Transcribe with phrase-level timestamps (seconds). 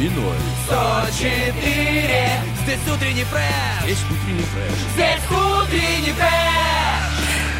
[0.00, 0.36] И ноль.
[0.66, 4.78] 104 Здесь утренний фреш Есть утренний фреш.
[4.94, 6.57] Здесь утренний фреш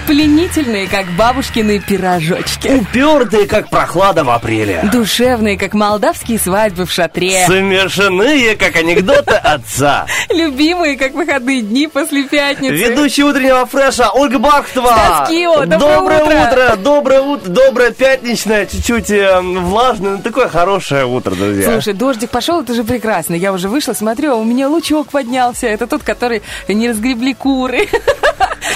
[0.08, 2.68] Пленительные, как бабушкины пирожочки.
[2.68, 4.88] Упертые, как прохлада в апреле.
[4.90, 7.44] Душевные, как молдавские свадьбы в шатре.
[7.44, 10.06] Смешанные, как анекдоты отца.
[10.30, 12.72] Любимые, как выходные дни после пятницы.
[12.74, 14.86] Ведущий утреннего фреша Ольга Бахтова.
[14.86, 16.76] Стаскио, доброе утро.
[16.76, 21.70] доброе утро, доброе пятничное, чуть-чуть э, влажное, но такое хорошее утро, друзья.
[21.70, 23.34] Слушай, дождик пошел, это же прекрасно.
[23.34, 25.66] Я уже вышла, смотрю, а у меня лучок поднялся.
[25.66, 27.88] Это тот, который не разгребли куры.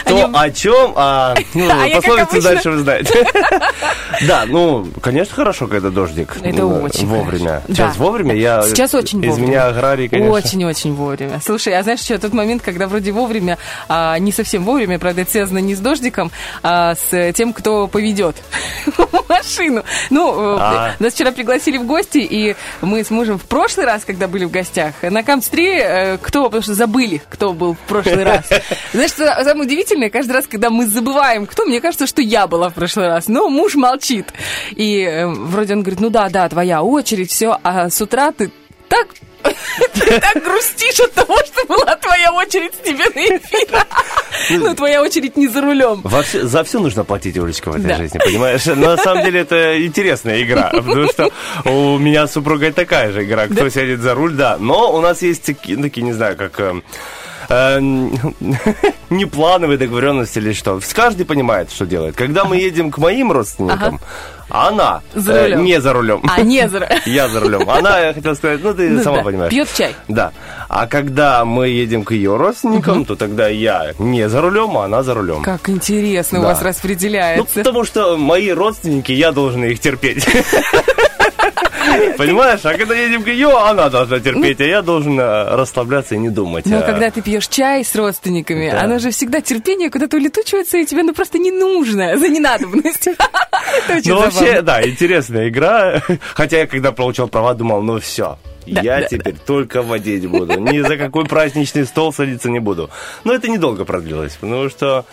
[0.05, 1.22] Кто Они- о чем, а,
[1.55, 3.25] ну, А пословицу дальше вы знаете.
[4.27, 6.37] Да, ну, конечно, хорошо, когда дождик.
[6.43, 7.63] Это очень Вовремя.
[7.67, 8.03] Сейчас Да.
[8.05, 8.63] вовремя, я...
[8.63, 9.49] Сейчас очень Из вовремя.
[9.49, 10.33] меня аграрий, конечно.
[10.33, 11.41] Очень-очень вовремя.
[11.45, 15.31] Слушай, а знаешь что, тот момент, когда вроде вовремя, а не совсем вовремя, правда, это
[15.31, 16.31] связано не с дождиком,
[16.63, 18.37] а с тем, кто поведет
[19.29, 19.83] машину.
[20.11, 20.93] Ну, э, А.
[20.99, 24.51] нас вчера пригласили в гости, и мы с мужем в прошлый раз, когда были в
[24.51, 28.47] гостях, на Камстре, э, кто, потому что забыли, кто был в прошлый раз.
[28.93, 31.12] Знаешь, что самое удивительное, каждый раз, когда мы забываем,
[31.49, 34.27] кто, мне кажется, что я была в прошлый раз, но муж молчит.
[34.73, 38.51] И э, вроде он говорит, ну да, да, твоя очередь, все, а с утра ты
[38.89, 39.09] так
[39.95, 43.69] ты так грустишь от того, что была твоя очередь с тебе на эфир.
[44.61, 46.01] Ну, твоя очередь не за рулем.
[46.05, 47.97] Во все- за все нужно платить, Олечка, в этой Да.
[47.97, 48.65] жизни, понимаешь?
[48.67, 51.31] Но на самом деле это интересная игра, потому что
[51.65, 54.59] у меня с супругой такая же игра, кто сядет за руль, да.
[54.61, 56.61] Но у нас есть такие, такие, не знаю, как...
[57.49, 57.81] э, э,
[59.11, 60.81] не плановые договоренности или что.
[60.95, 62.17] Каждый понимает, что делает.
[62.17, 64.01] Когда мы едем к моим родственникам,
[64.49, 65.65] она За э, рулем.
[65.65, 66.23] не за рулем.
[66.29, 67.69] А, не за Я за рулем.
[67.71, 69.51] Она, я хотел сказать, ну ты Ну сама да, понимаешь.
[69.51, 69.95] Пьет чай.
[70.09, 70.33] Да.
[70.69, 75.03] А когда мы едем к ее родственникам, то тогда я не за рулем, а она
[75.03, 75.43] за рулем.
[75.43, 76.49] Как интересно у Да.
[76.49, 77.55] вас Ну, распределяется.
[77.61, 80.27] потому что мои родственники, я должен их терпеть.
[82.19, 82.61] Понимаешь?
[82.65, 86.31] А когда едем к ее, она должна терпеть, а я должен э, расслабляться и не
[86.31, 86.67] думать.
[86.67, 88.83] Но А, когда ты пьешь чай с родственниками, Да.
[88.83, 93.09] оно же всегда терпение куда-то улетучивается, и тебе ну просто не нужно за ненадобность.
[94.05, 96.03] Ну, вообще, да, интересная игра.
[96.35, 100.59] Хотя я, когда получал права, думал, ну все, Да, я да, теперь только водить буду.
[100.61, 102.91] Ни за какой праздничный стол садиться не буду.
[103.25, 105.05] Но это недолго продлилось, потому что,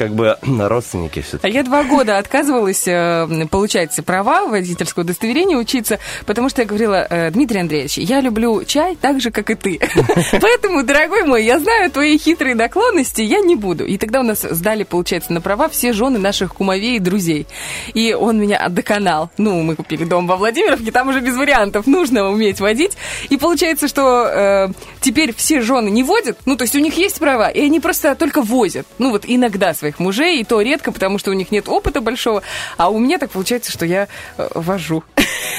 [0.00, 5.98] как бы, родственники все А я два года отказывалась э, получать права водительского удостоверения, учиться,
[6.24, 9.78] потому что я говорила, э, Дмитрий Андреевич, я люблю чай так же, как и ты.
[10.40, 13.84] Поэтому, дорогой мой, я знаю твои хитрые наклонности, я не буду.
[13.84, 17.46] И тогда у нас сдали, получается, на права все жены наших кумовей и друзей.
[17.92, 19.30] И он меня доконал.
[19.36, 22.92] Ну, мы купили дом во Владимировке, там уже без вариантов, нужно уметь водить.
[23.28, 24.68] И получается, что э,
[25.02, 28.14] теперь все жены не водят, ну, то есть у них есть права, и они просто
[28.14, 28.86] только возят.
[28.98, 32.42] Ну, вот иногда своих мужей, и то редко, потому что у них нет опыта большого.
[32.76, 34.08] А у меня так получается, что я
[34.38, 35.02] э, вожу.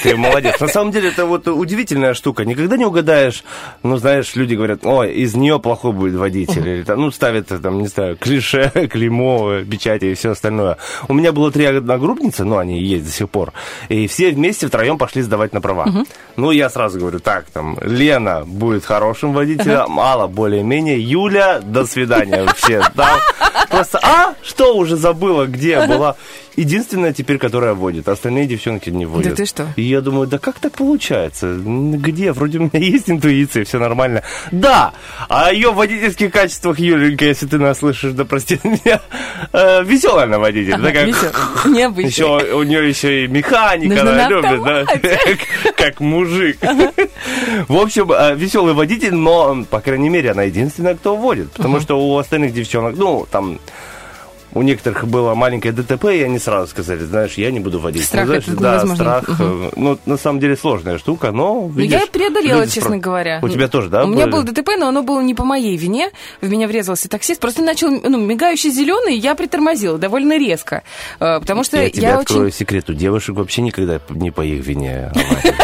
[0.03, 0.59] Ты молодец.
[0.59, 2.45] На самом деле, это вот удивительная штука.
[2.45, 3.43] Никогда не угадаешь,
[3.83, 6.67] ну, знаешь, люди говорят, ой, из нее плохой будет водитель.
[6.67, 10.77] Или, там, ну, ставят, там, не знаю, клише, клеймо, печати и все остальное.
[11.07, 13.53] У меня было три одногруппницы, ну, они есть до сих пор.
[13.89, 16.05] И все вместе втроем пошли сдавать на права.
[16.37, 22.43] Ну, я сразу говорю, так, там, Лена будет хорошим водителем, Алла более-менее, Юля, до свидания
[22.43, 22.81] вообще.
[23.81, 26.15] Просто, а, что уже забыла, где была?
[26.55, 28.07] Единственная теперь, которая водит.
[28.07, 29.35] Остальные девчонки не водят.
[29.35, 29.67] ты что?
[29.75, 31.55] И я думаю, да как так получается?
[31.55, 32.31] Где?
[32.33, 34.23] Вроде у меня есть интуиция, все нормально.
[34.51, 34.93] Да!
[35.29, 39.01] А о ее водительских качествах, Юленька, если ты нас слышишь, да прости меня,
[39.83, 40.73] веселая она водитель.
[40.73, 41.05] Ага, такая,
[41.65, 42.07] необычно.
[42.07, 46.57] Еще, у нее еще и механика, Нужно она на любит, да, как, как мужик.
[47.67, 51.51] В общем, веселый водитель, но, по крайней мере, она единственная, кто водит.
[51.51, 53.59] Потому что у остальных девчонок, ну, там,
[54.53, 58.03] у некоторых было маленькое ДТП, и они сразу сказали, знаешь, я не буду водить.
[58.05, 58.95] Страх ну, знаешь, этот да, невозможно.
[59.21, 59.39] страх.
[59.39, 63.39] э, Ну, на самом деле сложная штука, но, Ну, я видишь, преодолела, честно спро- говоря.
[63.41, 64.03] У тебя тоже, да?
[64.03, 64.31] У меня были?
[64.31, 66.09] было ДТП, но оно было не по моей вине.
[66.41, 67.39] В меня врезался таксист.
[67.39, 70.83] Просто начал, ну, мигающий зеленый, я притормозила довольно резко.
[71.19, 72.57] Э, Потому что Я я, тебе открою очень...
[72.57, 75.55] секрет, у девушек вообще никогда не по их вине аварии.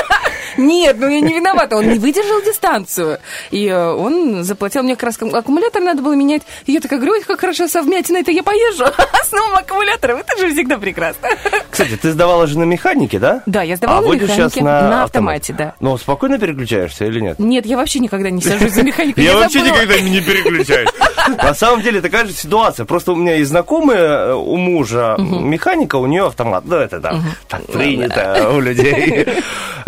[0.58, 3.20] Нет, ну я не виновата, он не выдержал дистанцию.
[3.52, 6.44] И э, он заплатил мне как раз аккумулятор надо было менять.
[6.66, 8.86] И я такая говорю, ой, как хорошо совмятина, это я поезжу.
[9.18, 11.30] А с новым аккумулятором это же всегда прекрасно.
[11.70, 13.42] Кстати, ты сдавала же на механике, да?
[13.46, 14.34] Да, я сдавала а на механике.
[14.34, 15.76] сейчас на, на автомате, да.
[15.80, 17.40] Ну, спокойно переключаешься или нет?
[17.40, 19.20] Нет, я вообще никогда не сажусь за механику.
[19.20, 20.90] Я вообще никогда не переключаюсь.
[21.44, 22.86] На самом деле такая же ситуация.
[22.86, 26.64] Просто у меня есть знакомые э, у мужа механика, у нее автомат.
[26.66, 29.28] Ну, это да, так принято у людей.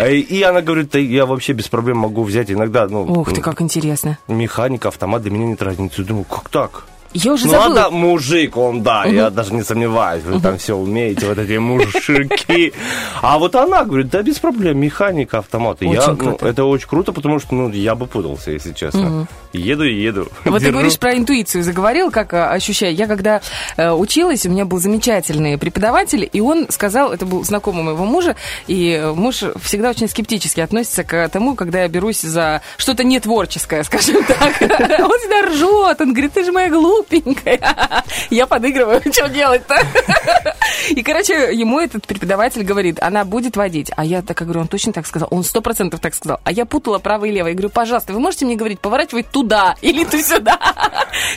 [0.08, 3.60] И она говорит, «Да я вообще без проблем могу взять иногда, ну, Ух ты, как
[3.62, 4.18] интересно.
[4.28, 6.02] механика, автомат для меня нет разницы.
[6.04, 6.86] Думаю, как так?
[7.12, 7.74] Я уже Ну, забыла.
[7.74, 12.72] ладно, мужик, он, да, я даже не сомневаюсь, вы там все умеете, вот эти мужики.
[13.20, 15.82] А вот она говорит, да, без проблем, механика, автомат.
[15.82, 19.26] И я, Очень ну, это очень круто, потому что, ну, я бы путался, если честно.
[19.52, 20.28] Еду и еду.
[20.44, 22.94] Вот ты говоришь про интуицию, заговорил, как э, ощущаю.
[22.94, 23.40] Я когда
[23.76, 28.36] э, училась, у меня был замечательный преподаватель, и он сказал, это был знакомый моего мужа,
[28.68, 34.22] и муж всегда очень скептически относится к тому, когда я берусь за что-то нетворческое, скажем
[34.24, 34.60] так.
[34.62, 36.68] Он всегда ржет, он говорит, ты же моя
[37.00, 38.04] глупенькая.
[38.30, 39.74] Я подыгрываю, что делать-то?
[40.90, 43.90] И, короче, ему этот преподаватель говорит, она будет водить.
[43.96, 45.28] А я так говорю, он точно так сказал?
[45.30, 46.40] Он сто процентов так сказал.
[46.44, 47.48] А я путала право и лево.
[47.48, 50.58] Я говорю, пожалуйста, вы можете мне говорить, поворачивай туда или ты сюда?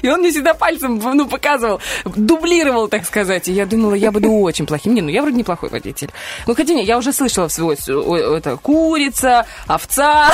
[0.01, 3.48] И он мне всегда пальцем ну, показывал, дублировал, так сказать.
[3.48, 4.94] И я думала, я буду очень плохим.
[4.94, 6.09] Не, ну я вроде неплохой водитель.
[6.48, 10.31] Ну, хотя не, я уже слышала всего это курица, овца.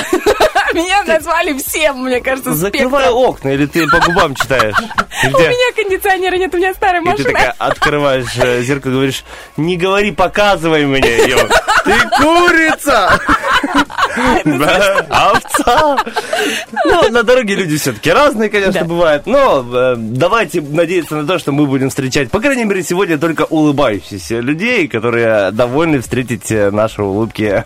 [0.74, 4.76] Меня назвали всем, мне кажется, Закрывай окна, или ты по губам читаешь?
[5.24, 7.32] У меня кондиционера нет, у меня старая И ты машина.
[7.32, 9.24] такая открываешь э, зеркало говоришь,
[9.58, 11.38] не говори, показывай мне ее.
[11.84, 13.20] Ты курица!
[14.46, 15.98] Да, овца!
[16.86, 19.26] Ну, на дороге люди все-таки разные, конечно, бывают.
[19.26, 23.44] Но э, давайте надеяться на то, что мы будем встречать, по крайней мере, сегодня только
[23.44, 27.64] улыбающихся людей, которые довольны встретить э, наши улыбки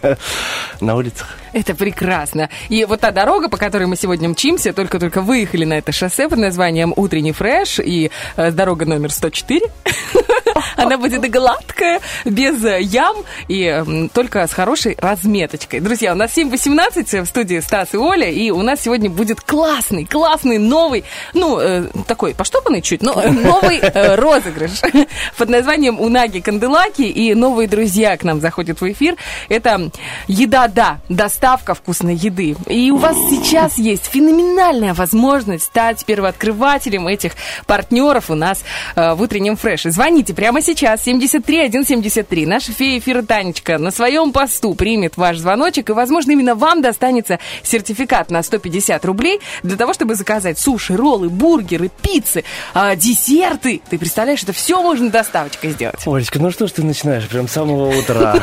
[0.82, 1.28] на улицах.
[1.54, 2.50] Это прекрасно.
[2.70, 6.40] И вот та дорога, по которой мы сегодня мчимся, только-только выехали на это шоссе под
[6.40, 9.62] названием «Утренний фреш» и э, дорога номер 104.
[10.78, 13.18] Она будет гладкая, без э, ям
[13.48, 15.80] и только с хорошей разметочкой.
[15.80, 20.06] Друзья, у нас 7.18 в студии Стас и Оля, и у нас сегодня будет классный,
[20.06, 21.04] классный, новый,
[21.34, 24.82] ну, э, такой поштопанный чуть, но э, новый э, розыгрыш
[25.38, 27.04] под названием «Унаги Канделаки».
[27.04, 29.16] И новые друзья к нам заходят в эфир.
[29.50, 29.92] Это
[30.28, 32.56] «Еда, да», доставка вкусной еды.
[32.68, 37.34] И у вас сейчас есть феноменальная возможность стать первооткрывателем этих
[37.66, 38.64] партнеров у нас
[38.96, 39.92] э, в утреннем фреше.
[39.92, 42.46] Звоните прямо сейчас, 73 173.
[42.46, 47.40] Наша фея эфира Танечка на своем посту примет ваш звоночек, и, возможно, именно вам достанется
[47.64, 52.44] сертификат на 150 рублей для того, чтобы заказать суши, роллы, бургеры, пиццы,
[52.74, 53.82] а, десерты.
[53.90, 56.06] Ты представляешь, это все можно доставочкой сделать.
[56.06, 58.36] Олечка, ну что ж ты начинаешь прям с самого утра?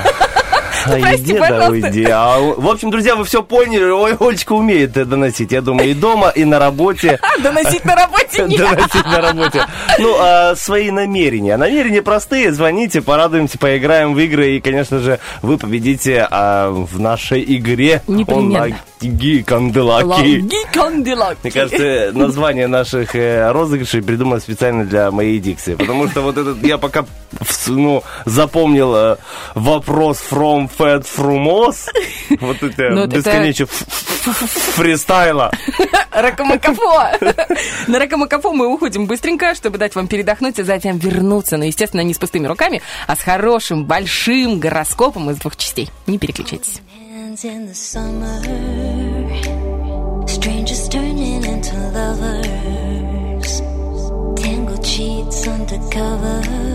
[0.87, 1.87] О прости, да пожалуйста.
[1.89, 2.05] уйди.
[2.11, 3.91] А, в общем, друзья, вы все поняли.
[3.91, 7.19] Ой, Олечка умеет доносить, я думаю, и дома, и на работе.
[7.31, 8.47] А, доносить на работе.
[8.59, 9.67] Доносить на работе.
[9.99, 11.57] Ну, а, свои намерения.
[11.57, 12.53] Намерения простые.
[12.53, 14.57] Звоните, порадуемся, поиграем в игры.
[14.57, 18.03] И, конечно же, вы победите а, в нашей игре.
[18.09, 18.65] Непременно.
[19.03, 21.37] Онаги Канделаки.
[21.43, 25.75] Мне кажется, название наших э, розыгрышей придумано специально для моей дикции.
[25.75, 27.05] Потому что вот этот, я пока
[27.67, 29.17] ну, запомнил э,
[29.55, 31.87] вопрос from fat frumos,
[32.41, 33.83] вот это Ну, бесконечно ф-
[34.27, 35.51] ф- фристайла.
[36.11, 37.11] Ракомакафо.
[37.89, 41.59] На Ракомакафо мы уходим быстренько, чтобы дать вам передохнуть и затем вернуться.
[41.59, 45.91] Но, естественно, не с пустыми руками, а с хорошим, большим гороскопом из двух частей.
[46.07, 46.81] Не переключайтесь.
[47.13, 48.41] Hands in the summer,
[50.27, 53.61] strangers turning into lovers,
[54.43, 56.70] tangled sheets undercover.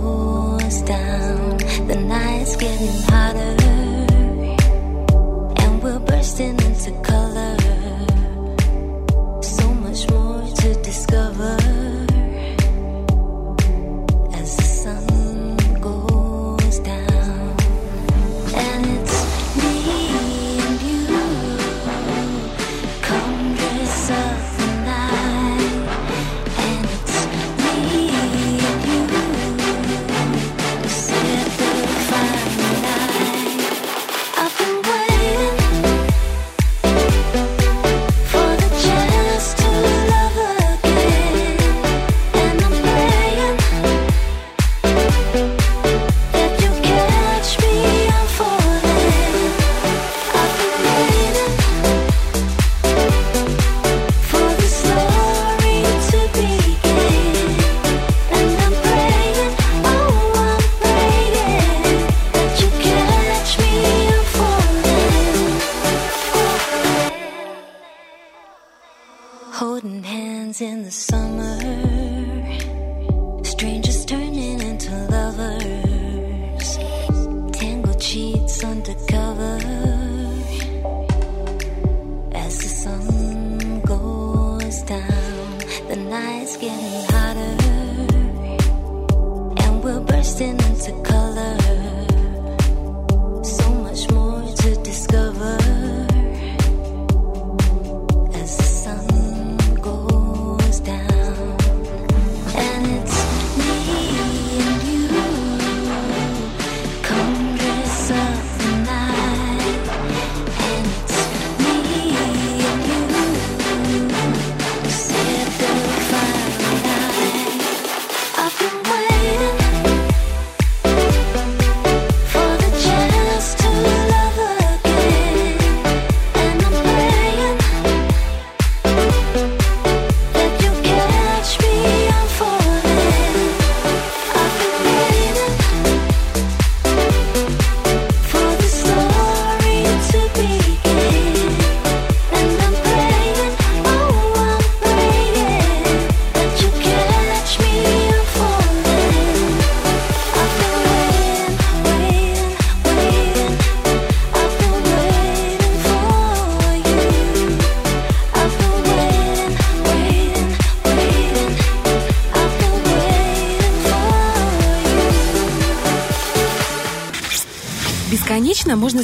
[0.00, 3.56] Goes down, the night's getting hotter,
[5.62, 7.25] and we're bursting into color.
[70.60, 71.35] In the summer,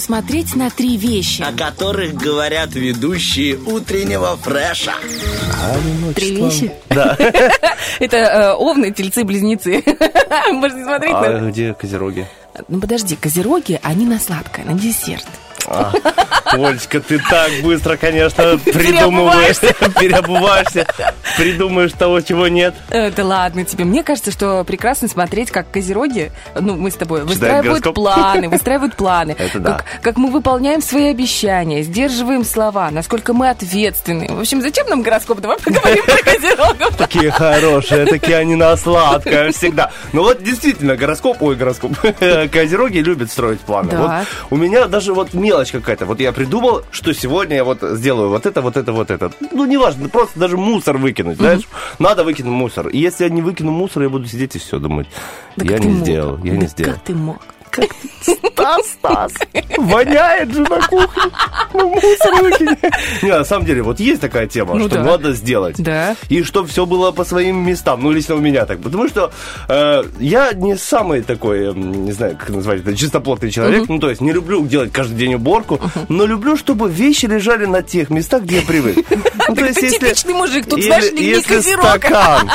[0.02, 1.42] Бесконечно можно смотреть на три вещи.
[1.42, 4.94] О которых говорят ведущие утреннего фреша.
[6.14, 6.73] Три вещи?
[6.90, 7.16] Да.
[8.00, 9.82] Это э, овны, тельцы, близнецы.
[10.50, 11.50] Можно смотреть А на...
[11.50, 12.26] где козероги?
[12.68, 15.26] Ну подожди, козероги, они на сладкое, на десерт.
[15.66, 15.92] А,
[16.47, 19.59] Олечка, ты так быстро, конечно, придумываешь,
[20.00, 20.87] переобуваешься,
[21.36, 22.74] придумаешь того, чего нет.
[22.90, 23.84] Э, Да ладно тебе.
[23.84, 29.34] Мне кажется, что прекрасно смотреть, как козероги, ну, мы с тобой, выстраивают планы, выстраивают планы.
[29.38, 29.72] Это да.
[29.74, 34.28] Как, как мы выполняем свои обещания, сдерживаем слова, насколько мы ответственны.
[34.34, 35.40] В общем, зачем нам гороскоп?
[35.40, 36.96] Давай поговорим про козерогов.
[36.96, 39.90] Такие хорошие, такие они на сладкое всегда.
[40.12, 41.92] Ну вот действительно, гороскоп, ой, гороскоп,
[42.52, 43.90] козероги любят строить планы.
[43.90, 43.98] Да.
[44.50, 46.06] Вот у меня даже вот мелочь какая-то.
[46.06, 49.30] Вот я придумал, что сегодня я вот сделаю вот это, вот это, вот это.
[49.52, 51.69] Ну, неважно, просто даже мусор выкинуть, знаешь.
[51.99, 52.88] Надо выкинуть мусор.
[52.88, 55.09] И если я не выкину мусор, я буду сидеть и все думать.
[55.57, 56.95] Я не сделал, я не сделал.
[56.95, 57.38] Как ты мог?
[58.23, 59.33] Стас, Стас,
[59.79, 61.23] воняет же на кухне.
[61.75, 62.79] Ну, мусор выкини.
[63.23, 65.05] Не, на самом деле, вот есть такая тема, Ну что да.
[65.05, 65.76] надо сделать.
[65.79, 66.14] Да.
[66.29, 68.02] И чтобы все было по своим местам.
[68.02, 68.81] Ну, лично у меня так.
[68.81, 69.33] Потому что
[69.69, 73.88] э, я не самый такой, не знаю, как назвать это, чистоплотный человек.
[73.88, 77.83] Ну, то есть не люблю делать каждый день уборку, но люблю, чтобы вещи лежали на
[77.83, 78.99] тех местах, где я привык.
[79.49, 81.85] Ну, то есть, если- типичный мужик, тут, знаешь, не если козерог.
[81.85, 82.50] стакан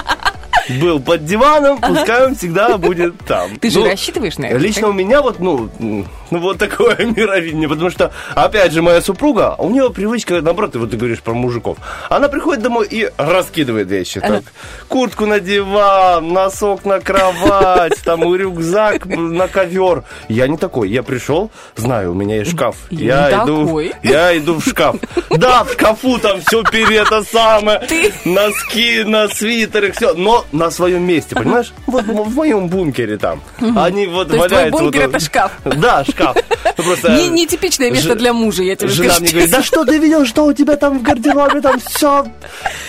[0.70, 3.58] был под диваном, пускай он всегда будет там.
[3.58, 4.58] Ты же Ну, рассчитываешь на это?
[4.58, 6.06] Лично у меня вот, ну, ну,
[6.40, 10.98] вот такое мировидение, потому что, опять же, моя супруга, у нее привычка, наоборот, вот ты
[10.98, 11.78] говоришь про мужиков,
[12.10, 14.44] она приходит домой и раскидывает вещи, так,
[14.88, 20.04] куртку на диван, носок на кровать, там, рюкзак на ковер.
[20.28, 24.66] Я не такой, я пришел, знаю, у меня есть шкаф, Я иду, я иду в
[24.66, 24.98] шкаф.
[25.30, 27.82] Да, в шкафу там все это самое,
[28.26, 31.74] носки, на свитеры, все, но на своем месте, понимаешь?
[31.86, 33.42] Вот в моем бункере там.
[33.76, 34.82] Они вот То твой валяются.
[34.84, 35.52] бункер вот- это шкаф?
[35.64, 36.36] Да, шкаф.
[36.78, 39.84] Ну, Просто Не, не типичное место для мужа, я тебе Жена мне говорит, да что
[39.86, 42.26] ты видел, что у тебя там в гардеробе, там все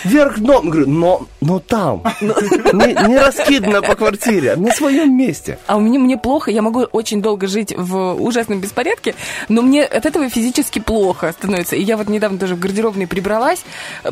[0.03, 0.69] вверх дном.
[0.69, 5.57] Говорю, но, но там, не, не раскидано по квартире, а на своем месте.
[5.67, 9.15] А у меня мне плохо, я могу очень долго жить в ужасном беспорядке,
[9.47, 11.75] но мне от этого физически плохо становится.
[11.75, 13.63] И я вот недавно тоже в гардеробной прибралась,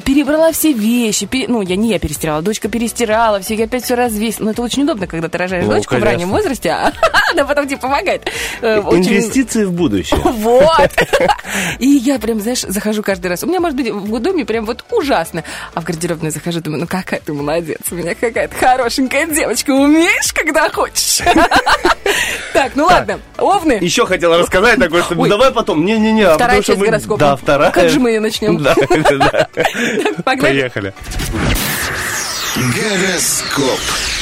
[0.03, 3.95] перебрала все вещи, пере- ну, я не я перестирала, дочка перестирала, все, я опять все
[3.95, 4.45] развесила.
[4.45, 6.11] Но это очень удобно, когда ты рожаешь Ну, дочку в конечно.
[6.11, 6.91] раннем возрасте, а
[7.31, 8.29] она потом тебе помогает.
[8.61, 10.19] Э, очень- Инвестиции в будущее.
[10.25, 10.91] Вот.
[11.79, 13.43] И я прям, знаешь, захожу каждый раз.
[13.43, 15.43] У меня, может быть, в доме прям вот ужасно.
[15.73, 17.79] А в гардеробную захожу, думаю, ну какая ты молодец.
[17.89, 19.71] У меня какая-то хорошенькая девочка.
[19.71, 21.19] Умеешь, когда хочешь.
[22.53, 23.19] Так, ну ладно.
[23.37, 23.77] Овны.
[23.81, 25.85] Еще хотела рассказать такое, что ну, давай потом.
[25.85, 26.23] Не-не-не.
[26.23, 27.19] а Вторая часть гороскопа.
[27.19, 27.71] Да, вторая.
[27.71, 28.61] Как же мы ее начнем?
[28.61, 28.75] Да.
[30.25, 30.93] Поехали.
[32.57, 34.16] Гороскоп.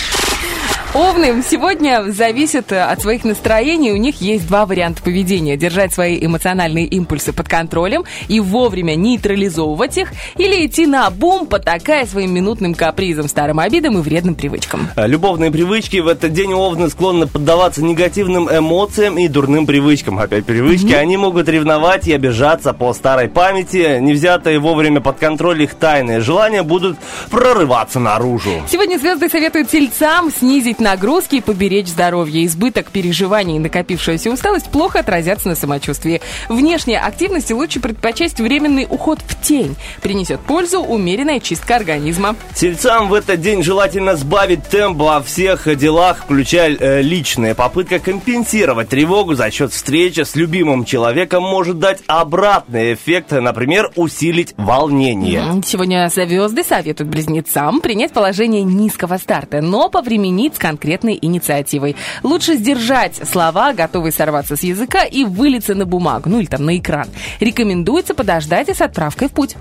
[0.95, 3.91] Овны сегодня зависят э, от своих настроений.
[3.91, 5.57] У них есть два варианта поведения.
[5.57, 10.13] Держать свои эмоциональные импульсы под контролем и вовремя нейтрализовывать их.
[10.37, 14.87] Или идти на бум, потакая своим минутным капризом, старым обидам и вредным привычкам.
[14.95, 15.97] А, Любовные привычки.
[15.97, 20.19] В этот день овны склонны поддаваться негативным эмоциям и дурным привычкам.
[20.19, 20.93] Опять привычки.
[20.93, 23.99] Они могут ревновать и обижаться по старой памяти.
[23.99, 26.97] Не взятые вовремя под контроль их тайные желания будут
[27.29, 28.63] прорываться наружу.
[28.71, 32.45] Сегодня звезды советуют тельцам снизить нагрузки и поберечь здоровье.
[32.45, 36.21] Избыток переживаний и накопившаяся усталость плохо отразятся на самочувствии.
[36.47, 39.75] Внешняя активность лучше предпочесть временный уход в тень.
[40.01, 42.35] Принесет пользу умеренная чистка организма.
[42.53, 47.55] Тельцам в этот день желательно сбавить темп во всех делах, включая э, личные.
[47.55, 54.53] Попытка компенсировать тревогу за счет встречи с любимым человеком может дать обратный эффект, например, усилить
[54.55, 55.63] волнение.
[55.65, 61.95] Сегодня звезды советуют близнецам принять положение низкого старта, но повременить с конкретной инициативой.
[62.21, 66.77] Лучше сдержать слова, готовые сорваться с языка и вылиться на бумагу, ну или там на
[66.77, 67.07] экран.
[67.39, 69.55] Рекомендуется подождать и с отправкой в путь.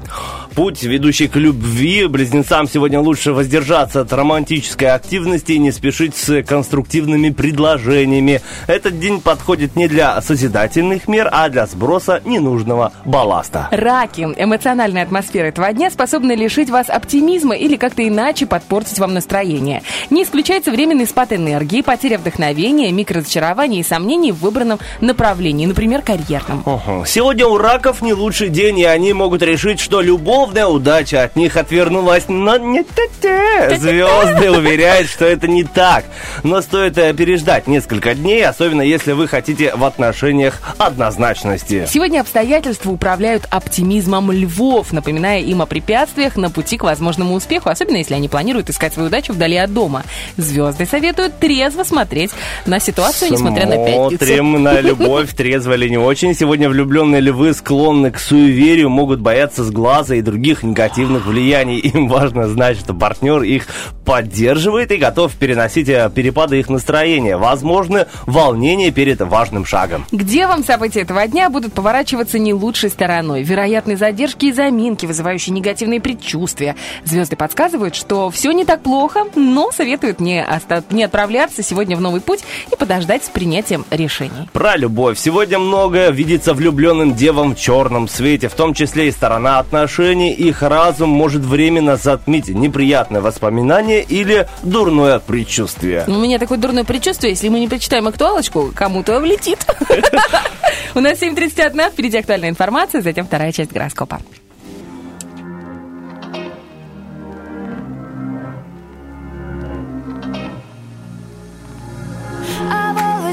[0.57, 6.43] Путь, ведущий к любви, близнецам сегодня лучше воздержаться от романтической активности и не спешить с
[6.43, 8.41] конструктивными предложениями.
[8.67, 13.69] Этот день подходит не для созидательных мер, а для сброса ненужного балласта.
[13.71, 14.23] Раки.
[14.37, 19.83] Эмоциональная атмосфера этого дня способна лишить вас оптимизма или как-то иначе подпортить вам настроение.
[20.11, 26.63] Не исключается временный спад энергии, потеря вдохновения, микроразочарование и сомнений в выбранном направлении, например, карьерном.
[27.07, 31.57] Сегодня у раков не лучший день, и они могут решить, что любовная удача от них
[31.57, 32.29] отвернулась.
[32.29, 36.05] Но не те Звезды уверяют, что это не так.
[36.43, 41.87] Но стоит э, переждать несколько дней, особенно если вы хотите в отношениях однозначности.
[41.91, 47.97] Сегодня обстоятельства управляют оптимизмом львов, напоминая им о препятствиях на пути к возможному успеху, особенно
[47.97, 50.05] если они планируют искать свою удачу вдали от дома.
[50.37, 52.31] Звезды советуют трезво смотреть
[52.67, 54.25] на ситуацию, несмотря на пятницу.
[54.25, 56.35] Смотрим на любовь, трезво или не очень.
[56.35, 61.79] Сегодня влюбленные львы склонны к суеверию, могут бояться сглаза и других негативных влияний.
[61.79, 63.67] Им важно знать, что партнер их
[64.05, 67.37] поддерживает и готов переносить э, перепады их настроения.
[67.37, 70.07] Возможно, волнение перед важным шагом.
[70.13, 73.43] Где вам события этого дня будут поворачиваться не лучшей стороной?
[73.43, 76.77] Вероятные задержки и заминки, вызывающие негативные предчувствия.
[77.05, 80.45] Звезды подсказывают, что все не так плохо, но советуют не,
[80.79, 82.41] оста- не отправляться сегодня в новый путь
[82.73, 84.49] и подождать с принятием решений.
[84.53, 85.19] Про любовь.
[85.19, 90.33] Сегодня многое видится влюбленным девам в черном свете, в том числе и сторона отношений.
[90.33, 96.05] Их разум может временно затмить неприятное воспоминание или дурное предчувствие.
[96.07, 99.59] У меня такое дурное предчувствие, если мы не прочитаем актуалочку, кому-то влетит.
[100.95, 104.21] У нас 7.31, впереди актуальная информация, затем вторая часть гороскопа.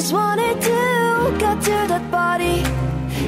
[0.02, 2.64] I've wanted to get to that body,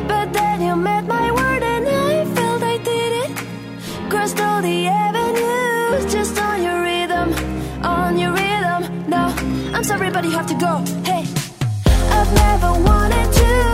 [0.07, 4.09] but then you met my word and I felt I did it.
[4.09, 7.29] Crossed all the avenues just on your rhythm,
[7.85, 9.07] on your rhythm.
[9.07, 9.35] No,
[9.75, 10.79] I'm sorry, but you have to go.
[11.05, 11.27] Hey,
[12.09, 13.72] I've never wanted to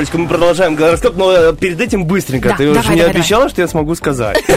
[0.00, 2.48] Олечка, мы продолжаем гороскоп, но э, перед этим быстренько.
[2.48, 4.42] Да, Ты давай, уже не давай, обещала, что я смогу сказать?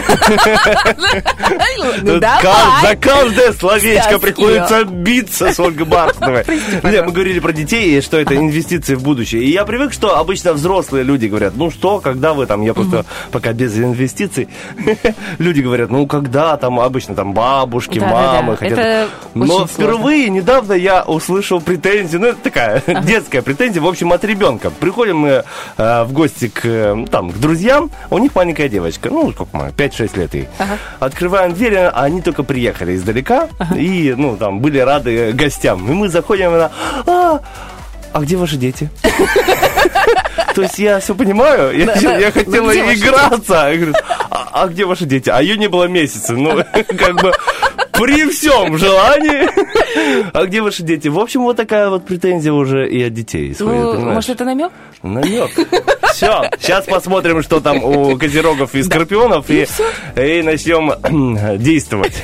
[2.02, 6.44] Ну За каждое словечко приходится биться с Ольгой Бархатовой.
[6.82, 9.42] Нет, мы говорили про детей, и что это инвестиции в будущее.
[9.42, 13.04] И я привык, что обычно взрослые люди говорят, ну что, когда вы там, я просто
[13.30, 14.48] пока без инвестиций.
[15.38, 19.10] Люди говорят, ну когда там, обычно там бабушки, мамы хотят.
[19.34, 24.70] Но впервые недавно я услышал претензию, ну это такая детская претензия, в общем, от ребенка.
[24.70, 25.33] Приходим мы
[25.76, 29.56] э, в гости к, э, ну, там, к друзьям, у них маленькая девочка, ну, сколько
[29.56, 30.48] мы, 5-6 лет ей.
[31.00, 35.90] Открываем дверь, а они только приехали издалека и, ну, там, были рады гостям.
[35.90, 36.70] И мы заходим, и она,
[37.06, 37.40] а,
[38.12, 38.90] а где ваши дети?
[40.54, 42.16] То есть я все понимаю, я, да.
[42.16, 43.68] я хотела Ну, где ваши играться.
[43.70, 43.94] Я говорю,
[44.30, 45.28] а, а где ваши дети?
[45.28, 46.34] А ее не было месяца.
[46.34, 46.62] Ну,
[46.96, 47.32] как бы
[47.98, 49.48] при всем желании.
[50.32, 51.08] А где ваши дети?
[51.08, 54.14] В общем, вот такая вот претензия уже и от детей исходит, Ну, понимаешь?
[54.14, 54.72] может, это намек?
[55.02, 55.50] Намек.
[56.12, 59.66] Все, сейчас посмотрим, что там у козерогов и скорпионов, и,
[60.16, 60.92] и начнем
[61.58, 62.14] действовать.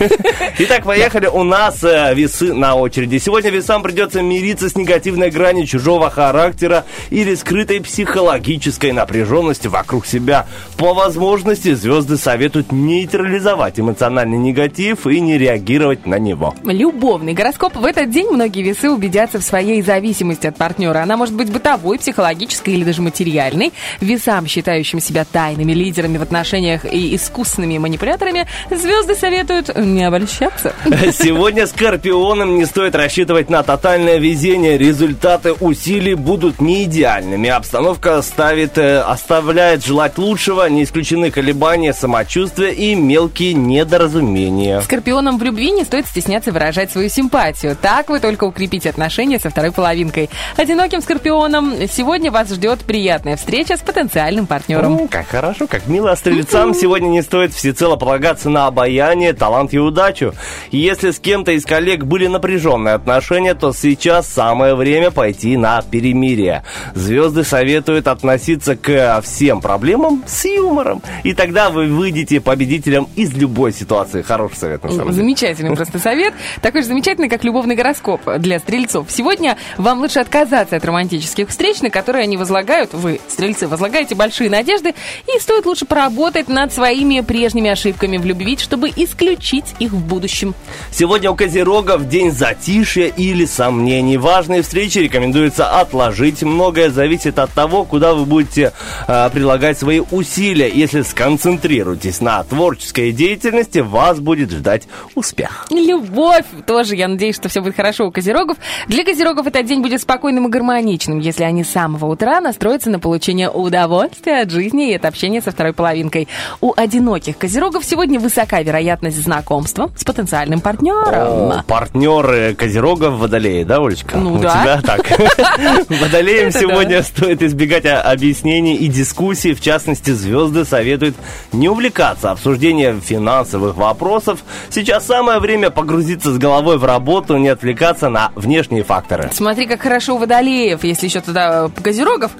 [0.58, 1.26] Итак, поехали.
[1.26, 3.18] У нас э, весы на очереди.
[3.18, 10.46] Сегодня весам придется мириться с негативной гранью чужого характера или скрытой психологической напряженностью вокруг себя.
[10.76, 15.59] По возможности звезды советуют нейтрализовать эмоциональный негатив и не реагировать
[16.06, 16.54] на него.
[16.64, 17.76] Любовный гороскоп.
[17.76, 21.02] В этот день многие весы убедятся в своей зависимости от партнера.
[21.02, 23.72] Она может быть бытовой, психологической или даже материальной.
[24.00, 30.74] Весам, считающим себя тайными лидерами в отношениях и искусными манипуляторами, звезды советуют не обольщаться.
[31.12, 34.78] Сегодня скорпионам не стоит рассчитывать на тотальное везение.
[34.78, 37.48] Результаты усилий будут не идеальными.
[37.48, 44.80] Обстановка ставит, э, оставляет желать лучшего, не исключены колебания самочувствия и мелкие недоразумения.
[44.80, 47.76] Скорпионам в любви не стоит стесняться выражать свою симпатию.
[47.80, 50.30] Так вы только укрепите отношения со второй половинкой.
[50.56, 54.96] Одиноким скорпионам сегодня вас ждет приятная встреча с потенциальным партнером.
[55.00, 56.12] М, Как хорошо, как мило.
[56.12, 60.34] А стрельцам сегодня не стоит всецело полагаться на обаяние, талант и удачу.
[60.70, 66.62] Если с кем-то из коллег были напряженные отношения, то сейчас самое время пойти на перемирие.
[66.94, 71.02] Звезды советуют относиться к всем проблемам с юмором.
[71.24, 74.22] И тогда вы выйдете победителем из любой ситуации.
[74.22, 75.24] Хороший совет, на самом деле.
[75.40, 76.34] Замечательный просто совет.
[76.60, 79.06] Такой же замечательный, как любовный гороскоп для стрельцов.
[79.08, 84.50] Сегодня вам лучше отказаться от романтических встреч, на которые они возлагают, вы, стрельцы, возлагаете большие
[84.50, 84.94] надежды,
[85.26, 90.54] и стоит лучше поработать над своими прежними ошибками в любви, чтобы исключить их в будущем.
[90.90, 94.18] Сегодня у Козерогов день затишья или сомнений.
[94.18, 96.42] Важные встречи рекомендуется отложить.
[96.42, 98.74] Многое зависит от того, куда вы будете
[99.08, 100.68] э, прилагать свои усилия.
[100.68, 105.29] Если сконцентрируетесь на творческой деятельности, вас будет ждать успех.
[105.70, 108.56] Любовь тоже, я надеюсь, что все будет хорошо у козерогов.
[108.88, 112.98] Для козерогов этот день будет спокойным и гармоничным, если они с самого утра настроятся на
[112.98, 116.28] получение удовольствия от жизни и от общения со второй половинкой.
[116.60, 121.52] У одиноких козерогов сегодня высока вероятность знакомства с потенциальным партнером.
[121.52, 124.16] О, партнеры Козерогов Водолеи, да, Олечка?
[124.16, 124.50] Ну у да.
[124.50, 125.88] тебя так.
[125.88, 129.54] Водолеям сегодня стоит избегать а, объяснений и дискуссий.
[129.54, 131.16] В частности, звезды советуют
[131.52, 134.40] не увлекаться обсуждением финансовых вопросов.
[134.70, 139.28] Сейчас самое время погрузиться с головой в работу, не отвлекаться на внешние факторы.
[139.34, 142.30] Смотри, как хорошо у водолеев, если еще туда э, козерогов.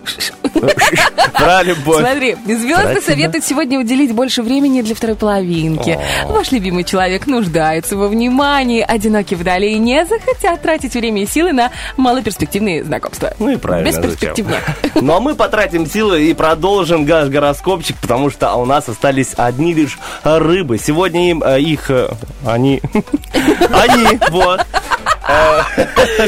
[1.34, 2.00] Про любовь.
[2.00, 5.98] Смотри, звезды советуют сегодня уделить больше времени для второй половинки.
[6.26, 8.80] Ваш любимый человек нуждается во внимании.
[8.86, 13.34] Одинокие водолеи не захотят тратить время и силы на малоперспективные знакомства.
[13.38, 14.10] Ну и правильно, зачем?
[14.10, 14.60] Бесперспективные.
[15.02, 19.74] Ну а мы потратим силы и продолжим гаш гороскопчик, потому что у нас остались одни
[19.74, 20.78] лишь рыбы.
[20.78, 22.10] Сегодня им э, их э,
[22.78, 22.80] они
[23.72, 24.61] они вот
[25.30, 25.62] Э,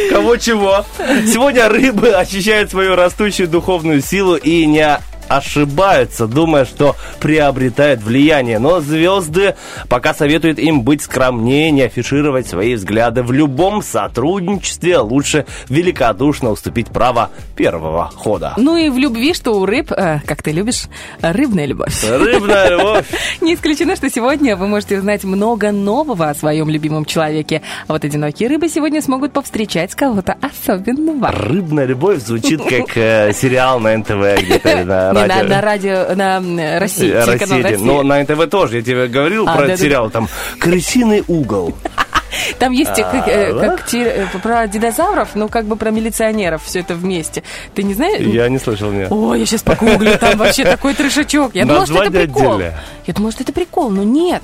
[0.10, 0.84] Кого чего?
[0.98, 8.58] Сегодня рыбы ощущают свою растущую духовную силу и не ошибаются, думая, что приобретают влияние.
[8.58, 9.56] Но звезды
[9.88, 13.22] пока советуют им быть скромнее, не афишировать свои взгляды.
[13.22, 18.54] В любом сотрудничестве лучше великодушно уступить право первого хода.
[18.56, 20.84] Ну и в любви, что у рыб, э, как ты любишь,
[21.20, 22.04] рыбная любовь.
[22.04, 23.06] Рыбная любовь.
[23.40, 27.62] Не исключено, что сегодня вы можете узнать много нового о своем любимом человеке.
[27.86, 31.30] А вот одинокие рыбы сегодня смогут повстречать кого-то особенного.
[31.32, 35.92] Рыбная любовь звучит как э, сериал на НТВ где-то на Не, на, радио.
[36.14, 37.78] на радио, на России, Э, телеканал Россия.
[37.78, 38.76] Но на НТВ тоже.
[38.78, 40.10] Я тебе говорил А, про этот сериал.
[40.10, 41.74] Там «Крысиный угол».
[42.58, 46.62] Там есть э, как, э, А, как те- про динозавров, ну как бы про милиционеров,
[46.64, 47.42] все это вместе.
[47.74, 48.20] Ты не знаешь?
[48.20, 49.08] Я не слышал, нет.
[49.12, 51.54] Ой, я сейчас погуглю, там вообще такой трешачок.
[51.54, 52.60] Я думала, что это прикол.
[52.60, 54.42] Я думала, что это прикол, но нет.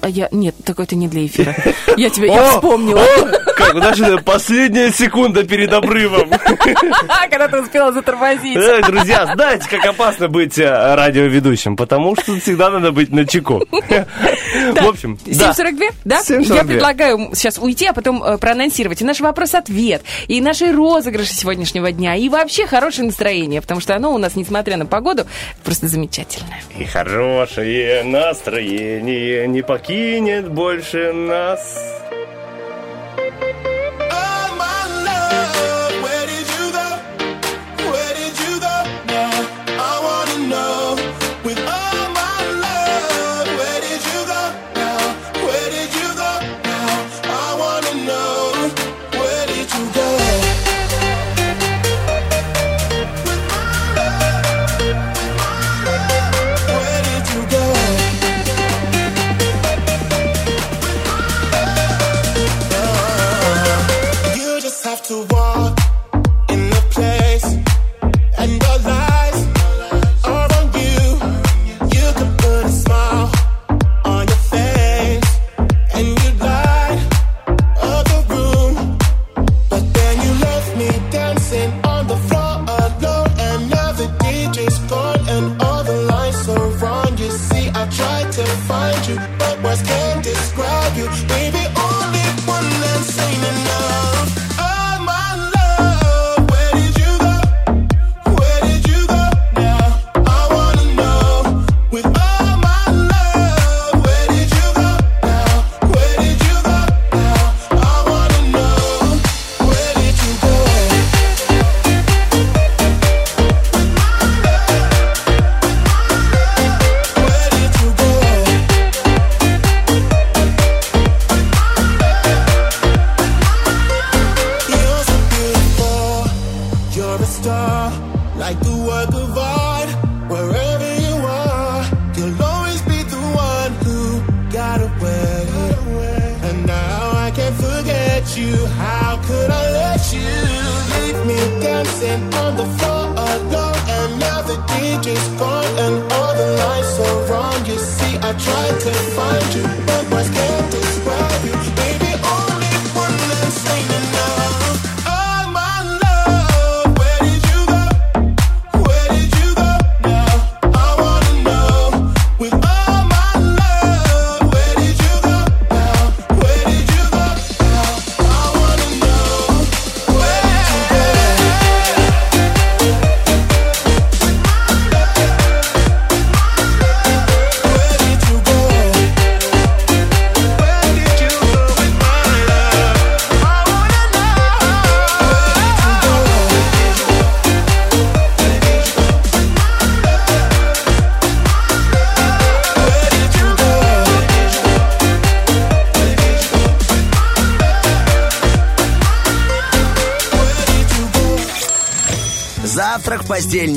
[0.00, 0.28] А я...
[0.32, 1.54] Нет, такой это не для эфира.
[1.96, 2.26] Я тебя...
[2.26, 3.02] Я вспомнила.
[3.56, 6.30] Как, даже последняя секунда перед обрывом.
[7.30, 8.56] Когда ты успела затормозить.
[8.56, 13.62] Э, Друзья, знаете, как опасно быть э, радиоведущим, потому что всегда надо быть на чеку.
[14.54, 15.52] В общем, да.
[15.52, 16.20] 7.42, да?
[16.20, 16.54] 7:42.
[16.54, 21.90] Я предлагаю сейчас уйти, а потом э, проанонсировать и наш вопрос-ответ, и наши розыгрыши сегодняшнего
[21.92, 25.26] дня, и вообще хорошее настроение, потому что оно у нас, несмотря на погоду,
[25.64, 26.62] просто замечательное.
[26.78, 31.78] И хорошее настроение не покинет больше нас.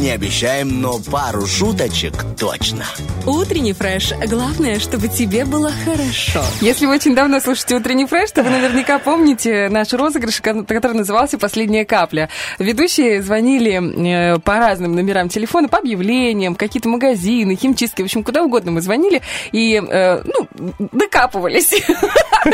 [0.07, 2.85] Не обещаем, но пару шуточек точно.
[3.27, 4.13] Утренний фреш.
[4.29, 6.41] Главное, чтобы тебе было хорошо.
[6.61, 10.93] Если вы очень давно слушаете утренний фреш, то вы наверняка помните наш розыгрыш, ко- который
[10.93, 12.29] назывался «Последняя капля».
[12.57, 18.43] Ведущие звонили э, по разным номерам телефона, по объявлениям, какие-то магазины, химчистки, в общем, куда
[18.43, 20.47] угодно мы звонили и, э, ну,
[20.93, 21.67] докапывались.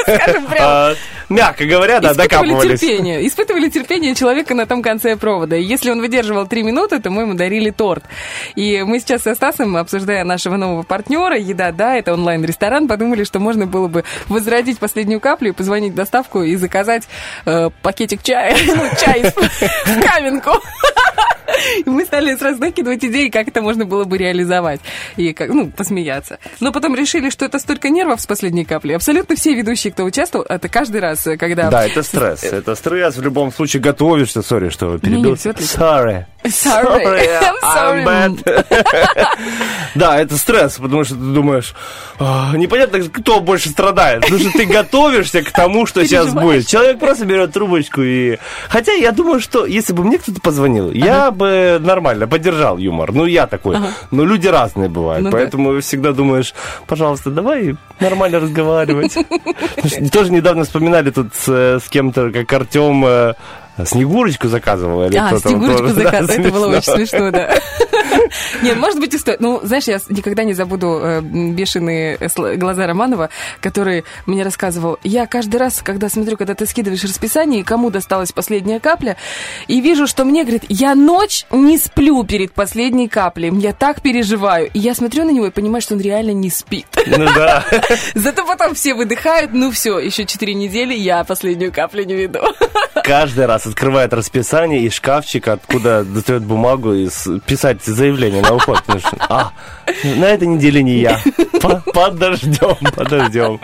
[0.02, 0.66] Скажем прямо.
[0.68, 0.96] А,
[1.30, 2.80] Мягко говоря, да, Испытывали докапывались.
[2.80, 3.28] терпение.
[3.28, 5.56] Испытывали терпение человека на том конце провода.
[5.56, 8.04] Если он выдерживал три минуты, то мы ему дарили торт.
[8.56, 13.40] И мы сейчас со Стасом, обсуждая нашего нового партнера, еда, да, это онлайн-ресторан, подумали, что
[13.40, 17.08] можно было бы возродить последнюю каплю и позвонить в доставку и заказать
[17.46, 20.52] э, пакетик чая, ну, чай в каменку.
[21.86, 24.82] И мы стали сразу накидывать идеи, как это можно было бы реализовать.
[25.18, 26.40] И, как, ну, посмеяться.
[26.60, 28.94] Но потом решили, что это столько нервов с последней капли.
[28.94, 31.70] Абсолютно все ведущие, кто участвовал, это каждый раз, когда...
[31.70, 32.44] Да, это стресс.
[32.44, 33.18] Это стресс.
[33.18, 34.42] В любом случае готовишься.
[34.42, 35.34] Сори, что перебил.
[35.34, 35.78] отлично.
[35.78, 36.26] Sorry.
[36.44, 37.04] Sorry.
[37.42, 38.06] I'm sorry.
[38.06, 38.66] Bad.
[39.96, 41.76] Да, это стресс, потому что ты думаешь,
[42.20, 44.22] «А, непонятно, кто больше страдает.
[44.22, 46.68] Потому что ты готовишься к тому, что сейчас будет.
[46.68, 48.38] Человек просто берет трубочку и...
[48.70, 53.12] Хотя я думаю, что если бы мне кто-то позвонил, я бы нормально поддержал юмор.
[53.12, 53.78] Ну, я такой.
[54.12, 55.24] Но люди разные бывают.
[55.24, 55.38] Ну да.
[55.38, 56.54] поэтому всегда думаешь,
[56.88, 59.16] пожалуйста, давай нормально разговаривать.
[60.12, 63.36] Тоже недавно вспоминали тут с, с кем-то, как Артем
[63.86, 65.06] Снегурочку заказывал.
[65.06, 66.10] Или А, кто-то Снегурочку тоже, да.
[66.20, 67.50] Это было очень смешно, да.
[68.62, 69.40] Нет, может быть, и стоит.
[69.40, 73.30] Ну, знаешь, я никогда не забуду э, бешеные сл- глаза Романова,
[73.62, 74.98] который мне рассказывал.
[75.04, 79.18] Я каждый раз, когда смотрю, когда ты скидываешь расписание, и кому досталась последняя капля,
[79.68, 83.52] и вижу, что мне, говорит, я ночь не сплю перед последней каплей.
[83.60, 84.70] Я так переживаю.
[84.74, 86.86] И я смотрю на него и понимаю, что он реально не спит.
[87.08, 87.64] Ну да.
[88.16, 92.40] Зато потом все выдыхают, ну все, еще четыре недели, я последнюю каплю не веду.
[93.04, 97.08] Каждый раз открывает расписание из шкафчика, откуда достает бумагу и
[97.46, 98.82] писать заявление на уход.
[98.84, 99.52] Что, А,
[100.04, 101.20] на этой неделе не я.
[101.62, 103.60] По- Подождем, подождем.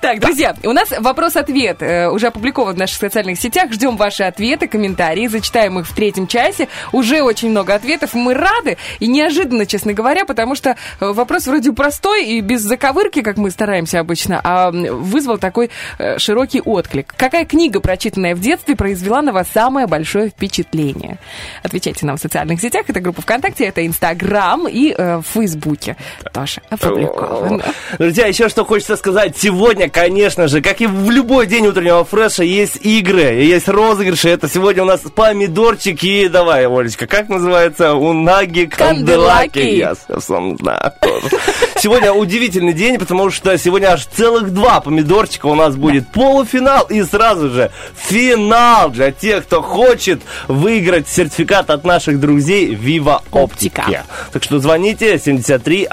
[0.00, 3.72] Так, друзья, у нас вопрос-ответ э, уже опубликован в наших социальных сетях.
[3.72, 6.68] Ждем ваши ответы, комментарии, зачитаем их в третьем часе.
[6.92, 8.14] Уже очень много ответов.
[8.14, 10.74] Мы рады и неожиданно, честно говоря, потому что э,
[11.12, 16.60] вопрос вроде простой и без заковырки, как мы стараемся обычно, а вызвал такой э, широкий
[16.60, 17.14] отклик.
[17.16, 21.18] Какая книга, прочитанная в детстве, произвела вас самое большое впечатление?
[21.62, 22.84] Отвечайте нам в социальных сетях.
[22.88, 25.96] Это группа ВКонтакте, это Инстаграм и э, в Фейсбуке
[26.32, 27.64] тоже опубликовано.
[27.98, 29.36] Друзья, еще что хочется сказать.
[29.36, 34.28] Сегодня, конечно же, как и в любой день утреннего фреша, есть игры, есть розыгрыши.
[34.28, 36.28] Это сегодня у нас помидорчики.
[36.28, 37.94] Давай, Олечка, как называется?
[37.94, 39.60] Унаги канделаки.
[39.60, 39.76] Канделаки.
[39.76, 41.28] Я сам знаю тоже.
[41.76, 47.02] Сегодня удивительный день, потому что сегодня аж целых два помидорчика у нас будет полуфинал и
[47.02, 53.84] сразу же финал для тех, кто хочет выиграть сертификат от наших друзей Viva Оптика.
[54.32, 55.88] Так что звоните 73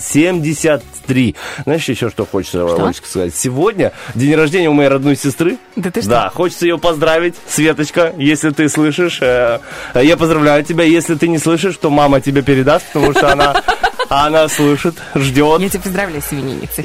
[0.00, 1.34] 173.
[1.64, 3.34] Знаешь, еще что хочется, Олечка, сказать?
[3.34, 5.58] Сегодня день рождения у моей родной сестры.
[5.76, 6.10] Да ты что?
[6.10, 9.18] Да, хочется ее поздравить, Светочка, если ты слышишь.
[9.20, 9.58] э,
[9.94, 10.84] э, Я поздравляю тебя.
[10.84, 13.62] Если ты не слышишь, то мама тебе передаст, потому что она,
[14.10, 15.60] она слышит, ждет.
[15.60, 16.84] Я тебя поздравляю с именинницей.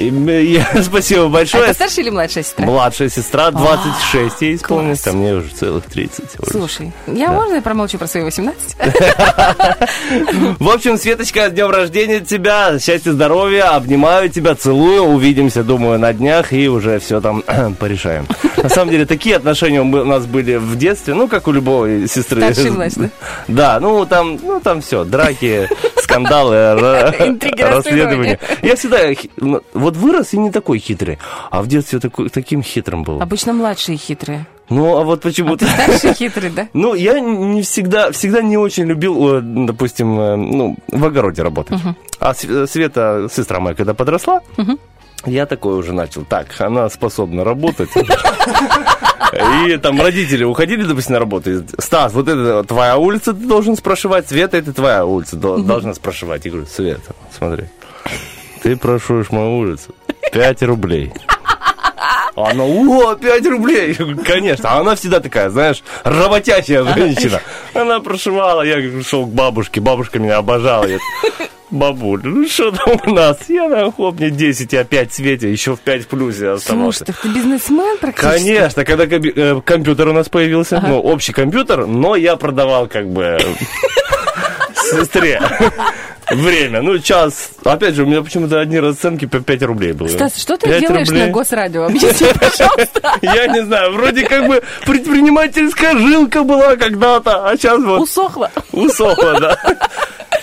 [0.84, 1.64] Спасибо А большое.
[1.66, 2.66] это старшая или младшая сестра?
[2.66, 6.20] Младшая сестра, 26 ей исполнилось, а мне уже целых 30.
[6.20, 6.52] Олечка.
[6.52, 8.76] Слушай, я можно я промолчу про свои 18?
[10.60, 16.14] В общем, Светочка, с днем рождения тебя, счастья, здоровья, обнимаю тебя, целую, увидимся, думаю, на
[16.14, 17.44] днях и уже все там
[17.80, 18.28] порешаем.
[18.62, 22.42] На самом деле, такие отношения у нас были в детстве, ну, как у любой сестры.
[22.42, 23.10] Младшей,
[23.48, 25.70] Да, ну, там, ну, там все, драки,
[26.02, 26.56] скандалы,
[27.28, 28.40] Интриги, расследования.
[28.62, 28.98] Я всегда,
[29.38, 31.18] ну, вот вырос и не такой хитрый,
[31.52, 33.22] а в детстве такой, таким хитрым был.
[33.22, 34.46] Обычно младшие хитрые.
[34.70, 35.66] Ну, а вот А почему-то...
[35.66, 36.68] ты старший хитрый, да?
[36.74, 41.80] Ну, я не всегда, всегда не очень любил, э, допустим, э, ну, в огороде работать.
[42.20, 44.42] А С- э, Света, сестра моя, когда подросла,
[45.26, 46.24] я такой уже начал.
[46.24, 47.90] Так, она способна работать.
[49.68, 51.52] И там родители уходили, допустим, на работу.
[51.52, 54.28] и, Стас, вот это твоя улица, ты должен спрашивать.
[54.30, 56.46] Света, это твоя улица, до- должна спрашивать.
[56.46, 57.66] Я говорю, Света, смотри,
[58.64, 59.94] ты прошуешь мою улицу.
[60.32, 61.12] 5 рублей.
[62.36, 63.96] А Она, о, 5 рублей.
[64.26, 64.70] Конечно.
[64.70, 67.42] А она всегда такая, знаешь, работящая женщина.
[67.74, 70.86] Она прошивала, я шел к бабушке, бабушка меня обожала.
[70.86, 71.00] Я,
[71.72, 73.50] Бабуль, ну что там у нас?
[73.50, 77.00] Я на хоп, мне 10, и опять Свете, еще в 5 в плюсе оставался.
[77.00, 78.38] Слушай, так ты бизнесмен практически.
[78.38, 83.38] Конечно, когда э, компьютер у нас появился, ну, общий компьютер, но я продавал как бы
[84.86, 85.42] сестре
[86.32, 86.82] время.
[86.82, 87.50] Ну, час.
[87.64, 90.10] Опять же, у меня почему-то одни расценки по 5 рублей были.
[90.10, 91.26] Стас, что ты 5 делаешь рублей.
[91.28, 91.86] на госрадио?
[91.86, 93.20] Объясни, пожалуйста.
[93.22, 98.52] Я не знаю, вроде как бы предпринимательская жилка была когда-то, а сейчас вот Усохла.
[98.72, 99.58] усохла, да.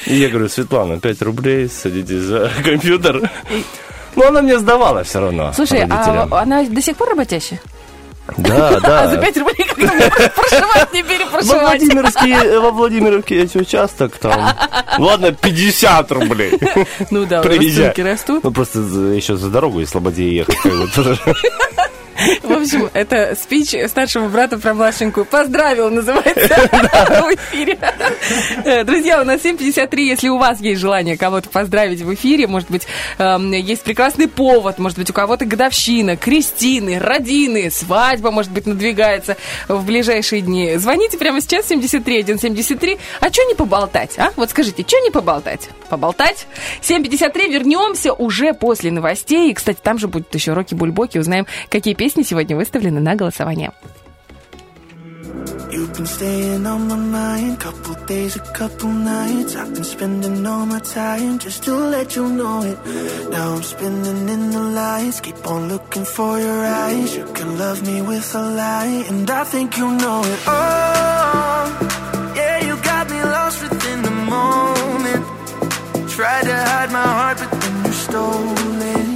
[0.07, 3.31] И я говорю, Светлана, 5 рублей, садитесь за компьютер.
[4.14, 5.52] Ну, она мне сдавала все равно.
[5.55, 7.61] Слушай, а она до сих пор работящая?
[8.37, 9.23] Да, А за да.
[9.23, 11.61] 5 рублей как-то мне прошивать, не Во перепрошивать.
[11.62, 14.49] Владимировске, во Владимировке есть участок там.
[14.99, 16.59] Ладно, 50 рублей.
[17.11, 17.88] Ну да, Приезжай.
[17.88, 18.45] расценки растут.
[18.45, 20.57] Ну, просто еще за дорогу из Слободе ехать.
[22.42, 25.27] В общем, это спич старшего брата про младшенькую.
[25.27, 26.33] Поздравил, называется,
[27.22, 27.79] в эфире.
[28.64, 30.01] Э, Друзья, у нас 7.53.
[30.01, 32.87] Если у вас есть желание кого-то поздравить в эфире, может быть,
[33.18, 39.37] эм, есть прекрасный повод, может быть, у кого-то годовщина, крестины, родины, свадьба, может быть, надвигается
[39.68, 40.77] в ближайшие дни.
[40.77, 42.98] Звоните прямо сейчас 73 173.
[43.20, 44.33] А что не поболтать, а?
[44.37, 45.68] Вот скажите, что не поболтать?
[45.88, 46.46] Поболтать?
[46.83, 49.51] 7.53, вернемся уже после новостей.
[49.51, 51.18] И, кстати, там же будет еще Рокки Бульбоки.
[51.18, 53.70] Узнаем, какие песни сегодня выставлены на голосование.
[55.70, 59.55] You've been staying on my mind, couple days, a couple nights.
[59.55, 62.76] I've been spending all my time just to let you know it.
[63.30, 67.16] Now I'm spinning in the lights, keep on looking for your eyes.
[67.16, 70.40] You can love me with a lie, and I think you know it.
[70.48, 75.24] Oh, yeah, you got me lost within the moment.
[76.11, 79.12] Tried to hide my heart, but then you stole it.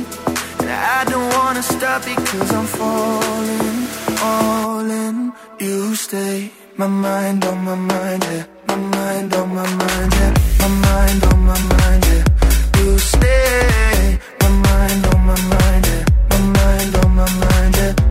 [0.89, 3.79] I don't wanna stop because I'm falling,
[4.23, 5.33] all in.
[5.59, 6.53] You stay.
[6.77, 8.45] My mind on my mind, yeah.
[8.69, 10.35] My mind on my mind, yeah.
[10.61, 12.25] My mind on my mind, yeah.
[12.79, 14.19] You stay.
[14.43, 16.05] My mind on my mind, yeah.
[16.31, 18.06] My mind on my mind, yeah.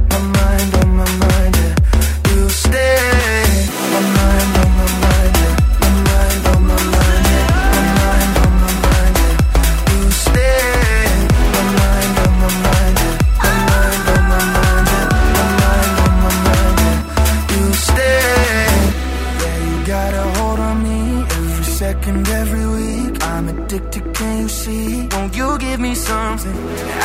[25.95, 26.55] Me something?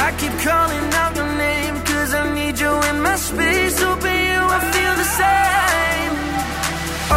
[0.07, 3.76] I keep calling out your name, cause I need you in my space.
[3.82, 6.14] Open you, I feel the same.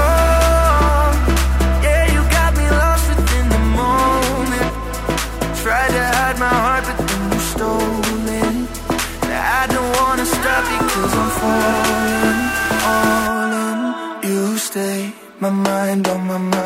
[0.01, 1.07] Oh,
[1.85, 4.71] yeah, you got me lost within the moment.
[5.63, 8.55] Tried to hide my heart, but then you stole it.
[9.59, 12.41] I don't wanna stop because I'm falling,
[12.91, 13.77] all in.
[14.29, 14.99] You stay,
[15.39, 16.62] my mind on my mind,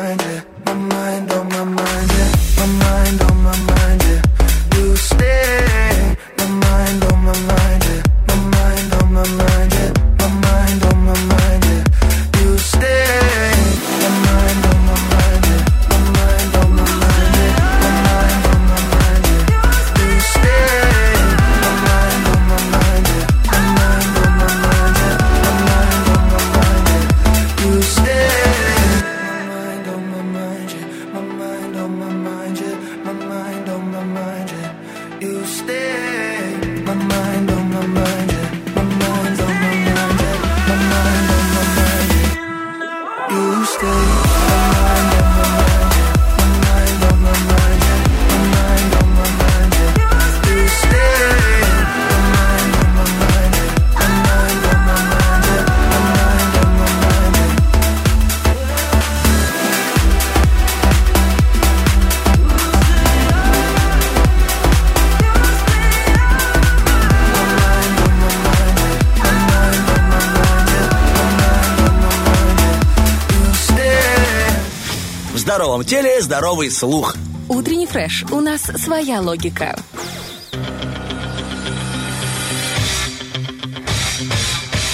[76.28, 77.16] здоровый слух.
[77.48, 78.22] Утренний фреш.
[78.30, 79.74] У нас своя логика.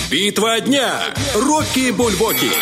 [0.08, 0.92] Битва дня.
[1.34, 2.52] Рокки Бульбоки.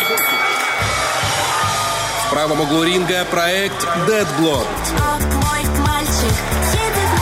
[2.25, 4.65] В правом углу ринга проект Dead Blonde.
[6.73, 7.13] Девятке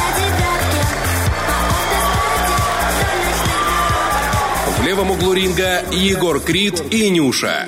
[4.77, 7.65] В левом углу ринга Егор Крид и Нюша.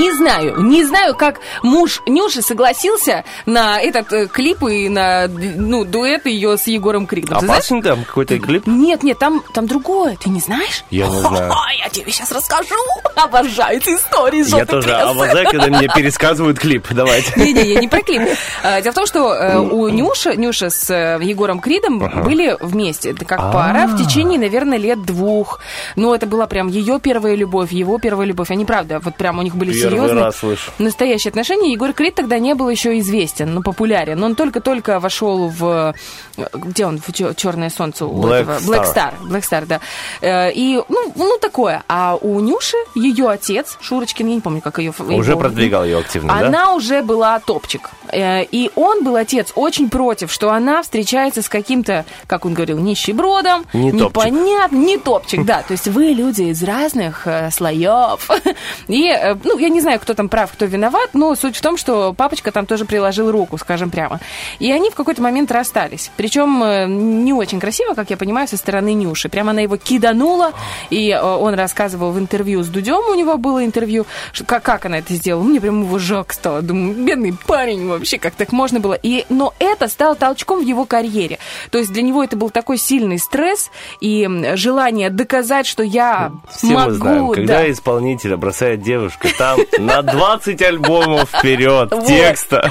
[0.00, 5.84] Не знаю, не знаю, как муж Нюши согласился на этот э, клип и на ну,
[5.84, 7.44] дуэт ее с Егором знаешь?
[7.44, 8.66] Опасный там какой-то клип?
[8.66, 10.84] Нет, нет, там, там другое, ты не знаешь?
[10.90, 11.52] Я не знаю.
[11.92, 12.74] Тебе сейчас расскажу.
[13.16, 14.48] Обожаю эти истории.
[14.56, 16.86] Я тоже обожаю, когда мне пересказывают клип.
[16.90, 17.32] Давайте.
[17.36, 18.22] Не-не, я не про клип.
[18.62, 23.10] А, Дело в том, что э, у Нюши, Нюша с э, Егором Кридом были вместе,
[23.10, 25.60] это как пара, в течение, наверное, лет двух.
[25.96, 28.50] Но это была прям ее первая любовь, его первая любовь.
[28.50, 30.70] Они, правда, вот прям у них были Первый серьезные раз слышу.
[30.78, 31.72] настоящие отношения.
[31.72, 34.22] Егор Крид тогда не был еще известен, но популярен.
[34.22, 35.94] Он только-только вошел в...
[36.36, 37.00] э, Где он?
[37.04, 38.58] В Черное солнце у Black этого?
[38.58, 38.68] Star.
[38.68, 39.12] Black Star.
[39.28, 39.80] Black Star, да.
[40.20, 41.79] Э, И, ну, ну, такое.
[41.88, 44.92] А у Нюши, ее отец, Шурочкин, я не помню, как ее...
[44.98, 46.46] Уже его- продвигал ее активно, да?
[46.46, 47.90] она уже была топчик.
[48.12, 52.78] Э, И он был, отец, очень против, что она встречается с каким-то, как он говорил,
[52.78, 53.64] нищебродом.
[53.72, 55.62] Не непонятно, не топчик, да.
[55.62, 58.28] То есть вы люди из разных э, слоев.
[58.88, 61.76] И, э, ну, я не знаю, кто там прав, кто виноват, но суть в том,
[61.76, 64.20] что папочка там тоже приложил руку, скажем прямо.
[64.58, 66.10] И они в какой-то момент расстались.
[66.16, 69.28] Причем не очень красиво, как я понимаю, со стороны Нюши.
[69.28, 70.52] Прямо она его киданула,
[70.90, 74.04] и он рассказывал в интервью с Дудем, у него было интервью,
[74.44, 75.44] как, как она это сделала.
[75.44, 76.62] Мне прям его жалко стало.
[76.62, 78.94] Думаю, бедный парень вообще, как так можно было.
[78.94, 81.38] И, но это стало толчком в его карьере.
[81.70, 86.74] То есть для него это был такой сильный стресс и желание доказать, что я Все
[86.74, 86.90] могу.
[86.90, 87.34] мы знаем, да.
[87.34, 92.68] когда исполнителя бросает девушка, там на 20 альбомов вперед текста.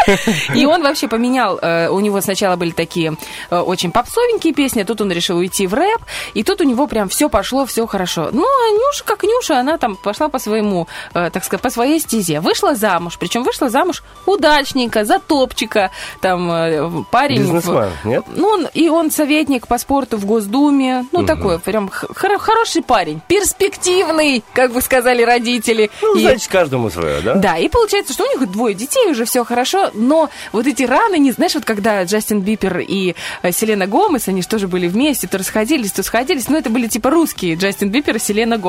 [0.54, 3.16] И он вообще поменял, э, у него сначала были такие
[3.50, 6.02] э, очень попсовенькие песни, а тут он решил уйти в рэп,
[6.34, 8.30] и тут у него прям все пошло, все хорошо.
[8.34, 12.00] Ну, а Нюша, как Нюша, она там пошла по своему, э, так сказать, по своей
[12.00, 12.40] стезе.
[12.40, 17.42] Вышла замуж, причем вышла замуж удачненько, за топчика, там э, парень...
[17.42, 18.24] Бизнесмен, нет?
[18.36, 21.06] Ну, он, и он советник по спорту в Госдуме.
[21.12, 23.22] Ну, такой прям х- хоро- хороший парень.
[23.28, 25.90] Перспективный, как бы сказали родители.
[26.02, 27.36] Ну, И- значит, каждому свое, да?
[27.36, 31.20] Да, и получается, что у них двое детей, уже все хорошо, но вот эти раны,
[31.20, 35.28] не знаешь, вот когда Джастин Бипер и э, Селена Гомес, они же тоже были вместе,
[35.28, 38.69] то расходились, то сходились, но это были типа русские Джастин Бипер и Селена Гомес.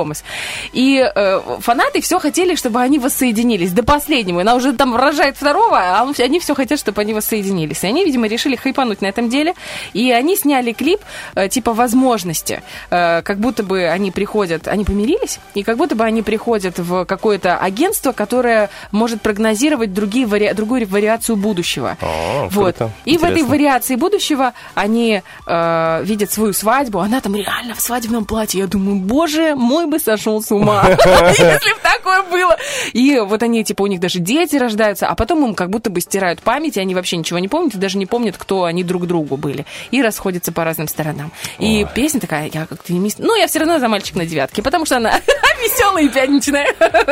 [0.73, 4.41] И э, фанаты все хотели, чтобы они воссоединились до последнего.
[4.41, 7.85] Она уже там рожает второго, а он- они все хотят, чтобы они воссоединились.
[7.85, 9.55] И они, видимо, решили хайпануть на этом деле.
[9.93, 11.01] И они сняли клип
[11.35, 12.63] э, типа возможности.
[12.91, 17.05] Э, как будто бы они приходят, они помирились, и как будто бы они приходят в
[17.05, 20.53] какое-то агентство, которое может прогнозировать другие вари...
[20.53, 21.97] другую вариацию будущего.
[22.01, 22.77] О, вот.
[22.77, 22.91] круто.
[23.05, 23.51] И в этой Интересно.
[23.51, 28.61] вариации будущего они э, видят свою свадьбу, она там реально в свадебном платье.
[28.61, 32.57] Я думаю, боже, мой бы сошел с ума, если бы такое было.
[32.93, 36.01] И вот они, типа, у них даже дети рождаются, а потом им как будто бы
[36.01, 39.07] стирают память, и они вообще ничего не помнят, и даже не помнят, кто они друг
[39.07, 39.67] другу были.
[39.91, 41.33] И расходятся по разным сторонам.
[41.59, 44.87] И песня такая, я как-то не Ну, я все равно за мальчик на девятке, потому
[44.87, 45.13] что она
[45.63, 46.67] веселая и пьяничная.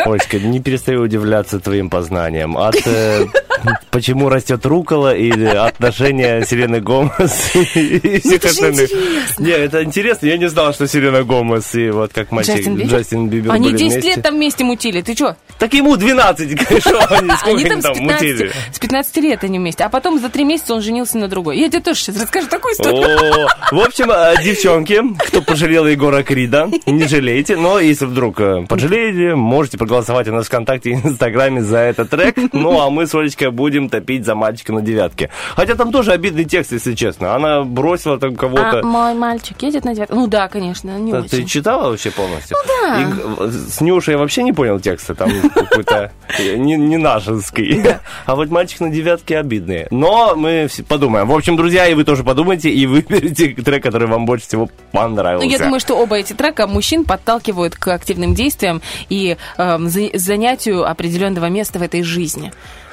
[0.04, 2.56] Олечка, не перестаю удивляться твоим познаниям.
[2.56, 3.26] От э,
[3.90, 8.90] почему растет рукола или отношения Селены Гомес и всех это же остальных.
[9.38, 10.26] Не, это интересно.
[10.26, 12.98] Я не знал, что Селена Гомес и вот как мальчик Джастин Бибер?
[12.98, 14.08] Джастин Бибер Они были 10 вместе.
[14.10, 15.00] лет там вместе мутили.
[15.02, 15.36] Ты что?
[15.58, 18.38] Так ему 12, конечно, они сколько Они там мутили.
[18.44, 19.84] 15, с 15 лет они вместе.
[19.84, 21.58] А потом за три месяца он женился на другой.
[21.58, 23.48] Я тебе тоже сейчас расскажу такую историю.
[23.72, 27.56] В общем, э, девчонки, кто пожалел Егора Крида, не жалейте.
[27.56, 32.10] Но если вдруг э, пожалеете, можете проголосовать у нас в ВКонтакте и Инстаграме за этот
[32.10, 32.36] трек.
[32.52, 35.30] Ну, а мы с Олечкой будем топить за мальчика на девятке.
[35.56, 37.34] Хотя там тоже обидный текст, если честно.
[37.34, 38.82] Она бросила там А кого-то.
[38.84, 40.14] мой мальчик едет на девятку?
[40.14, 41.46] Ну да, конечно, не Ты очень.
[41.46, 42.56] читала вообще полностью?
[42.66, 43.00] Ну да.
[43.00, 47.82] И, э, с Нюшей я вообще не понял текста, там какой-то э, не, не нашинский.
[48.26, 49.86] А вот мальчик на девятке обидный.
[49.90, 51.28] Но мы подумаем.
[51.28, 55.46] В общем, друзья, и вы тоже подумайте, и выберите трек, который вам больше всего понравился.
[55.46, 60.88] Ну, я думаю, что оба эти трека мужчин подталкивают к активным действиям и за- занятию
[60.88, 62.52] определенного места в этой жизни.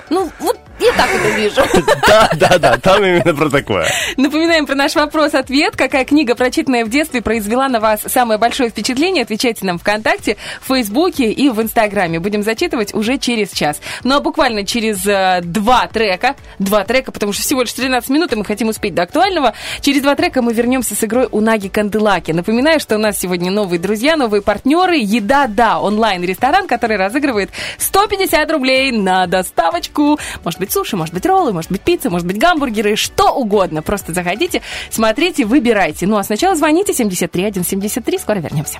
[0.09, 1.61] Ну, вот я так это вижу.
[2.07, 3.87] Да, да, да, там именно про такое.
[4.17, 5.75] Напоминаем про наш вопрос-ответ.
[5.75, 9.23] Какая книга, прочитанная в детстве, произвела на вас самое большое впечатление?
[9.23, 12.19] Отвечайте нам ВКонтакте, в Фейсбуке и в Инстаграме.
[12.19, 13.81] Будем зачитывать уже через час.
[14.03, 18.33] Ну, а буквально через э, два трека, два трека, потому что всего лишь 13 минут,
[18.33, 19.53] и мы хотим успеть до актуального.
[19.81, 22.31] Через два трека мы вернемся с игрой Унаги Канделаки.
[22.31, 24.97] Напоминаю, что у нас сегодня новые друзья, новые партнеры.
[24.97, 30.19] Еда Да, онлайн-ресторан, который разыгрывает 150 рублей на доставочку.
[30.43, 33.81] Может быть, суши, может быть, роллы, может быть, пицца, может быть, гамбургеры, что угодно.
[33.81, 36.07] Просто заходите, смотрите, выбирайте.
[36.07, 38.19] Ну, а сначала звоните 73 173.
[38.19, 38.79] Скоро вернемся.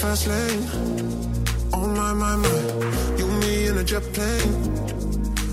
[0.00, 0.64] Fast lane.
[1.74, 3.18] Oh my, my, my.
[3.18, 4.52] You, me in a jet plane.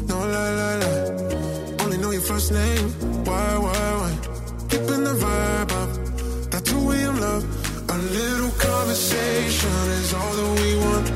[0.08, 1.84] No lie, lie, lie.
[1.84, 2.88] Only know your first name.
[3.26, 4.14] Why, why, why?
[4.70, 6.07] Keeping the vibe up.
[9.68, 11.08] Conversation is all that we want.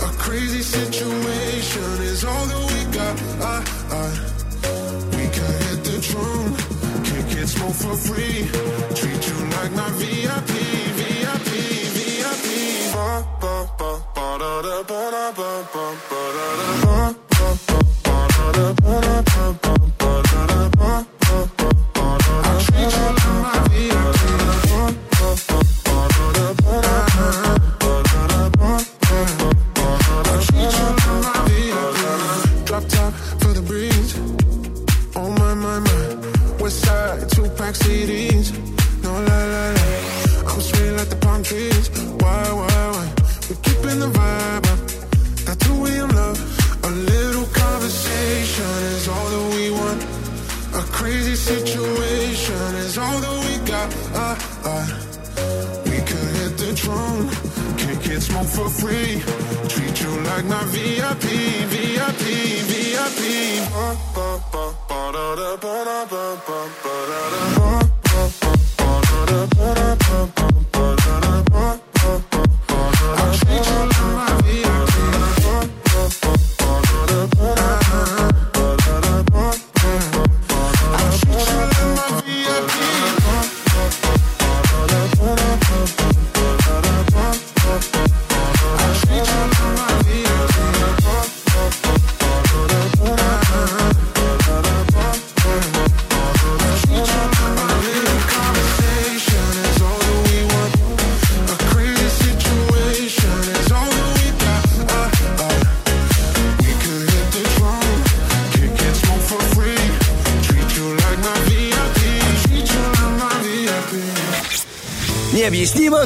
[0.00, 3.14] A crazy situation is all that we got.
[3.40, 3.56] I,
[3.90, 4.06] I,
[5.16, 6.48] we can hit the drum.
[7.04, 8.48] Kick it, smoke for free.
[8.94, 10.52] Treat you like my VIP,
[10.98, 11.50] VIP,
[11.96, 12.46] VIP.
[12.94, 16.87] Ba, ba, ba, ba, da, da, ba, da, ba, ba, ba, da, da.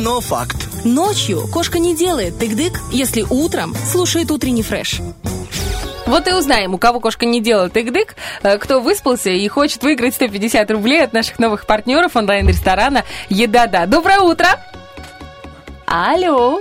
[0.03, 0.57] Но факт.
[0.84, 5.00] Ночью кошка не делает тык-дык, если утром слушает утренний фреш.
[6.07, 10.14] Вот и узнаем, у кого кошка не делает тык-дык, э, кто выспался и хочет выиграть
[10.14, 13.86] 150 рублей от наших новых партнеров онлайн-ресторана «Еда-да».
[13.86, 14.48] Доброе утро!
[15.86, 16.61] Алло!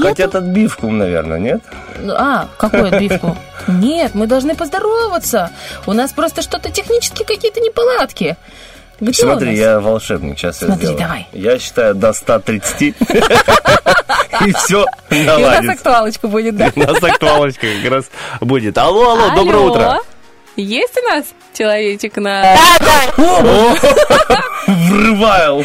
[0.00, 1.60] Хотят отбивку, наверное, нет?
[2.10, 3.36] А, какую отбивку?
[3.68, 5.50] Нет, мы должны поздороваться.
[5.86, 8.36] У нас просто что-то технически какие-то неполадки.
[9.00, 10.98] Где Смотри, я волшебник, сейчас я Смотри, сделаю.
[11.04, 11.28] давай.
[11.32, 15.72] Я считаю до 130, и все И у нас наладится.
[15.72, 16.72] актуалочка будет, да?
[16.76, 18.04] У нас актуалочка как раз
[18.40, 18.76] будет.
[18.76, 19.70] Алло, алло, доброе Алло.
[19.70, 19.98] утро.
[20.56, 21.24] Есть у нас
[21.54, 22.56] человечек на...
[23.16, 23.74] О,
[24.66, 25.64] Врываю.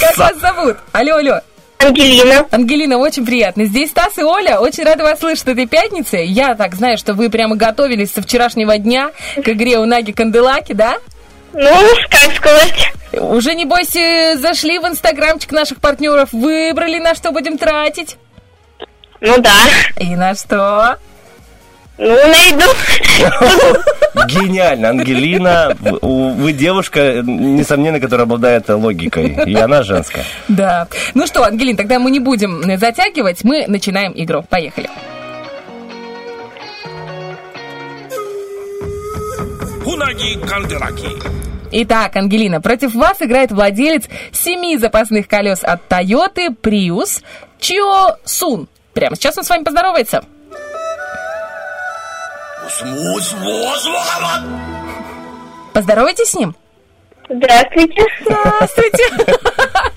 [0.00, 0.76] Как вас зовут?
[0.92, 1.40] Алло, алло.
[1.78, 2.46] Ангелина.
[2.50, 3.64] Ангелина, очень приятно.
[3.64, 4.58] Здесь Стас и Оля.
[4.60, 6.16] Очень рада вас слышать этой пятницы.
[6.18, 10.74] Я так знаю, что вы прямо готовились со вчерашнего дня к игре у Наги Канделаки,
[10.74, 10.98] да?
[11.52, 12.92] Ну, как сказать.
[13.12, 18.16] Уже, небось, э, зашли в инстаграмчик наших партнеров, выбрали, на что будем тратить.
[19.20, 19.54] Ну да.
[19.98, 20.96] И на что?
[21.98, 22.64] Ну, найду.
[24.26, 25.76] Гениально, Ангелина.
[25.80, 29.44] Вы девушка, несомненно, которая обладает логикой.
[29.46, 30.24] И она женская.
[30.48, 30.88] Да.
[31.14, 34.42] Ну что, Ангелин, тогда мы не будем затягивать, мы начинаем игру.
[34.48, 34.88] Поехали.
[39.84, 41.08] Унаги Канделаки.
[41.72, 47.22] Итак, Ангелина, против вас играет владелец семи запасных колес от Toyota Prius
[47.58, 48.68] Чио Сун.
[48.92, 50.24] Прямо сейчас он с вами поздоровается.
[55.72, 56.54] Поздоровайтесь с ним.
[57.28, 58.04] Здравствуйте.
[58.20, 59.48] Здравствуйте.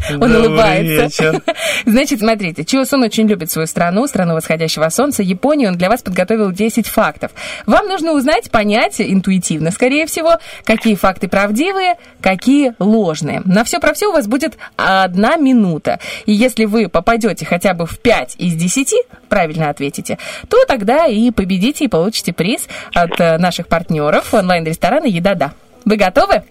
[0.10, 1.24] Он Добрый улыбается.
[1.24, 1.41] вечер.
[1.86, 5.70] Значит, смотрите, Чио Сун очень любит свою страну, страну восходящего солнца, Японию.
[5.70, 7.32] Он для вас подготовил 10 фактов.
[7.66, 13.41] Вам нужно узнать, понять интуитивно, скорее всего, какие факты правдивые, какие ложные.
[13.45, 15.99] На все про все у вас будет одна минута.
[16.26, 18.93] И если вы попадете хотя бы в 5 из 10,
[19.30, 20.18] правильно ответите,
[20.49, 25.53] то тогда и победите и получите приз от э, наших партнеров онлайн-ресторана «Еда-да».
[25.86, 26.43] Вы готовы?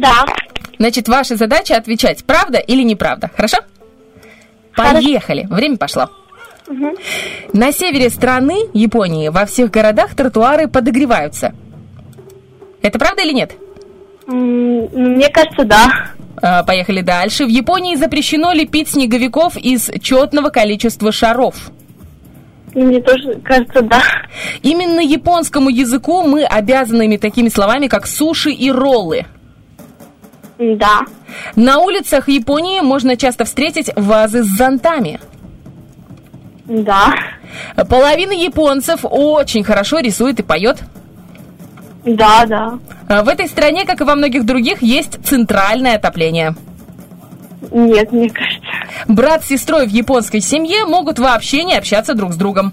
[0.00, 0.24] Да.
[0.80, 3.30] Значит, ваша задача отвечать, правда или неправда.
[3.36, 3.58] Хорошо?
[4.74, 5.46] Поехали.
[5.50, 6.08] Время пошло.
[7.52, 11.52] На севере страны, Японии, во всех городах тротуары подогреваются.
[12.80, 13.52] Это правда или нет?
[14.26, 16.12] Мне кажется, да.
[16.40, 17.44] А, Поехали дальше.
[17.44, 21.72] В Японии запрещено лепить снеговиков из четного количества шаров.
[22.74, 24.00] Мне тоже кажется, да.
[24.62, 29.26] Именно японскому языку мы обязаны ими такими словами, как суши и роллы.
[30.60, 31.00] Да.
[31.56, 35.18] На улицах Японии можно часто встретить вазы с зонтами.
[36.66, 37.14] Да.
[37.88, 40.82] Половина японцев очень хорошо рисует и поет.
[42.04, 42.78] Да, да.
[43.08, 46.54] А В этой стране, как и во многих других, есть центральное отопление.
[47.72, 48.60] Нет, мне кажется.
[49.08, 52.72] Брат с сестрой в японской семье могут вообще не общаться друг с другом.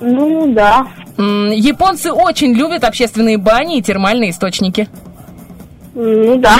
[0.00, 0.86] Ну, да.
[1.16, 4.88] Японцы очень любят общественные бани и термальные источники.
[5.98, 6.58] Ну, да.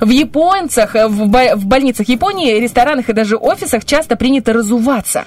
[0.00, 5.24] В японцах, э, в, бо- в больницах Японии, ресторанах и даже офисах часто принято разуваться.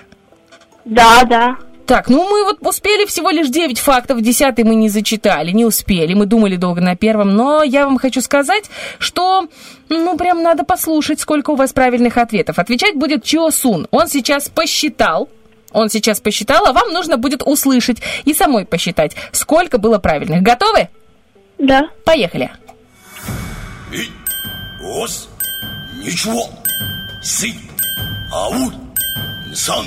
[0.83, 1.55] Да, да.
[1.85, 6.13] Так, ну мы вот успели всего лишь 9 фактов, 10 мы не зачитали, не успели,
[6.15, 8.65] мы думали долго на первом, но я вам хочу сказать,
[8.97, 9.47] что,
[9.87, 12.59] ну, прям надо послушать, сколько у вас правильных ответов.
[12.59, 13.87] Отвечать будет Чио Сун.
[13.91, 15.29] Он сейчас посчитал,
[15.71, 20.41] он сейчас посчитал, а вам нужно будет услышать и самой посчитать, сколько было правильных.
[20.41, 20.89] Готовы?
[21.57, 21.83] Да.
[22.03, 22.51] Поехали.
[24.81, 25.29] Ос,
[26.03, 26.49] ничего.
[27.21, 27.51] Сы,
[28.31, 28.53] ау,
[29.53, 29.85] сан.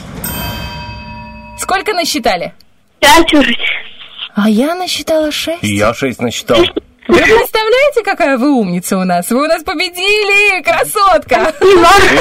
[1.58, 2.52] Сколько насчитали?
[3.00, 3.54] Пять уже.
[4.34, 5.58] А я насчитала 6.
[5.62, 6.58] И я шесть насчитал.
[7.08, 9.30] Вы представляете, какая вы умница у нас?
[9.30, 11.52] Вы у нас победили, красотка!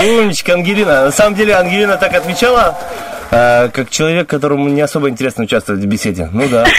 [0.02, 1.06] Умничка, Ангелина.
[1.06, 2.78] На самом деле, Ангелина так отвечала,
[3.30, 6.30] э, как человек, которому не особо интересно участвовать в беседе.
[6.32, 6.66] Ну да.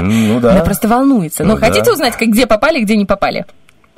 [0.00, 0.60] Ну Она да.
[0.64, 1.42] просто волнуется.
[1.42, 1.66] Ну, Ну да.
[1.66, 3.46] хотите узнать, как, где попали, где не попали?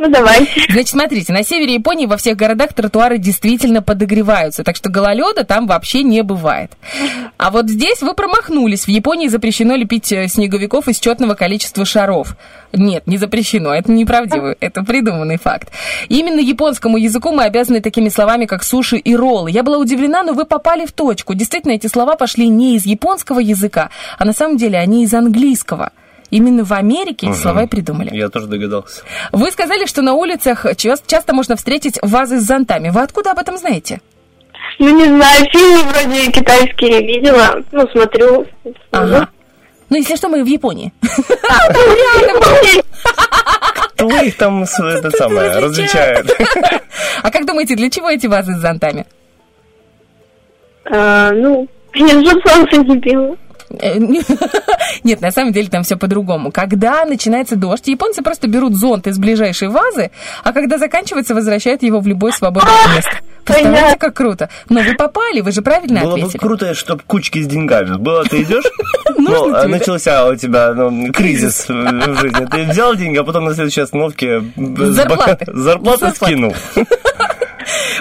[0.00, 0.50] Ну, давайте.
[0.70, 5.66] Значит, смотрите, на севере Японии во всех городах тротуары действительно подогреваются, так что гололеда там
[5.66, 6.72] вообще не бывает.
[7.36, 8.86] А вот здесь вы промахнулись.
[8.86, 12.34] В Японии запрещено лепить э, снеговиков из четного количества шаров.
[12.72, 15.70] Нет, не запрещено, это неправдиво, это придуманный факт.
[16.08, 19.50] Именно японскому языку мы обязаны такими словами, как суши и роллы.
[19.50, 21.34] Я была удивлена, но вы попали в точку.
[21.34, 25.92] Действительно, эти слова пошли не из японского языка, а на самом деле они из английского.
[26.30, 28.14] Именно в Америке эти слова и придумали.
[28.14, 29.02] Я тоже догадался.
[29.32, 32.90] Вы сказали, что на улицах ча- часто можно встретить вазы с зонтами.
[32.90, 34.00] Вы откуда об этом знаете?
[34.78, 37.62] Ну, не знаю, фильмы вроде китайские видела.
[37.72, 38.46] Ну, смотрю.
[38.92, 39.28] Ага.
[39.90, 40.92] Ну, если что, мы в Японии.
[43.94, 46.30] Кто их там с- это самое, различает?
[47.22, 49.04] А как думаете, для чего эти вазы с зонтами?
[50.90, 53.36] А, ну, чтобы солнце не било.
[53.78, 53.98] Э,
[55.04, 56.50] Нет, на самом деле там все по-другому.
[56.50, 60.10] Когда начинается дождь, японцы просто берут зонт из ближайшей вазы,
[60.42, 63.10] а когда заканчивается, возвращают его в любое свободное место.
[63.44, 64.48] Представляете, как круто?
[64.68, 66.38] Но вы попали, вы же правильно Было бы ответили.
[66.38, 67.96] круто, чтобы кучки с деньгами.
[67.96, 68.64] Было, ты идешь,
[69.16, 72.46] ну, а начался у тебя ну, кризис в жизни.
[72.46, 76.10] Ты взял деньги, а потом на следующей остановке бо- зарплаты Зарплаты.
[76.14, 76.54] скинул.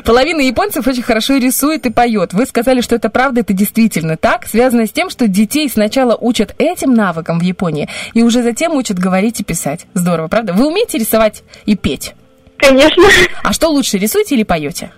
[0.04, 2.34] Половина японцев очень хорошо рисует и поет.
[2.34, 4.48] Вы сказали, что это правда, это действительно так.
[4.48, 8.98] Связано с тем, что детей сначала учат этим навыкам в Японии, и уже затем учат
[9.00, 9.86] говорить и писать.
[9.94, 10.54] Здорово, правда?
[10.54, 12.14] Вы умеете рисовать и петь?
[12.58, 13.04] Конечно.
[13.44, 14.92] А что лучше, рисуете или поете?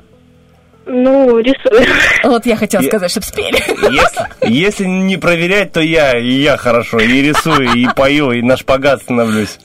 [0.94, 1.88] Ну, рисую.
[2.24, 3.62] Вот я хотела сказать, чтобы спели.
[3.92, 8.58] Если, если не проверять, то я, и я хорошо и рисую, и пою, и на
[8.58, 9.58] шпагат становлюсь.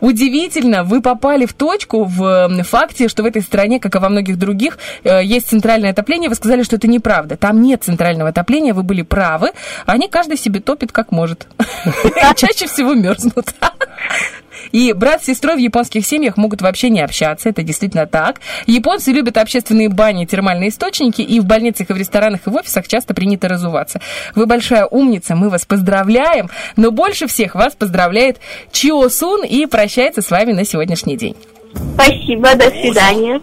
[0.00, 4.36] Удивительно, вы попали в точку в факте, что в этой стране, как и во многих
[4.36, 6.28] других, э, есть центральное отопление.
[6.28, 7.36] Вы сказали, что это неправда.
[7.36, 9.52] Там нет центрального отопления, вы были правы.
[9.86, 11.46] Они каждый себе топит как может.
[12.04, 13.54] И Чаще всего мерзнут.
[14.70, 18.40] И брат с сестрой в японских семьях могут вообще не общаться, это действительно так.
[18.66, 22.86] Японцы любят общественные бани, термальные источники, и в больницах, и в ресторанах, и в офисах
[22.88, 24.00] часто принято разуваться.
[24.34, 28.38] Вы большая умница, мы вас поздравляем, но больше всех вас поздравляет
[28.70, 31.36] Чио Сун и прощается с вами на сегодняшний день.
[31.94, 33.40] Спасибо, до свидания.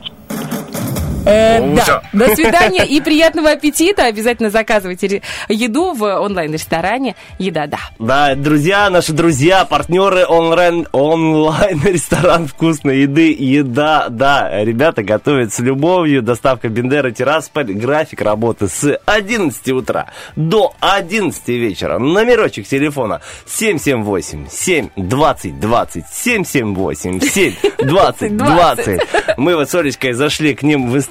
[1.25, 4.05] Э, Ну, да, до свидания и приятного аппетита.
[4.05, 7.77] Обязательно заказывайте еду в онлайн-ресторане «Еда, да».
[7.99, 14.63] Да, друзья, наши друзья, партнеры онлайн, онлайн-ресторан вкусной еды, еда, да.
[14.63, 21.99] Ребята готовят с любовью, доставка Бендера, Тирасполь, график работы с 11 утра до 11 вечера.
[21.99, 27.53] Номерочек телефона 778 7 20 20 778 7
[27.85, 29.01] 20 20.
[29.37, 31.08] Мы вот с Олечкой зашли к ним в Инстаграм,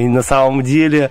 [0.00, 1.10] и на самом деле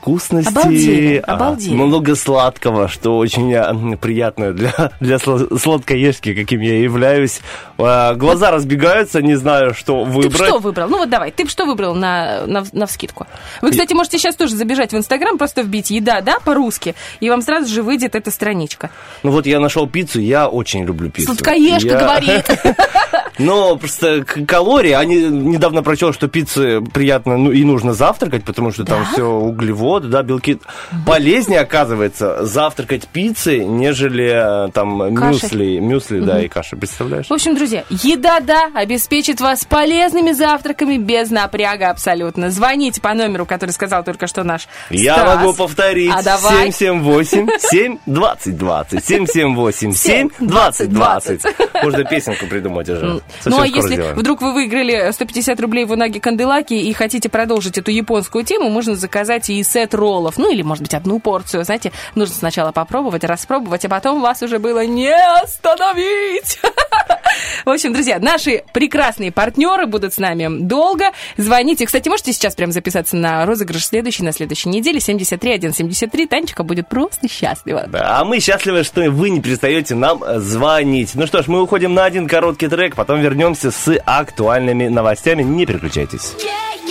[0.00, 1.74] вкусности, Обалдели, а, обалдели.
[1.74, 7.40] много сладкого, что очень а, приятно для, для сла- сладкоежки, каким я являюсь.
[7.76, 10.34] А, глаза разбегаются, не знаю, что Ты выбрать.
[10.46, 10.88] что выбрал?
[10.88, 13.26] Ну вот давай, ты что выбрал на, на, на вскидку?
[13.60, 17.42] Вы, кстати, можете сейчас тоже забежать в Инстаграм, просто вбить «еда, да» по-русски, и вам
[17.42, 18.90] сразу же выйдет эта страничка.
[19.22, 21.34] Ну вот я нашел пиццу, я очень люблю пиццу.
[21.34, 22.44] Сладкоежка Я- говорит.
[23.38, 28.84] Но просто калории, они недавно прочел, что пиццы приятно ну, и нужно завтракать, потому что
[28.84, 30.58] там все углеводы, да, белки.
[31.06, 37.26] Полезнее, оказывается, завтракать пиццей, нежели э, там мюсли, мюсли, да, и каши, представляешь?
[37.28, 42.50] В общем, друзья, еда, да, обеспечит вас полезными завтраками без напряга абсолютно.
[42.50, 45.36] Звоните по номеру, который сказал только что наш Я Стас.
[45.36, 46.12] могу повторить.
[46.14, 46.70] А давай.
[46.72, 49.04] 778 7 20 20.
[49.04, 51.42] 778 7 20 20.
[51.82, 53.20] Можно песенку придумать уже.
[53.40, 54.16] Совсем Ну, а если сделаем.
[54.16, 58.94] вдруг вы выиграли 150 рублей в Унаги Канделаки и хотите продолжить эту японскую тему, можно
[58.96, 60.38] заказать и сет роллов.
[60.38, 61.64] Ну, или, может быть, одну порцию.
[61.64, 66.58] Знаете, нужно сначала попробовать, распробовать, а потом вас уже было не остановить.
[67.64, 71.06] В общем, друзья, наши прекрасные партнеры будут с нами долго.
[71.36, 71.86] Звоните.
[71.86, 75.00] Кстати, можете сейчас прям записаться на розыгрыш следующий на следующей неделе.
[75.00, 76.26] 73 173.
[76.26, 77.84] Танечка будет просто счастлива.
[77.88, 81.14] Да, а мы счастливы, что вы не перестаете нам звонить.
[81.14, 85.42] Ну что ж, мы уходим на один короткий трек, потом вернемся с актуальными новостями.
[85.42, 86.34] Не переключайтесь.
[86.42, 86.89] I know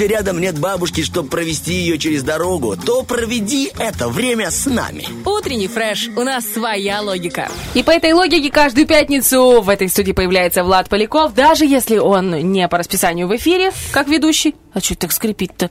[0.00, 5.06] если рядом нет бабушки, чтобы провести ее через дорогу, то проведи это время с нами.
[5.26, 6.08] Утренний фреш.
[6.16, 7.50] У нас своя логика.
[7.74, 12.30] И по этой логике каждую пятницу в этой студии появляется Влад Поляков, даже если он
[12.30, 14.54] не по расписанию в эфире, как ведущий.
[14.72, 15.68] А что так скрипит-то?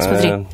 [0.00, 0.30] Смотри.
[0.30, 0.44] Э,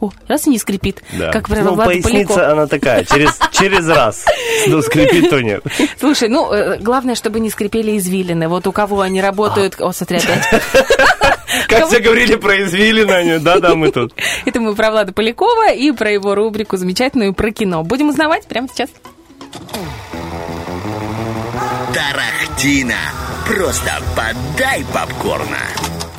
[0.00, 1.02] О, раз и не скрипит.
[1.12, 1.32] да.
[1.32, 2.52] Как правило, ну, Влад поясница, Поляков.
[2.52, 4.26] она такая, через, через раз.
[4.66, 5.62] Ну, скрипит, то нет.
[5.98, 8.46] Слушай, ну, э, главное, чтобы не скрипели извилины.
[8.46, 9.80] Вот у кого они работают...
[9.80, 10.44] О, смотри, опять.
[11.68, 14.12] Как все говорили про извилины, да-да, мы тут.
[14.46, 17.82] Это мы про Влада Полякова и про его рубрику замечательную про кино.
[17.84, 18.90] Будем узнавать прямо сейчас.
[21.92, 22.96] Тарахтина.
[23.46, 25.58] Просто подай попкорна.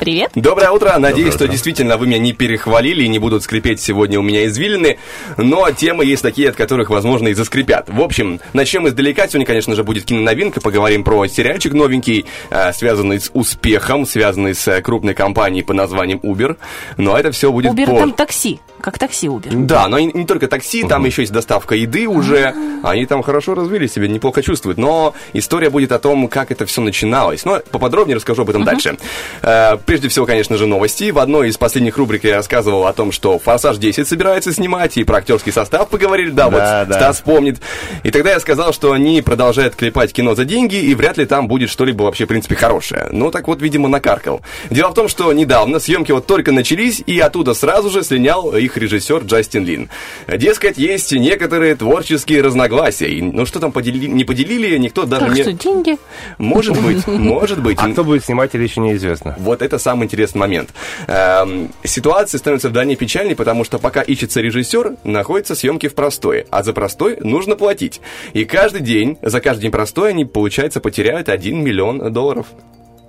[0.00, 0.30] Привет.
[0.34, 0.94] Доброе утро.
[0.98, 1.52] Надеюсь, Доброе что утро.
[1.52, 4.98] действительно вы меня не перехвалили и не будут скрипеть сегодня у меня извилины.
[5.36, 7.90] Но темы есть такие, от которых, возможно, и заскрипят.
[7.90, 9.28] В общем, начнем издалека.
[9.28, 10.62] Сегодня, конечно же, будет киноновинка.
[10.62, 16.18] Поговорим про сериальчик новенький, э, связанный с успехом, связанный с э, крупной компанией под названием
[16.22, 16.56] Uber.
[16.96, 18.00] Но это все будет Убер позже.
[18.00, 18.58] там такси.
[18.80, 19.50] Как такси Убер.
[19.54, 22.54] Да, но и не только такси, там еще есть доставка еды уже.
[22.82, 24.78] Они там хорошо развили себя, неплохо чувствуют.
[24.78, 27.44] Но история будет о том, как это все начиналось.
[27.44, 28.96] Но поподробнее расскажу об этом дальше.
[29.42, 31.10] Э, Прежде всего, конечно же, новости.
[31.10, 35.04] В одной из последних рубрик я рассказывал о том, что «Форсаж 10» собирается снимать, и
[35.04, 36.30] про актерский состав поговорили.
[36.30, 36.94] Да, Да, вот да.
[36.94, 37.58] Стас помнит.
[38.02, 41.48] И тогда я сказал, что они продолжают клепать кино за деньги, и вряд ли там
[41.48, 43.08] будет что-либо вообще, в принципе, хорошее.
[43.10, 44.40] Ну, так вот, видимо, накаркал.
[44.70, 48.69] Дело в том, что недавно съемки вот только начались, и оттуда сразу же слинял их
[48.76, 49.88] режиссер Джастин Лин.
[50.28, 53.08] Дескать, есть некоторые творческие разногласия.
[53.08, 55.42] И, ну, что там подели- не поделили, никто даже Так не...
[55.42, 55.96] что, деньги?
[56.38, 57.78] Может быть, может быть.
[57.80, 59.34] А кто будет снимать или еще неизвестно.
[59.38, 60.70] Вот это самый интересный момент.
[61.06, 66.62] Эм, ситуация становится вдвойне печальной, потому что пока ищется режиссер, находятся съемки в простое, а
[66.62, 68.00] за простой нужно платить.
[68.32, 72.46] И каждый день, за каждый день простой они, получается, потеряют 1 миллион долларов.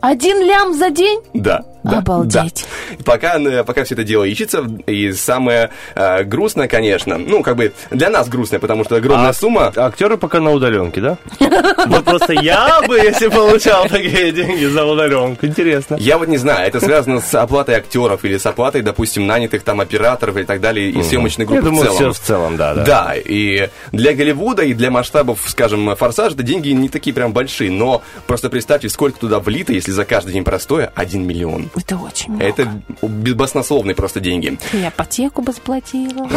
[0.01, 1.19] Один лям за день?
[1.33, 1.63] Да.
[1.83, 2.65] да, Обалдеть.
[2.97, 3.03] да.
[3.05, 7.71] Пока, э, пока все это дело ищется, и самое э, грустное, конечно, ну, как бы
[7.91, 9.71] для нас грустное, потому что огромная А сумма.
[9.75, 11.17] Актеры пока на удаленке, да?
[11.87, 15.45] Вот просто я бы, если получал такие деньги за удаленку.
[15.45, 15.97] Интересно.
[15.99, 19.81] Я вот не знаю, это связано с оплатой актеров или с оплатой, допустим, нанятых там
[19.81, 22.13] операторов и так далее, и съемочной группы Я думаю, в целом.
[22.13, 22.83] все в целом, да, да.
[22.83, 27.71] Да, и для Голливуда и для масштабов, скажем, «Форсаж» это деньги не такие прям большие,
[27.71, 31.69] но просто представьте, сколько туда влито, если за каждый день простое 1 миллион.
[31.75, 32.45] Это очень много.
[32.45, 34.57] Это баснословные просто деньги.
[34.73, 36.29] Я ипотеку бы заплатила.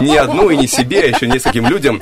[0.00, 2.00] Не одну и не себе, а еще нескольким людям.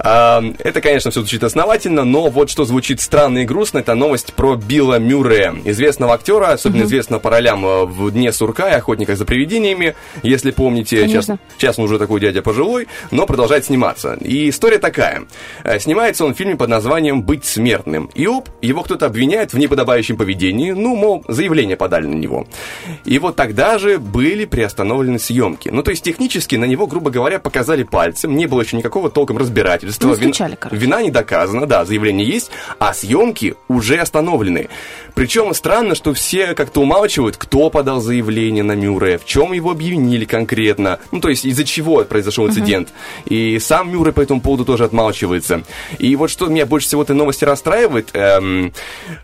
[0.00, 4.32] А, Это, конечно, все звучит основательно, но вот что звучит странно и грустно, это новость
[4.34, 9.16] про Билла Мюррея, известного актера, особенно известного по ролям э, в «Дне сурка» и «Охотниках
[9.18, 11.06] за привидениями», если помните.
[11.06, 14.14] Сейчас, сейчас он уже такой дядя пожилой, но продолжает сниматься.
[14.20, 15.24] И история такая.
[15.64, 18.10] Э, Снимается он в фильме под названием «Быть смертным».
[18.14, 22.46] И оп, его кто-то обвиняет в неподобающем поведении, ну, мол, заявление подали на него.
[23.04, 25.68] И вот тогда же были приостановлены съемки.
[25.68, 29.38] Ну, то есть технически на него, грубо говоря, показали пальцем, не было еще никакого толком
[29.38, 30.08] разбирательства.
[30.08, 30.80] Ну, стучали, короче.
[30.80, 34.68] Вина не доказана, да, заявление есть, а съемки уже остановлены.
[35.14, 40.24] Причем странно, что все как-то умалчивают, кто подал заявление на Мюррея, в чем его обвинили
[40.24, 42.92] конкретно, ну, то есть из-за чего произошел инцидент.
[43.26, 45.62] И сам Мюррей по этому поводу тоже отмалчивается.
[45.98, 48.72] И вот что меня больше всего этой новости расстраивает, эм,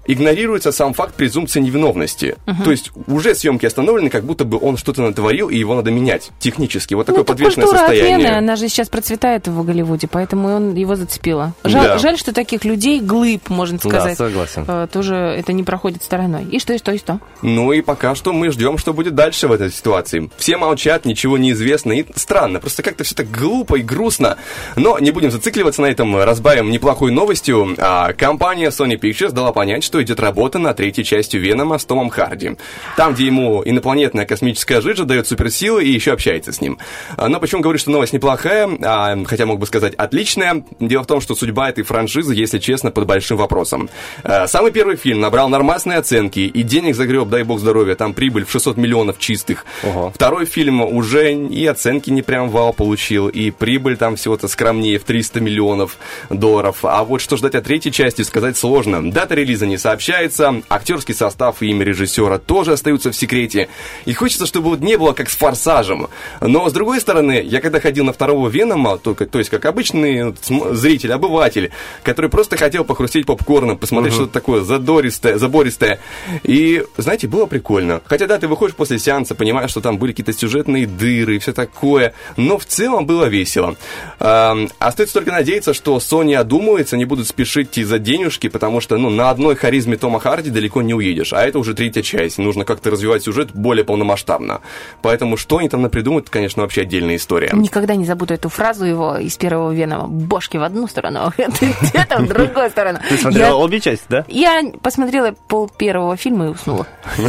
[0.06, 2.36] игнорируется сам факт презумпции невиновности.
[2.64, 6.30] То есть уже съемки остановлены, как будто бы он что-то натворил, и его надо менять
[6.38, 6.94] технически.
[6.94, 8.14] Вот такое Ну, это подвешенное культура состояние.
[8.16, 11.52] отмены, она же сейчас процветает в Голливуде, поэтому он его зацепило.
[11.64, 11.98] Жаль, Да.
[11.98, 14.64] жаль, что таких людей, глыб, можно Да, сказать, согласен.
[14.66, 16.44] э, тоже это не проходит стороной.
[16.44, 17.20] И что, и что, и что?
[17.42, 20.30] Ну и пока что мы ждем, что будет дальше в этой ситуации.
[20.38, 24.38] Все молчат, ничего не известно, и странно, просто как-то все так глупо и грустно.
[24.76, 27.74] Но не будем зацикливаться на этом, разбавим неплохой новостью.
[27.76, 32.10] А, компания Sony Pictures дала понять, что идет работа над третьей частью Венома с Томом
[32.10, 32.56] Харди.
[32.96, 36.78] Там, где ему инопланетная космическая жижа дает суперсилы и еще общается с ним.
[37.16, 41.06] А, Но почему говорю, что новость неплохая, а, хотя мог бы сказать отличная, дело в
[41.06, 43.88] том, что судьба этой франшизы, если честно, под большим вопросом.
[44.22, 48.44] А, Самый первый фильм набрал нормальные оценки и денег загреб, дай бог здоровья, там прибыль
[48.44, 49.64] в 600 миллионов чистых.
[49.84, 50.10] Ого.
[50.14, 55.04] Второй фильм уже и оценки не прям вау получил, и прибыль там всего-то скромнее в
[55.04, 55.96] 300 миллионов
[56.28, 56.78] долларов.
[56.82, 59.10] А вот что ждать от третьей части, сказать сложно.
[59.10, 63.68] Дата релиза не сообщается, актерский состав и имя режиссера тоже остаются в секрете.
[64.04, 66.08] И хочется, чтобы вот не было как с «Форсажем».
[66.40, 70.34] Но, с другой стороны, я когда ходил на второго Венома, то, то есть как обычный
[70.72, 71.70] зритель, обыватель,
[72.02, 76.00] который просто хотел похрустеть попкорном, посмотреть что-то такое задористое, забористое.
[76.42, 78.00] И, знаете, было прикольно.
[78.06, 81.52] Хотя, да, ты выходишь после сеанса, понимаешь, что там были какие-то сюжетные дыры и все
[81.52, 83.76] такое, но в целом было весело.
[84.18, 89.28] Остается только надеяться, что Sony одумается, не будут спешить из-за денежки, потому что, ну, на
[89.28, 91.32] одной харизме Тома Харди рассказе далеко не уедешь.
[91.32, 92.38] А это уже третья часть.
[92.38, 94.60] Нужно как-то развивать сюжет более полномасштабно.
[95.02, 97.50] Поэтому что они там напридумают, конечно, вообще отдельная история.
[97.52, 100.08] Никогда не забуду эту фразу его из первого Венома.
[100.08, 102.98] Бошки в одну сторону, где-то в другую сторону.
[103.08, 104.24] Ты смотрела обе части, да?
[104.28, 106.86] Я посмотрела пол первого фильма и уснула.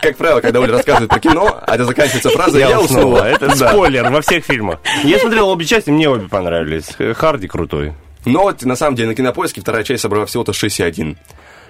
[0.00, 3.28] Как правило, когда Оля рассказывает про кино, а это заканчивается фраза «я уснула».
[3.28, 4.78] Это спойлер во всех фильмах.
[5.04, 6.96] Я смотрел обе части, мне обе понравились.
[7.16, 7.94] Харди крутой.
[8.26, 11.16] Но вот на самом деле на кинопоиске вторая часть собрала всего-то 6,1.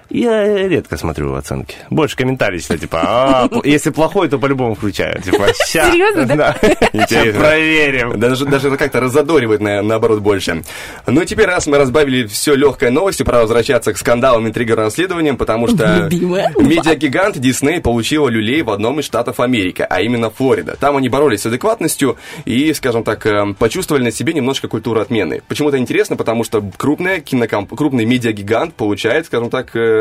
[0.08, 1.76] Я редко смотрю оценки.
[1.90, 5.20] Больше комментарий, что типа, «А, если плохой, то по-любому включаю.
[5.20, 5.90] Типа, ща.
[5.90, 6.56] Серьезно, да?
[6.92, 7.40] Интересно.
[7.40, 8.18] Проверим.
[8.20, 10.62] Даже, даже это как-то раззадоривает, на- наоборот, больше.
[11.06, 15.36] Ну и теперь, раз мы разбавили все легкой новостью, пора возвращаться к скандалам, интригам, расследованиям,
[15.36, 16.52] потому что Любимая.
[16.56, 20.76] медиагигант Дисней получила люлей в одном из штатов Америки, а именно Флорида.
[20.78, 25.42] Там они боролись с адекватностью и, скажем так, э, почувствовали на себе немножко культуру отмены.
[25.48, 27.74] Почему-то интересно, потому что крупная кинокомп...
[27.74, 29.95] крупный медиагигант получает, скажем так, э,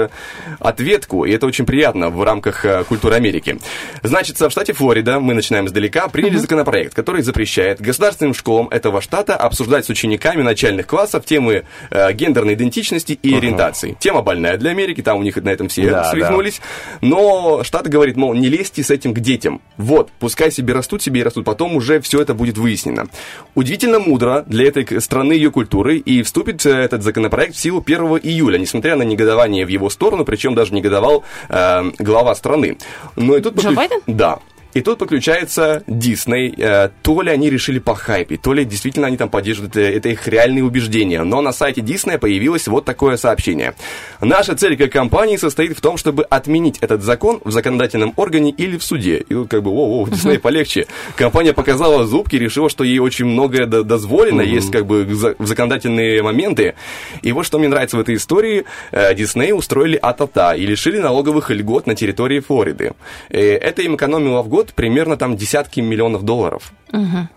[0.60, 3.58] ответку, и это очень приятно в рамках э, культуры Америки.
[4.04, 9.36] Значит, в штате Флорида, мы начинаем издалека, приняли законопроект, который запрещает государственным школам этого штата
[9.36, 13.98] обсуждать с учениками начальных классов темы э, гендерной идентичности и ориентации.
[14.00, 16.62] Тема больная для Америки, там у них на этом все Да, свихнулись.
[17.02, 19.62] Но штат говорит, мол, не лезьте с этим к детям.
[19.78, 23.08] Вот, пускай себе растут, себе и растут, потом уже все это будет выяснено.
[23.54, 27.98] Удивительно мудро для этой страны ее культуры, и вступит э, этот законопроект в силу 1
[28.24, 32.78] июля, несмотря на негодование в его сторону, причем даже негодовал э, глава страны.
[33.16, 34.02] Но и тут Джо Байден?
[34.08, 34.40] Да.
[34.76, 36.54] И тут подключается Дисней.
[36.58, 40.28] Э, То ли они решили похайпить, то ли действительно они там поддерживают, э, это их
[40.28, 41.24] реальные убеждения.
[41.24, 43.74] Но на сайте Диснея появилось вот такое сообщение.
[44.20, 48.78] Наша цель как компании состоит в том, чтобы отменить этот закон в законодательном органе или
[48.78, 49.24] в суде.
[49.30, 50.88] И вот как бы, о, Дисней полегче.
[51.16, 56.22] Компания показала зубки, решила, что ей очень многое до- дозволено, есть как бы за- законодательные
[56.22, 56.76] моменты.
[57.22, 58.66] И вот что мне нравится в этой истории.
[58.92, 62.92] Э, Дисней устроили АТАТА и лишили налоговых льгот на территории Флориды.
[63.30, 66.72] Э, Это им экономило в год примерно там десятки миллионов долларов.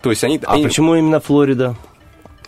[0.01, 0.39] То есть они...
[0.45, 1.75] А они- почему именно Флорида?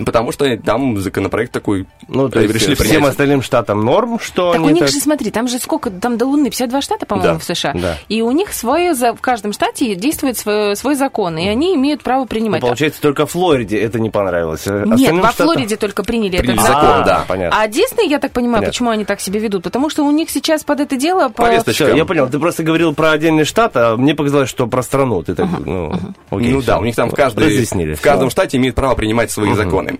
[0.05, 3.09] Потому что там законопроект такой Ну, то есть решили всем принять.
[3.09, 4.89] остальным штатам норм, что Так у них так...
[4.89, 7.73] же, смотри, там же сколько, там до Луны 52 штата, по-моему, Да, в США.
[7.73, 7.97] да.
[8.09, 12.03] И у них свое, за- в каждом штате действует свой, свой закон, и они имеют
[12.03, 12.61] право Ну, принимать.
[12.61, 14.63] получается, только Флориде это не понравилось.
[14.67, 17.03] А Нет, остальным во штатам- Флориде только приняли, Приняли этот закон, закон.
[17.05, 17.59] да, понятно.
[17.61, 18.71] А Дисней, я так понимаю, Понятно.
[18.71, 19.63] почему они так себя ведут?
[19.63, 21.29] Потому что у них сейчас под это дело...
[21.29, 21.43] По...
[21.43, 21.85] Повесточка.
[21.85, 25.23] Всё, я понял, ты просто говорил про отдельный штат, а мне показалось, что про страну.
[25.23, 25.93] Ты так, ну,
[26.29, 27.93] окей, ну да, у них там в, каждой, Разъяснили.
[27.95, 29.90] в каждом штате имеет право принимать свои законы.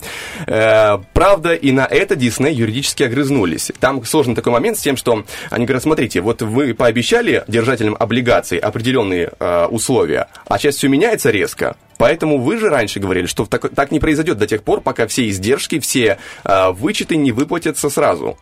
[0.48, 3.72] Э, правда, и на это Дисней юридически огрызнулись.
[3.80, 8.58] Там сложный такой момент с тем, что они говорят, смотрите, вот вы пообещали держателям облигаций
[8.58, 11.76] определенные э, условия, а сейчас все меняется резко.
[11.98, 15.30] Поэтому вы же раньше говорили, что так, так не произойдет до тех пор, пока все
[15.30, 18.38] издержки, все э, вычеты не выплатятся сразу.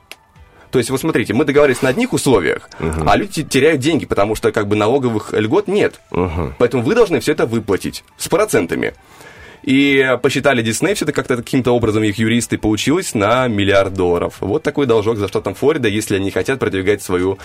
[0.72, 4.52] То есть, вот смотрите, мы договорились на одних условиях, а люди теряют деньги, потому что
[4.52, 6.00] как бы налоговых льгот нет.
[6.58, 8.94] Поэтому вы должны все это выплатить с процентами.
[9.64, 14.36] И посчитали Дисней, все это как-то каким-то образом их юристы получилось на миллиард долларов.
[14.40, 17.38] Вот такой должок за штатом Флорида, если они хотят продвигать свою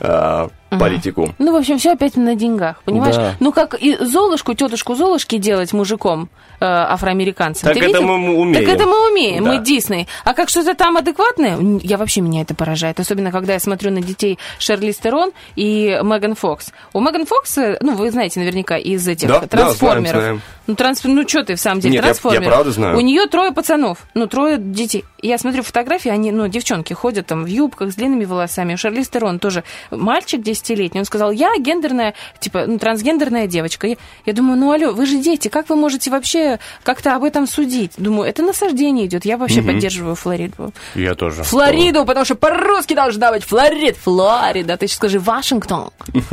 [0.00, 0.48] э,
[0.78, 1.34] политику.
[1.38, 3.16] Ну, в общем, все опять на деньгах, понимаешь?
[3.16, 3.34] Да.
[3.40, 6.28] Ну, как и Золушку, тетушку Золушки делать мужиком
[6.60, 7.62] э, афроамериканцем.
[7.68, 8.02] Так Ты это видел?
[8.02, 8.64] мы умеем.
[8.64, 9.52] Так это мы умеем, Да.
[9.52, 10.08] мы Дисней.
[10.24, 13.00] А как что-то там адекватное, я вообще меня это поражает.
[13.00, 16.72] Особенно, когда я смотрю на детей Шерли Стерон и Меган Фокс.
[16.92, 20.10] У Меган Фокс, ну, вы знаете наверняка из этих Да, да, трансформеров.
[20.10, 20.42] знаем, знаем.
[20.68, 21.04] Ну, трансф...
[21.04, 22.46] ну что ты в самом деле, Нет, я- я трансформеров.
[22.46, 22.96] правда знаю.
[22.96, 25.04] У нее трое пацанов, ну, трое детей.
[25.20, 28.74] Я смотрю фотографии, они, ну, девчонки ходят там в юбках с длинными волосами.
[28.74, 31.00] У Шарли Стерон тоже мальчик десятилетний.
[31.00, 33.86] Он сказал, я гендерная, типа, ну, трансгендерная девочка.
[33.86, 33.96] Я,
[34.26, 37.92] я думаю, ну, алло, вы же дети, как вы можете вообще как-то об этом судить?
[37.96, 39.24] Думаю, это насаждение идет.
[39.24, 40.72] Я вообще поддерживаю Флориду.
[40.94, 41.42] Я тоже.
[41.42, 43.96] Флориду, потому что по-русски должна быть Флорид.
[43.96, 44.76] Флорида.
[44.76, 45.90] Ты сейчас скажи Вашингтон.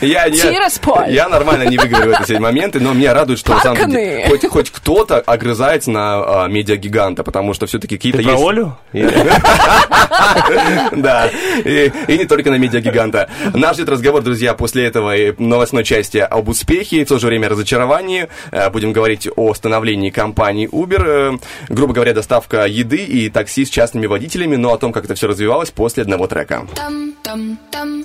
[0.00, 4.28] Я, нормально не выигрываю эти моменты, но меня радует, что на самом деле Паканы.
[4.28, 8.42] хоть, хоть кто-то огрызается на а, медиагиганта, потому что все-таки какие-то есть...
[8.42, 8.76] Олю?
[10.92, 11.30] Да,
[11.64, 13.29] и не только на медиагиганта.
[13.54, 17.26] Нас ждет разговор, друзья, после этого и новостной части об успехе и в то же
[17.26, 18.28] время разочаровании.
[18.50, 21.34] Э, Будем говорить о становлении компании Uber.
[21.34, 25.14] Э, Грубо говоря, доставка еды и такси с частными водителями, но о том, как это
[25.14, 26.66] все развивалось после одного трека.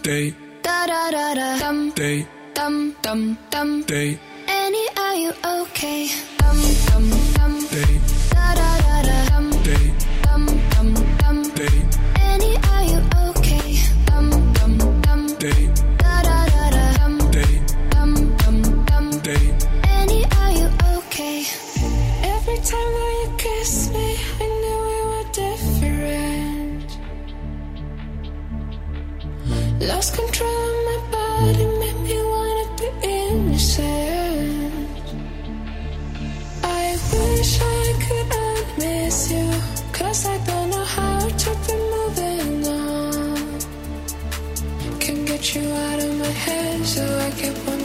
[0.03, 0.33] Day,
[1.95, 2.25] day,
[3.87, 4.17] day,
[4.47, 6.07] Annie, are you okay?
[6.37, 6.57] Dum
[6.87, 7.53] dum dum.
[7.71, 7.99] day,
[8.31, 9.44] Da da
[29.87, 34.73] Lost control of my body, made me wanna be innocent.
[36.63, 38.29] I wish I could
[38.79, 39.47] miss you,
[39.91, 43.59] cause I don't know how to be moving on.
[44.99, 47.84] Can't get you out of my head, so I keep on.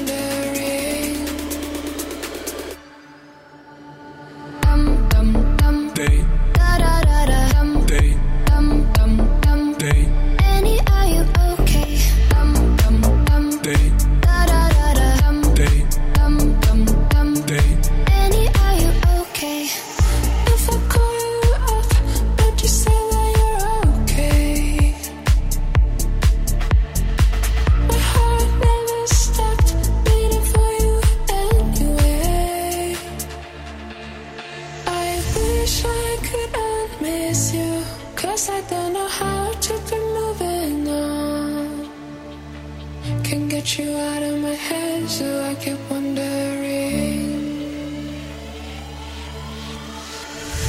[43.61, 47.21] Get you out of my head, so I keep wondering.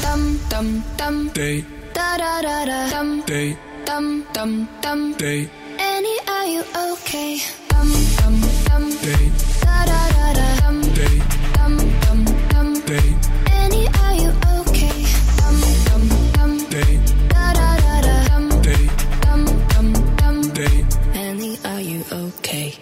[0.02, 1.30] Dum dum dum.
[1.30, 1.64] Day,
[1.94, 2.90] Da da da da.
[2.90, 5.14] Dum day, dum dum dum.
[5.14, 7.40] day, Annie, are you okay?
[7.70, 7.90] Dum
[8.20, 8.36] dum
[8.68, 8.84] dum.
[9.06, 9.24] day,
[9.64, 10.48] Da da da da.
[10.64, 11.16] Dum day,
[11.56, 11.74] dum
[12.04, 12.20] dum
[12.52, 12.70] dum.
[12.92, 13.08] day,
[13.60, 14.98] Annie, are you okay?
[15.40, 16.04] Dum dum
[16.36, 16.54] dum.
[16.74, 16.94] day,
[17.32, 18.16] Da da da da.
[18.28, 18.84] Dum day,
[19.24, 19.88] dum dum
[20.20, 20.38] dum.
[20.60, 20.78] day.
[21.16, 22.81] Annie, are you okay?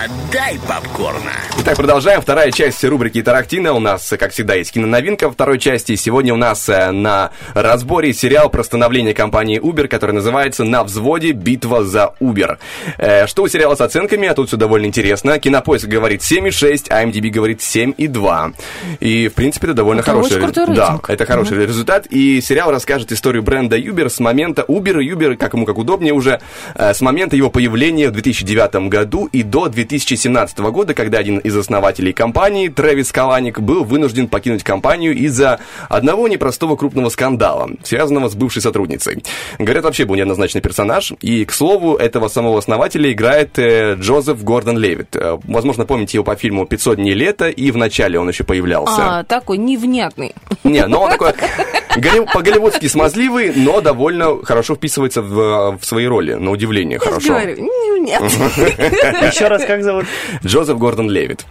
[0.00, 1.32] Подай попкорна.
[1.58, 2.20] Итак, продолжаем.
[2.20, 3.72] Вторая часть рубрики Тарактина.
[3.72, 5.94] У нас, как всегда, есть киноновинка во второй части.
[5.96, 11.32] Сегодня у нас э, на разборе сериал про становление компании Uber, который называется «На взводе.
[11.32, 12.58] Битва за Uber».
[12.96, 14.28] Э, Что у сериала с оценками?
[14.28, 15.38] А тут все довольно интересно.
[15.38, 18.54] Кинопоиск говорит 7,6, а MDB говорит 7,2.
[19.00, 20.42] И, в принципе, это довольно Это хороший...
[20.42, 21.10] очень да, рейтинг.
[21.10, 22.06] это хороший результат.
[22.06, 26.14] И сериал расскажет историю бренда Uber с момента Uber и Uber, как ему как удобнее
[26.14, 26.40] уже,
[26.74, 31.56] э, с момента его появления в 2009 году и до 2017 года, когда один из
[31.56, 38.34] основателей компании, Трэвис Каланик, был вынужден покинуть компанию из-за одного непростого крупного скандала, связанного с
[38.34, 39.22] бывшей сотрудницей.
[39.58, 44.78] Говорят, вообще был неоднозначный персонаж, и, к слову, этого самого основателя играет э, Джозеф Гордон
[44.78, 45.14] Левит.
[45.16, 49.18] Э, Возможно, помните его по фильму «500 дней лета», и в начале он еще появлялся.
[49.18, 50.34] А, такой невнятный.
[50.64, 51.32] Не, но он такой
[51.96, 57.28] голли- по-голливудски смазливый, но довольно хорошо вписывается в, в свои роли, на удивление Я хорошо.
[57.28, 59.28] говорю, невнятный.
[59.28, 60.06] Еще раз, как зовут?
[60.44, 61.44] Джозеф Гордон Левит.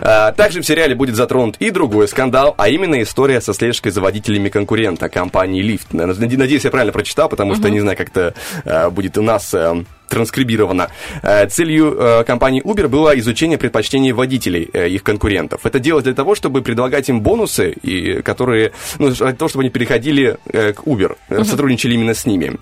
[0.00, 4.00] А, также в сериале будет затронут и другой скандал, а именно история со слежкой за
[4.00, 5.88] водителями конкурента компании Lyft.
[5.92, 8.34] Наде- Надеюсь, я правильно прочитал, потому что не знаю, как это
[8.64, 9.82] а, будет у нас а,
[10.14, 10.88] транскрибировано.
[11.22, 15.66] Э, Целью э, компании Uber было изучение предпочтений водителей, э, их конкурентов.
[15.66, 19.70] Это делать для того, чтобы предлагать им бонусы, и, которые, ну, для того, чтобы они
[19.70, 22.58] переходили к Uber, э, сотрудничали именно с ними.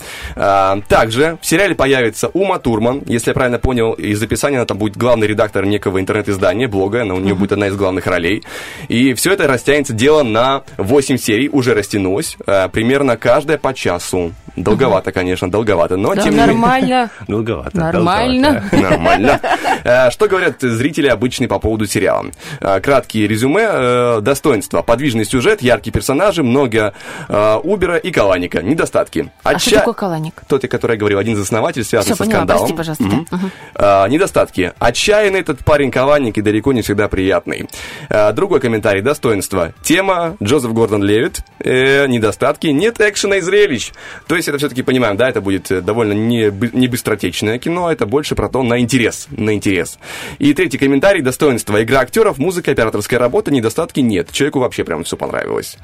[0.89, 4.97] Также в сериале появится Ума Турман, если я правильно понял, из описания она там будет
[4.97, 8.43] главный редактор некого интернет-издания, блога, она у нее будет одна из главных ролей.
[8.89, 12.37] И все это растянется дело на 8 серий, уже растянулось,
[12.73, 14.33] примерно каждая по часу.
[14.57, 16.47] Долговато, конечно, долговато, но Да, тем не менее...
[16.47, 17.11] нормально.
[17.45, 17.77] Долговато.
[17.79, 18.65] Нормально.
[18.73, 19.41] Нормально.
[19.85, 22.27] Э, Что говорят зрители обычные по поводу сериала?
[22.61, 23.69] Э, Краткие резюме.
[23.71, 24.83] э, Достоинства.
[24.83, 26.95] Подвижный сюжет, яркие персонажи, много
[27.29, 28.63] э, Убера и Каланика.
[28.63, 29.31] Недостатки.
[29.43, 30.35] А что Отча- такое каланик?
[30.49, 32.77] Тот, который я говорил, один из основателей, связанный Всё, со поняла, скандалом.
[32.77, 33.05] прости, пожалуйста.
[33.37, 33.51] Мгм.
[33.75, 34.73] А, недостатки.
[34.79, 37.69] Отчаянный этот парень Каланик и далеко не всегда приятный.
[38.09, 39.03] А, другой комментарий.
[39.03, 39.73] Достоинство.
[39.83, 40.37] Тема.
[40.43, 41.41] Джозеф Гордон Левит.
[41.61, 42.67] Э, недостатки.
[42.69, 43.93] Нет экшена и зрелищ.
[44.27, 46.87] То есть это все-таки понимаем, да, это будет э, довольно не, не
[47.23, 49.29] быстротечное кино, это больше про то на интерес.
[49.31, 49.99] На интерес.
[50.39, 51.23] И третий комментарий.
[51.23, 51.83] Достоинство.
[51.83, 53.53] Игра актеров, музыка, операторская работа.
[53.53, 54.33] Недостатки нет.
[54.33, 55.77] Человеку вообще прям все понравилось.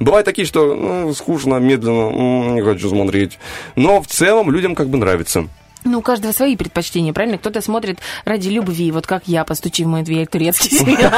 [0.00, 3.38] Бывают такие, что ну, скучно, медленно, не хочу смотреть.
[3.76, 5.46] Но в целом людям как бы нравится.
[5.84, 7.38] Ну, у каждого свои предпочтения, правильно?
[7.38, 11.10] Кто-то смотрит ради любви, вот как я, постучи в мою дверь, турецкий сериал.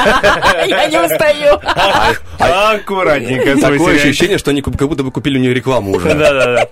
[0.65, 1.59] Я не устаю.
[2.39, 3.59] Аккуратненько.
[3.59, 6.13] Такое ощущение, что они как как будто бы купили у нее рекламу уже.
[6.13, 6.69] Да-да-да.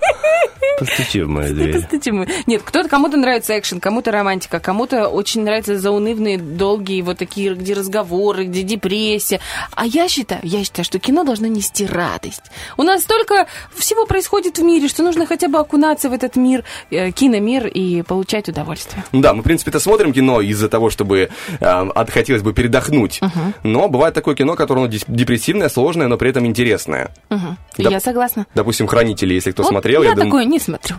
[0.85, 1.73] Постучи в мою дверь.
[1.81, 2.11] Постучи
[2.47, 7.73] Нет, кто-то, кому-то нравится экшен, кому-то романтика, кому-то очень нравятся заунывные, долгие, вот такие, где
[7.73, 9.39] разговоры, где депрессия.
[9.75, 12.43] А я считаю, я считаю, что кино должно нести радость.
[12.77, 16.63] У нас столько всего происходит в мире, что нужно хотя бы окунаться в этот мир,
[16.89, 19.03] э, киномир и получать удовольствие.
[19.11, 21.29] Да, мы, в принципе-то смотрим кино из-за того, чтобы
[21.59, 23.19] э, от- хотелось бы передохнуть.
[23.63, 27.11] Но бывает такое кино, которое ну, депрессивное, сложное, но при этом интересное.
[27.29, 27.57] Мгм.
[27.77, 27.89] Да.
[27.89, 28.45] Я согласна.
[28.55, 30.01] Допустим, «Хранители», если кто Вот смотрел.
[30.03, 30.97] я думаю- такое не смотрю.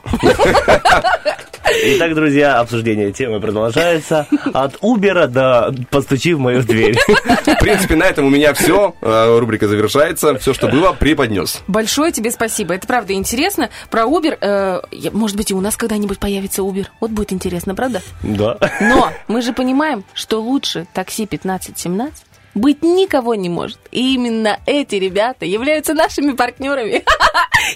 [1.85, 4.27] Итак, друзья, обсуждение темы продолжается.
[4.53, 6.99] От Убера до «Постучи в мою дверь».
[6.99, 8.95] В принципе, на этом у меня все.
[9.01, 10.37] Рубрика завершается.
[10.39, 11.63] Все, что было, преподнес.
[11.69, 12.75] Большое тебе спасибо.
[12.75, 13.71] Это правда интересно.
[13.91, 16.87] Про Uber, э, может быть, и у нас когда-нибудь появится Uber.
[17.01, 18.03] Вот будет интересно, правда?
[18.23, 18.59] Да.
[18.81, 23.79] Но мы же понимаем, что лучше такси 1517 быть никого не может.
[23.91, 27.03] И именно эти ребята являются нашими партнерами.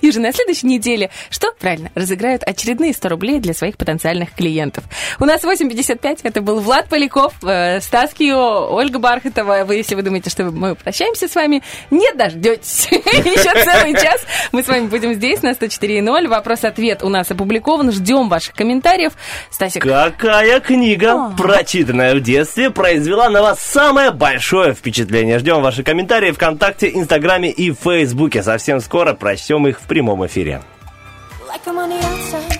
[0.00, 4.84] И уже на следующей неделе, что правильно, разыграют очередные 100 рублей для своих потенциальных клиентов.
[5.20, 9.64] У нас 8.55, это был Влад Поляков, э, Стас Кио, Ольга Бархатова.
[9.64, 12.88] Вы, если вы думаете, что мы прощаемся с вами, не дождетесь.
[12.90, 16.28] Еще целый час мы с вами будем здесь на 104.0.
[16.28, 17.92] Вопрос-ответ у нас опубликован.
[17.92, 19.12] Ждем ваших комментариев.
[19.50, 25.38] Стасик, Какая книга, прочитанная в детстве, произвела на вас самое большое большое впечатление.
[25.38, 28.42] Ждем ваши комментарии ВКонтакте, Инстаграме и Фейсбуке.
[28.42, 30.62] Совсем скоро прочтем их в прямом эфире.
[31.48, 32.55] Like I'm on the outside,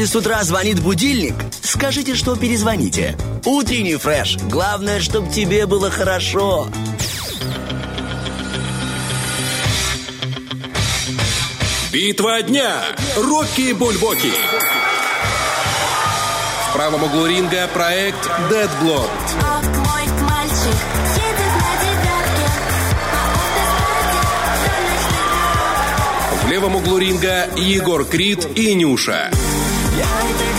[0.00, 3.18] Если с утра звонит будильник, скажите, что перезвоните.
[3.44, 4.38] Утренний фреш.
[4.44, 6.68] Главное, чтобы тебе было хорошо.
[11.92, 12.82] Битва дня.
[13.14, 14.32] Рокки Бульбоки.
[16.70, 19.10] В правом углу ринга проект Dead Blonde.
[21.82, 22.46] Девятке.
[26.42, 29.30] В левом углу ринга Егор Крид и Нюша.
[30.00, 30.49] К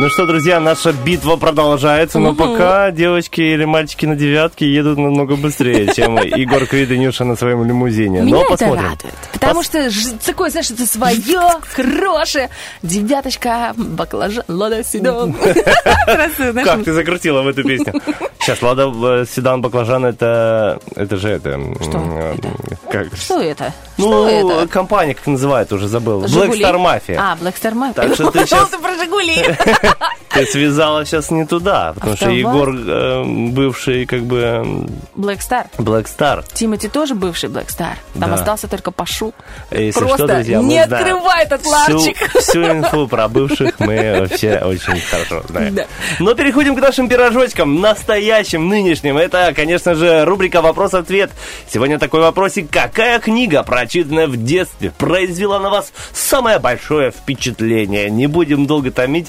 [0.00, 5.34] Ну что, друзья, наша битва продолжается, но пока девочки или мальчики на девятке едут намного
[5.34, 8.20] быстрее, чем Егор Крид и Нюша на своем лимузине.
[8.20, 8.84] Меня но это посмотрим.
[8.84, 9.14] радует.
[9.32, 9.90] Потому что
[10.24, 11.40] такое, знаешь, это свое,
[11.74, 12.48] хорошее.
[12.84, 15.34] Девяточка, баклажан, лада, седан.
[15.34, 18.00] Как ты закрутила в эту песню?
[18.48, 20.80] Сейчас, Лада Седан Баклажан, это...
[20.94, 21.60] Это же это...
[21.82, 22.34] Что
[22.90, 23.14] Как?
[23.14, 23.74] Что это?
[23.98, 24.66] Ну, это?
[24.68, 26.24] компания, как называют, уже забыл.
[26.24, 26.52] Black?
[26.52, 27.16] Star Mafia.
[27.18, 27.94] А, Black Star Mafia.
[27.94, 29.56] Так что ты ты про Жигули.
[30.38, 32.30] Ты связала сейчас не туда, потому что?
[32.30, 34.86] Егор э, бывший как бы
[35.16, 35.66] Black Star.
[35.78, 36.44] Black Star.
[36.52, 37.94] Тимати тоже бывший Black Star.
[38.18, 39.32] Там остался только Пашу.
[39.94, 42.16] Просто не открывай этот ларчик.
[42.40, 45.78] всю инфу про бывших мы вообще очень хорошо знаем.
[46.20, 49.16] Но переходим к нашим пирожочкам, настоящим, нынешним.
[49.16, 51.30] Это, конечно же, рубрика «Вопрос-ответ».
[51.72, 52.70] Сегодня такой вопросик.
[52.70, 58.10] Какая книга, прочитанная в детстве, произвела на вас самое большое впечатление?
[58.10, 59.28] Не будем долго томить.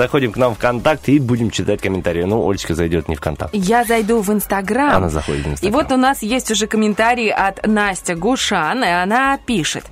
[0.00, 2.22] Заходим к нам в ВКонтакт и будем читать комментарии.
[2.22, 3.52] Ну, Олечка зайдет не ВКонтакт.
[3.52, 4.96] Я зайду в Инстаграм.
[4.96, 5.72] Она заходит в И Инстаграм.
[5.74, 9.84] вот у нас есть уже комментарий от Настя Гушан, и она пишет.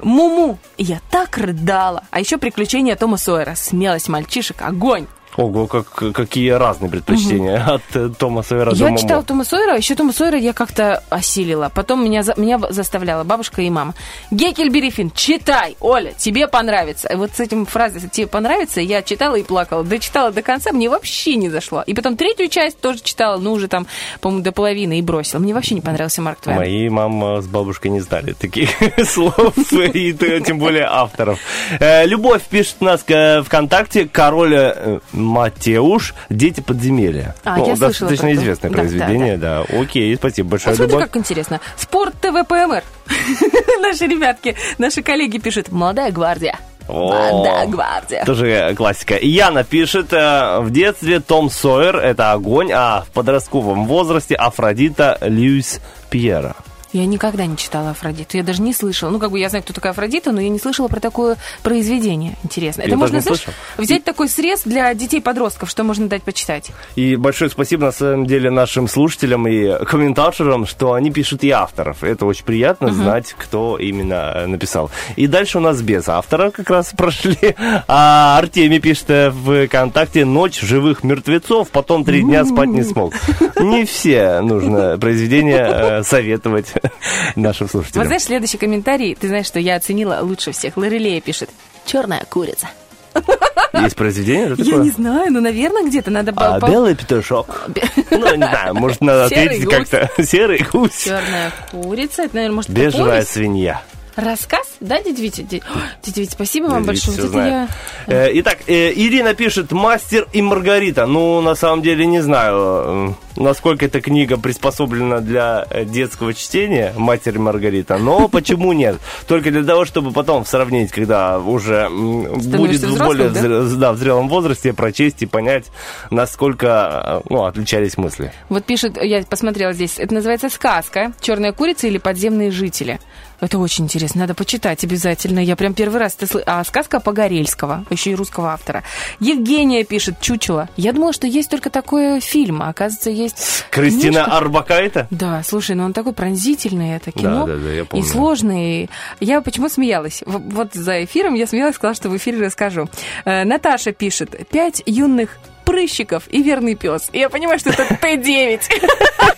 [0.00, 2.04] Муму, я так рыдала.
[2.12, 3.56] А еще приключения Тома Сойера.
[3.56, 5.08] Смелость мальчишек, огонь.
[5.36, 8.98] Ого, как, какие разные предпочтения от э, Тома Сойера до Я Момо.
[8.98, 11.70] читала Тома Сойера, еще Тома Сойера я как-то осилила.
[11.74, 13.94] Потом меня, за- меня заставляла бабушка и мама.
[14.30, 17.08] Гекельбери Финн, читай, Оля, тебе понравится.
[17.08, 19.84] И вот с этим фразой «тебе понравится» я читала и плакала.
[19.84, 21.82] Дочитала до конца, мне вообще не зашло.
[21.86, 23.86] И потом третью часть тоже читала, ну уже там,
[24.20, 25.38] по-моему, до половины и бросила.
[25.40, 26.56] Мне вообще не понравился Марк Твен.
[26.56, 28.70] Мои мама с бабушкой не знали таких
[29.06, 31.38] слов, и т- тем более авторов.
[31.80, 37.34] Э, Любовь пишет нас э, ВКонтакте, король э, Матеуш, «Дети подземелья».
[37.44, 39.62] А, Ну, я слышала достаточно известное Да, произведение, да.
[39.62, 41.60] Окей, спасибо большое, Вот смотри, как интересно.
[41.76, 42.82] Спорт ТВ ПМР.
[43.80, 46.56] Наши ребятки, наши коллеги пишут «Молодая гвардия».
[46.88, 48.24] Молодая гвардия.
[48.24, 49.18] Тоже классика.
[49.20, 55.80] Яна пишет, э, в детстве Том Сойер– это огонь, а в подростковом возрасте Афродита Льюис
[56.10, 56.54] Пьера.
[56.92, 58.36] Я никогда не читала Афродиту.
[58.36, 59.10] Я даже не слышала.
[59.10, 62.36] Ну, как бы я знаю, кто такая Афродита, но я не слышала про такое произведение.
[62.42, 62.82] Интересно.
[62.82, 63.52] Я Это можно, знаешь, слышал.
[63.76, 66.70] взять такой срез для детей-подростков, что можно дать почитать.
[66.94, 72.04] И большое спасибо, на самом деле, нашим слушателям и комментаторам, что они пишут и авторов.
[72.04, 74.90] Это очень приятно знать, кто именно э, написал.
[75.16, 77.56] И дальше у нас без автора как раз прошли.
[77.88, 83.14] А Артемий пишет э, в ВКонтакте «Ночь живых мертвецов, потом три дня спать не смог».
[83.60, 86.75] Не все нужно произведения э, советовать
[87.36, 88.06] нашим Вот слушателям.
[88.06, 90.76] знаешь, следующий комментарий, ты знаешь, что я оценила лучше всех.
[90.76, 91.50] Лорелея пишет.
[91.84, 92.68] Черная курица.
[93.72, 94.84] Есть произведение Я такое?
[94.84, 96.32] не знаю, ну, наверное, где-то надо...
[96.36, 97.68] А белый петушок?
[98.10, 100.22] Ну, не знаю, может, надо Серый ответить как-то.
[100.22, 101.04] Серый гусь.
[101.04, 102.22] Черная курица.
[102.22, 103.82] Это, наверное, может, Бежевая свинья.
[104.16, 104.66] Рассказ?
[104.80, 105.42] Да, дядя Витя?
[105.42, 105.62] Дядя
[106.20, 107.28] Витя, спасибо вам Дядя большое.
[107.28, 107.68] Вот я...
[108.06, 111.06] Э, Итак, э, Ирина пишет «Мастер и Маргарита».
[111.06, 116.92] Ну, на самом деле, не знаю, э, насколько эта книга приспособлена для э, детского чтения
[116.96, 118.96] «Мастер и Маргарита», но почему нет?
[119.28, 124.72] Только для того, чтобы потом сравнить, когда уже будет в более да, в зрелом возрасте,
[124.72, 125.66] прочесть и понять,
[126.10, 128.32] насколько э, ну, отличались мысли.
[128.48, 132.98] Вот пишет, я посмотрела здесь, это называется сказка «Черная курица» или «Подземные жители».
[133.40, 135.40] Это очень интересно, надо почитать обязательно.
[135.40, 138.82] Я прям первый раз это слы- А сказка Погорельского, еще и русского автора.
[139.20, 140.68] Евгения пишет «Чучело».
[140.76, 143.25] Я думала, что есть только такой фильм, а оказывается, есть
[143.70, 144.36] Кристина книжка.
[144.36, 145.06] Арбакайте?
[145.10, 147.46] Да, слушай, ну он такой пронзительный, это кино.
[147.46, 148.04] Да, да, да, я помню.
[148.04, 148.90] И сложный.
[149.20, 150.22] Я почему смеялась?
[150.26, 152.88] Вот за эфиром я смеялась, сказала, что в эфире расскажу.
[153.24, 157.10] Э, Наташа пишет, пять юных прыщиков и верный пес.
[157.12, 158.22] И я понимаю, что это Т9.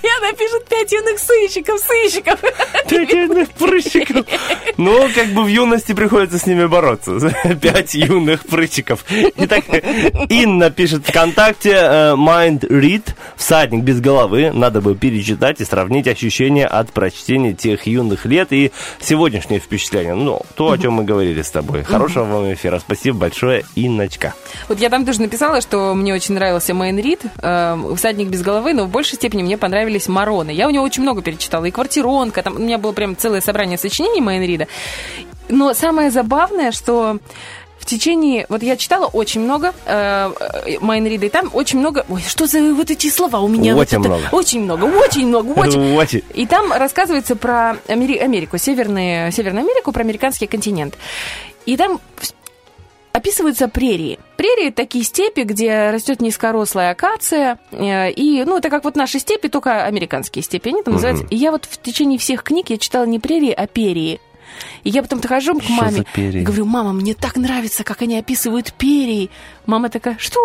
[0.03, 2.41] И она пишет пять юных сыщиков, сыщиков.
[2.89, 4.27] Пять юных прыщиков.
[4.77, 7.19] Ну, как бы в юности приходится с ними бороться.
[7.61, 9.05] Пять юных прыщиков.
[9.37, 9.65] Итак,
[10.29, 14.53] Инна пишет ВКонтакте э, Mind Read «Всадник без головы».
[14.53, 20.15] Надо бы перечитать и сравнить ощущения от прочтения тех юных лет и сегодняшнее впечатление.
[20.15, 21.83] Ну, то, о чем мы говорили с тобой.
[21.83, 22.79] Хорошего вам эфира.
[22.79, 24.35] Спасибо большое, Инночка.
[24.69, 28.75] Вот я там тоже написала, что мне очень нравился Мэйн Рид, э, «Всадник без головы»,
[28.75, 30.51] но в большей степени мне понравились Мароны.
[30.51, 31.65] Я у него очень много перечитала.
[31.65, 34.67] И «Квартиронка», там у меня было прям целое собрание сочинений Мэйн Рида.
[35.49, 37.19] Но самое забавное, что
[37.79, 38.45] в течение...
[38.49, 40.31] Вот я читала очень много э,
[40.67, 42.05] э, Майн Рида, и там очень много...
[42.09, 43.75] Ой, что за вот эти слова у меня?
[43.77, 44.23] Очень вот это- много.
[44.33, 45.97] Очень много, очень много, очень.
[45.97, 46.23] Очень.
[46.35, 50.99] И там рассказывается про Амери- Америку, Северные, Северную Америку, про американский континент.
[51.65, 52.01] И там
[53.19, 54.19] описываются прерии.
[54.37, 57.59] Прерии– такие степи, где растет низкорослая акация.
[57.71, 60.71] э, И, ну, это как вот наши степи, только американские степи.
[60.71, 61.27] Они там называются.
[61.31, 64.21] И я вот в течение всех книг я читала не прерии, а перии.
[64.85, 68.73] И я потом хожу к маме и говорю, мама, мне так нравится, как они описывают
[68.73, 69.29] перья.
[69.67, 70.41] Мама такая, что?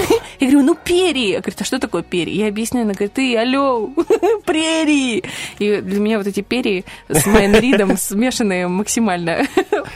[0.40, 1.34] Я говорю, ну перья.
[1.34, 2.44] Я говорю, а что такое перья?
[2.44, 3.88] Я объясняю, она говорит, ты, алло,
[4.44, 5.22] прерии.
[5.58, 9.46] И для меня вот эти перья с Майн Ридом смешанные максимально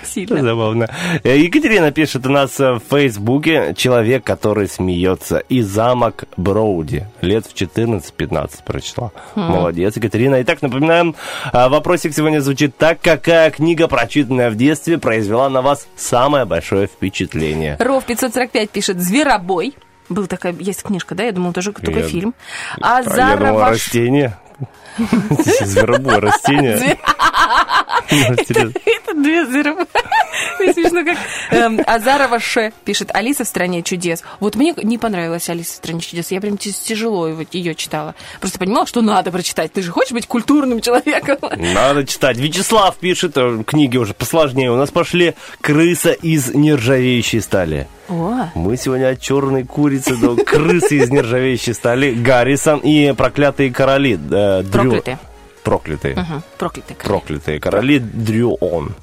[0.05, 0.43] сильно.
[0.43, 0.89] Забавно.
[1.25, 7.07] Э, Екатерина пишет у нас э, в Фейсбуке «Человек, который смеется» и «Замок Броуди».
[7.21, 9.11] Лет в 14-15 прочла.
[9.35, 10.41] Молодец, Екатерина.
[10.43, 11.15] Итак, напоминаем,
[11.53, 13.01] э, вопросик сегодня звучит так.
[13.01, 17.77] Какая книга, прочитанная в детстве, произвела на вас самое большое впечатление?
[17.79, 19.75] Ров 545 пишет «Зверобой».
[20.09, 21.25] Был такая, есть книжка, да?
[21.25, 22.35] Я думала, тоже только Я- фильм.
[22.81, 24.39] А я думал, Азарова растение.
[25.29, 26.99] Зверобой, растение.
[29.23, 29.75] Две зеро.
[30.61, 31.17] Мне смешно, как...
[31.51, 32.73] Эм, Азарова Ш.
[32.85, 34.23] пишет «Алиса в стране чудес».
[34.41, 36.31] Вот мне не понравилась «Алиса в стране чудес».
[36.31, 38.15] Я прям тяжело его- ее читала.
[38.41, 39.73] Просто понимала, что надо прочитать.
[39.73, 41.39] Ты же хочешь быть культурным человеком.
[41.75, 42.37] Надо читать.
[42.37, 44.71] Вячеслав пишет, э, книги уже посложнее.
[44.71, 47.87] У нас пошли «Крыса из нержавеющей стали».
[48.09, 52.13] О, Мы сегодня от черной курицы до крысы из нержавеющей стали.
[52.13, 54.15] Гаррисон и проклятые короли.
[54.15, 55.19] э, Дрю- проклятые.
[55.69, 56.15] Проклятые.
[56.17, 56.97] Мгм, Проклятые.
[56.97, 57.21] короли.
[57.21, 58.95] Проклятые короли Дрю Он.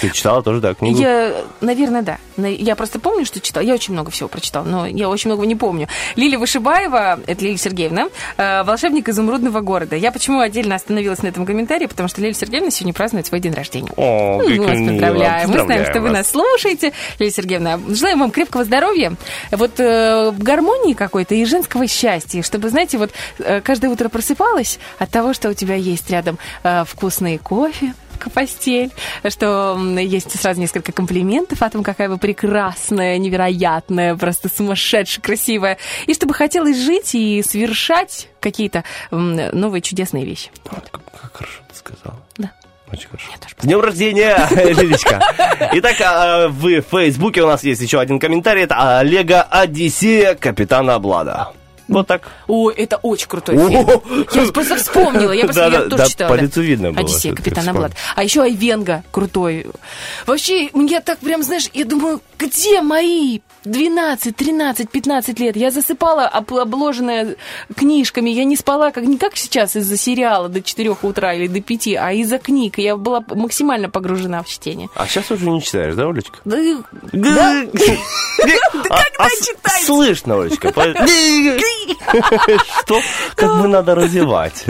[0.00, 0.96] Ты читала тоже, да, книгу?
[1.00, 2.18] Я, наверное, да.
[2.36, 3.64] Я просто помню, что читала.
[3.64, 5.88] Я очень много всего прочитала, но я очень много не помню.
[6.14, 9.96] Лилия Вышибаева, это Лилия Сергеевна, э, волшебник изумрудного города.
[9.96, 11.86] Я почему отдельно остановилась на этом комментарии?
[11.86, 13.90] Потому что Лилия Сергеевна сегодня празднует свой день рождения.
[13.96, 15.50] О, Ну, вас поздравляем.
[15.50, 16.92] Мы знаем, что вы нас слушаете.
[17.18, 19.14] Лилия Сергеевна, желаем вам крепкого здоровья,
[19.50, 23.10] вот э, гармонии какой-то и женского счастья, чтобы, знаете, вот
[23.40, 27.94] э, каждое утро просыпалась от того, что у тебя есть рядом э, вкусный кофе,
[28.34, 28.92] постель,
[29.28, 36.14] что есть сразу несколько комплиментов о том, какая вы прекрасная, невероятная, просто сумасшедшая, красивая, и
[36.14, 40.50] чтобы хотелось жить и совершать какие-то новые чудесные вещи.
[40.68, 42.20] Как хорошо ты сказала.
[42.36, 42.50] Да.
[42.90, 43.28] Очень хорошо.
[43.58, 45.22] С днем рождения, Лилечка.
[45.74, 48.62] Итак, а, в Фейсбуке у нас есть еще один комментарий.
[48.62, 51.52] Это Олега Одиссея, капитана Облада.
[51.88, 52.28] Вот так.
[52.46, 53.88] О, это очень крутой фильм.
[54.32, 55.32] Я просто вспомнила.
[55.32, 56.28] Я просто я тоже читала.
[56.36, 57.84] по лицу видно было, Одиссея, что ты Капитан вспомнил.
[57.86, 57.96] Облад.
[58.14, 59.66] А еще Айвенга крутой.
[60.26, 65.56] Вообще, мне так прям, знаешь, я думаю, где мои 12, 13, 15 лет?
[65.56, 67.36] Я засыпала об- обложенная
[67.76, 68.30] книжками.
[68.30, 71.88] Я не спала, как не как сейчас из-за сериала до 4 утра или до 5,
[71.98, 72.78] а из-за книг.
[72.78, 74.88] Я была максимально погружена в чтение.
[74.94, 76.38] А сейчас уже не читаешь, да, Олечка?
[76.44, 76.56] Да,
[77.12, 77.64] да?
[78.90, 80.68] А- а с- Слышно, Олечка.
[82.82, 83.00] Что?
[83.34, 84.64] Как бы надо развивать.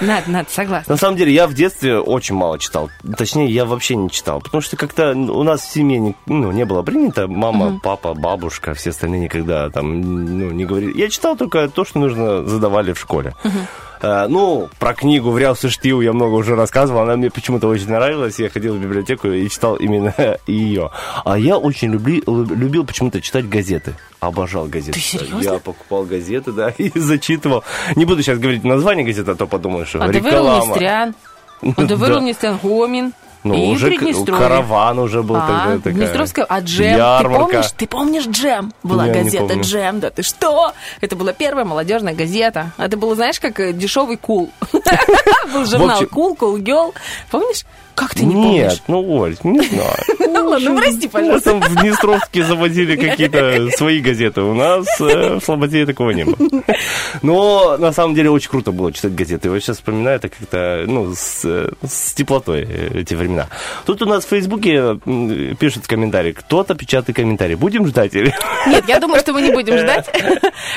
[0.00, 0.94] Надо, надо, согласна.
[0.94, 2.90] На самом деле, я в детстве очень мало читал.
[3.16, 4.40] Точнее, я вообще не читал.
[4.40, 7.26] Потому что как-то у нас в семье не, ну, не было принято.
[7.28, 10.98] Мама, папа, бабушка, все остальные никогда там ну, не говорили.
[10.98, 13.34] Я читал только то, что нужно задавали в школе.
[14.02, 17.00] Э, Ну, про книгу «Врял Штил» я много уже рассказывал.
[17.02, 18.38] Она мне почему-то очень нравилась.
[18.38, 20.14] Я ходил в библиотеку и читал именно
[20.46, 20.90] ее.
[21.24, 23.94] А я очень любли- любил почему-то читать газеты.
[24.20, 24.92] Обожал газеты.
[24.92, 25.40] Ты серьезно?
[25.42, 27.64] Я покупал газеты, да, и зачитывал.
[27.96, 30.60] Не буду сейчас говорить название газеты, а то подумаешь, что А реклама.
[30.60, 31.14] Румнестрян.
[31.76, 32.08] А ДВ Да.
[32.16, 33.12] Румнестрян, Гомин.
[33.44, 34.42] Ну, и уже Приднестровье.
[34.42, 35.92] караван уже был А, тогда такая.
[35.94, 37.28] Днестровская, а джем, Ярмарка.
[37.28, 37.70] ты помнишь?
[37.76, 38.72] Ты помнишь джем?
[38.82, 40.72] Была Я газета джем, да ты что?
[41.02, 42.72] Это была первая молодежная газета.
[42.78, 44.50] Это было, знаешь, как э, дешевый cool.
[45.52, 46.94] Был журнал Cool, Cool Girl.
[47.30, 47.64] Помнишь?
[47.94, 48.82] Как ты не Нет, помнишь?
[48.88, 49.96] ну, Оль, не знаю.
[50.18, 51.50] Ну ладно, прости, пожалуйста.
[51.50, 54.42] там в Днестровске заводили какие-то свои газеты.
[54.42, 56.36] У нас э, в Слободе такого не было.
[57.22, 59.50] Но на самом деле очень круто было читать газеты.
[59.50, 63.48] Вот сейчас вспоминаю это как-то, ну, с, э, с теплотой эти времена.
[63.86, 66.32] Тут у нас в Фейсбуке м, пишут комментарий.
[66.32, 67.54] Кто-то печатает комментарий.
[67.54, 68.34] Будем ждать или...
[68.66, 70.06] Нет, я думаю, что мы не будем ждать.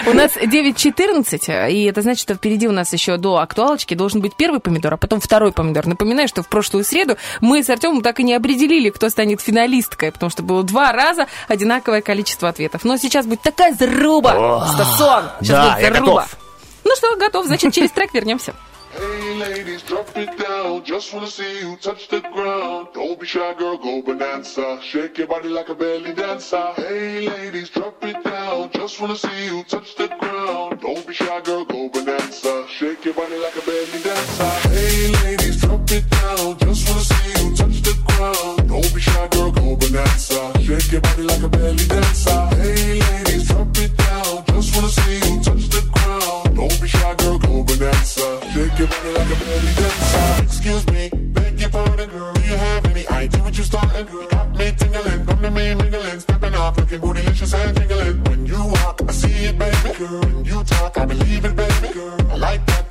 [0.06, 4.36] У нас 9.14, и это значит, что впереди у нас еще до актуалочки должен быть
[4.36, 5.88] первый помидор, а потом второй помидор.
[5.88, 7.07] Напоминаю, что в прошлую среду
[7.42, 11.28] мы с Артемом так и не определили, кто станет финалисткой, потому что было два раза
[11.48, 12.84] одинаковое количество ответов.
[12.84, 15.30] Но сейчас будет такая заруба, Стасон!
[15.42, 16.22] Сейчас да, будет я заруба.
[16.22, 16.38] готов.
[16.84, 18.54] Ну что, готов, значит, через трек вернемся.
[18.98, 20.84] Hey ladies, drop it down.
[20.84, 22.88] Just wanna see you touch the ground.
[22.96, 24.80] Don't be shy, girl, go bonanza.
[24.82, 26.74] Shake your body like a belly dancer.
[26.78, 28.72] Hey ladies, drop it down.
[28.74, 30.80] Just wanna see you touch the ground.
[30.82, 32.66] Don't be shy, girl, go bonanza.
[32.70, 34.70] Shake your body like a belly dancer.
[34.70, 36.58] Hey ladies, drop it down.
[36.60, 38.70] Just wanna see you touch the ground.
[38.70, 40.40] Don't be shy, girl, go bonanza.
[40.64, 42.42] Shake your body like a belly dancer.
[42.56, 44.46] Hey ladies, drop it down.
[44.48, 46.56] Just wanna see you touch the ground.
[46.58, 48.28] Don't be shy, girl, go bonanza.
[48.52, 50.44] Shake your body like a belly dancer.
[50.44, 52.34] Excuse me, beg your pardon, girl.
[52.34, 54.24] Do you have any idea what you're starting, girl?
[54.24, 58.24] You got me tingling, come to me mingling, stepping off, looking bootylicious and jingling.
[58.30, 60.22] When you walk, I see it, baby, girl.
[60.22, 62.18] When you talk, I believe it, baby, girl.
[62.32, 62.87] I like that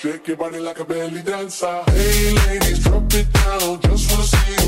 [0.00, 1.82] Shake your body like a belly dancer.
[1.88, 3.80] Hey, ladies, drop it down.
[3.80, 4.67] Just wanna see you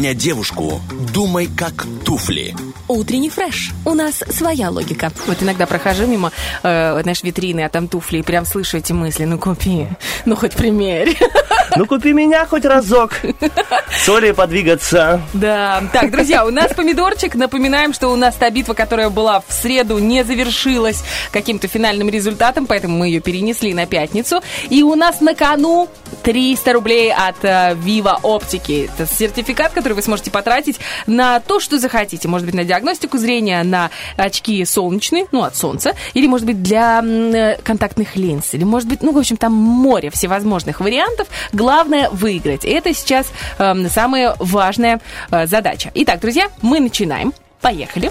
[0.00, 0.80] понять девушку,
[1.12, 2.56] думай как туфли.
[2.88, 3.72] Утренний фреш.
[3.84, 5.12] У нас своя логика.
[5.26, 6.32] Вот иногда прохожу мимо,
[6.62, 9.26] э, знаешь, витрины, а там туфли, и прям слышу эти мысли.
[9.26, 9.88] Ну, купи.
[10.24, 11.18] Ну, хоть примерь.
[11.76, 13.12] Ну, купи меня хоть разок.
[14.04, 15.22] Соли подвигаться.
[15.32, 15.80] Да.
[15.92, 17.36] Так, друзья, у нас помидорчик.
[17.36, 22.66] Напоминаем, что у нас та битва, которая была в среду, не завершилась каким-то финальным результатом,
[22.66, 24.40] поэтому мы ее перенесли на пятницу.
[24.68, 25.88] И у нас на кону
[26.22, 28.90] 300 рублей от э, Viva Оптики.
[28.92, 32.28] Это сертификат, который вы сможете потратить на то, что захотите.
[32.28, 37.02] Может быть, на диагностику зрения, на очки солнечные, ну, от солнца, или, может быть, для
[37.02, 41.28] э, контактных линз, или, может быть, ну, в общем, там море всевозможных вариантов.
[41.52, 42.64] Главное выиграть.
[42.64, 43.26] И это сейчас
[43.58, 45.90] эм, самая важная э, задача.
[45.94, 47.32] Итак, друзья, мы начинаем.
[47.60, 48.10] Поехали.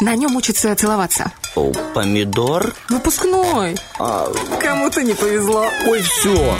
[0.00, 1.32] На нем учатся целоваться.
[1.94, 2.74] Помидор?
[2.90, 3.76] Выпускной.
[4.60, 5.66] Кому-то не повезло.
[5.86, 6.54] Ой, все.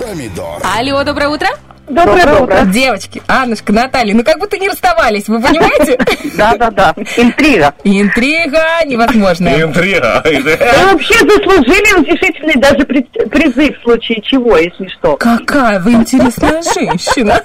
[0.00, 0.60] Помидор.
[0.64, 1.48] Алло, доброе утро.
[1.90, 2.64] Доброе, утро.
[2.66, 5.98] Девочки, Аннушка, Наталья, ну как будто не расставались, вы понимаете?
[6.36, 6.94] Да-да-да.
[7.16, 7.74] Интрига.
[7.84, 9.62] Интрига невозможная.
[9.62, 10.22] Интрига.
[10.24, 15.16] Вы вообще заслужили утешительный даже при- призыв в случае чего, если что.
[15.16, 17.42] Какая вы интересная женщина.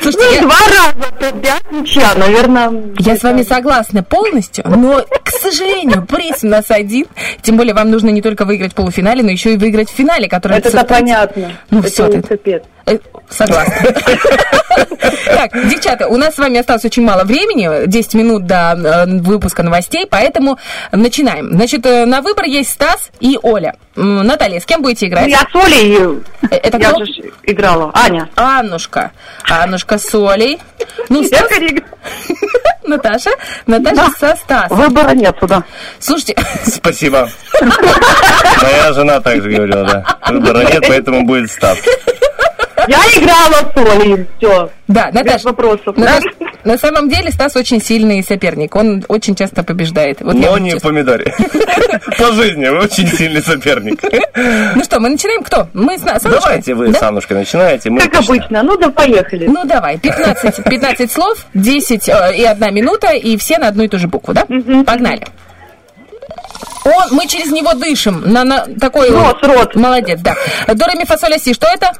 [0.00, 2.72] Слушайте, Ну, я- два раза подряд ничья, наверное.
[2.98, 7.06] Я с вами согласна полностью, но, к сожалению, приз у нас один.
[7.42, 10.28] Тем более вам нужно не только выиграть в полуфинале, но еще и выиграть в финале,
[10.28, 10.58] который...
[10.58, 11.52] Это-то понятно.
[11.70, 12.62] Ну Это все, ты.
[12.86, 12.98] Э,
[13.28, 13.74] Согласна.
[15.26, 19.62] Так, девчата, у нас с вами осталось очень мало времени, 10 минут до э, выпуска
[19.62, 20.58] новостей, поэтому
[20.92, 21.50] начинаем.
[21.50, 23.74] Значит, э, на выбор есть Стас и Оля.
[23.96, 25.28] Наталья, с кем будете играть?
[25.28, 27.04] Я с Олей, Это я кто?
[27.04, 27.90] же играла.
[27.94, 28.28] Аня.
[28.36, 29.10] Аннушка.
[29.48, 30.58] Аннушка с Олей.
[31.08, 31.48] Ну, Стас...
[32.84, 33.30] Наташа.
[33.66, 34.76] Наташа со Стасом.
[34.76, 35.64] Выбора нету, да.
[35.98, 37.28] Слушайте, Спасибо.
[38.62, 40.18] Моя жена также говорила, да.
[40.28, 41.78] Выбора нет, поэтому будет став.
[42.88, 44.70] Я играла с Олей, все.
[44.88, 45.96] Да, Наташа, Без вопросов.
[45.96, 46.24] Наташ,
[46.64, 48.74] на самом деле Стас очень сильный соперник.
[48.76, 50.20] Он очень часто побеждает.
[50.20, 51.34] Вот Но не в честно- помидоре.
[52.18, 54.00] По жизни вы очень сильный соперник.
[54.74, 55.68] Ну что, мы начинаем кто?
[55.74, 56.02] Мы с?
[56.02, 56.98] Давайте вы Да?
[56.98, 57.90] с Аннушкой начинаете.
[57.90, 58.62] Как обычно.
[58.62, 59.46] Ну да, поехали.
[59.46, 63.88] Ну давай, 15, 15 слов, 10 э, и одна минута, и все на одну и
[63.88, 64.46] ту же букву, да?
[64.86, 65.26] Погнали.
[66.84, 68.22] Он, мы через него дышим.
[68.32, 69.76] На, на такой Рот, рот.
[69.76, 70.34] Молодец, да.
[70.66, 71.52] До ре ми фа соль ля, си.
[71.54, 71.92] Что это?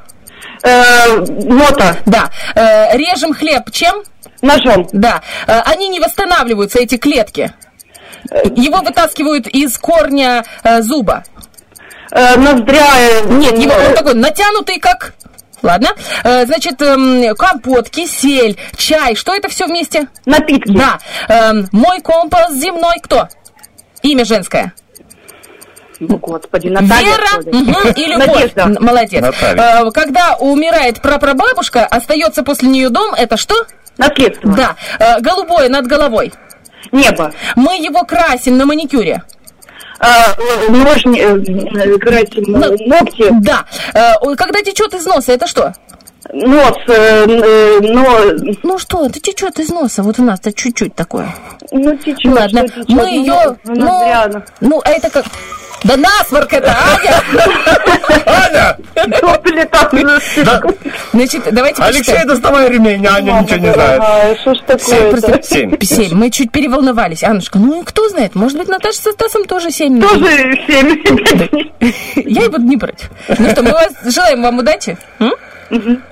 [0.63, 1.97] Э, нота.
[2.07, 2.31] Да.
[2.55, 4.03] Э, режем хлеб чем?
[4.43, 4.89] Ножом.
[4.93, 5.23] Да.
[5.47, 7.53] Э, они не восстанавливаются, эти клетки.
[8.55, 11.25] Его вытаскивают из корня э, зуба.
[12.13, 12.87] Э, ноздря.
[12.99, 15.15] э, Нет, его, э, он такой натянутый, как...
[15.63, 15.91] Ладно.
[16.25, 19.15] Э, значит, эм, компот, кисель, чай.
[19.15, 20.09] Что это все вместе?
[20.27, 20.73] Напитки.
[20.73, 20.99] Да.
[21.29, 23.29] Эм, мой компас земной кто?
[24.03, 24.73] Имя женское.
[26.09, 27.05] Ну, господи, Наталья.
[27.05, 28.27] Вера мгм, и любовь.
[28.55, 28.81] Надежда.
[28.81, 29.23] Молодец.
[29.23, 29.85] Наталья.
[29.87, 33.55] Э, когда умирает прапрабабушка, остается после нее дом, это что?
[33.99, 34.51] Наследство.
[34.53, 34.77] Да.
[34.99, 36.33] Э, голубое над головой.
[36.91, 37.33] Небо.
[37.55, 39.23] Мы его красим на маникюре.
[40.01, 40.07] Э,
[40.37, 43.29] э, ножни, э, э, красим, Ну, э, ногти.
[43.41, 43.65] Да.
[44.37, 45.73] Когда течет из носа, это что?
[46.33, 48.07] Нос, э, но...
[48.63, 50.03] Ну что, это течет из носа.
[50.03, 51.33] Вот у нас-то чуть-чуть такое.
[51.71, 52.89] Ну, течет, Ладно, что течет?
[52.89, 53.57] мы Ну, ее...
[53.65, 55.25] ну, Ну, ну, а это как...
[55.85, 57.23] Да насморк это, Аня!
[58.27, 58.77] Аня!
[60.45, 60.63] Там.
[61.13, 64.01] Значит, давайте Алексей, доставай ремень, Аня ничего не знает.
[64.01, 65.77] Ай, Что ж такое Семь.
[65.83, 66.15] Семь.
[66.15, 67.25] Мы чуть переволновались.
[67.25, 70.01] Аннушка, ну кто знает, может быть, Наташа со Стасом тоже семь.
[70.01, 71.73] Тоже семь.
[72.17, 73.11] Я и буду не против.
[73.39, 74.97] Ну что, мы вас желаем вам удачи.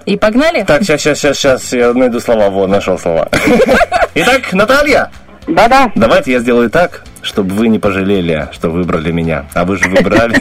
[0.06, 0.64] И погнали.
[0.64, 2.48] Так, сейчас, сейчас, сейчас, сейчас, я найду слова.
[2.48, 3.28] Вот, нашел слова.
[4.14, 5.10] Итак, Наталья,
[5.46, 5.92] Да-да.
[5.94, 9.46] давайте я сделаю так, чтобы вы не пожалели, что выбрали меня.
[9.54, 10.34] А вы же выбрали.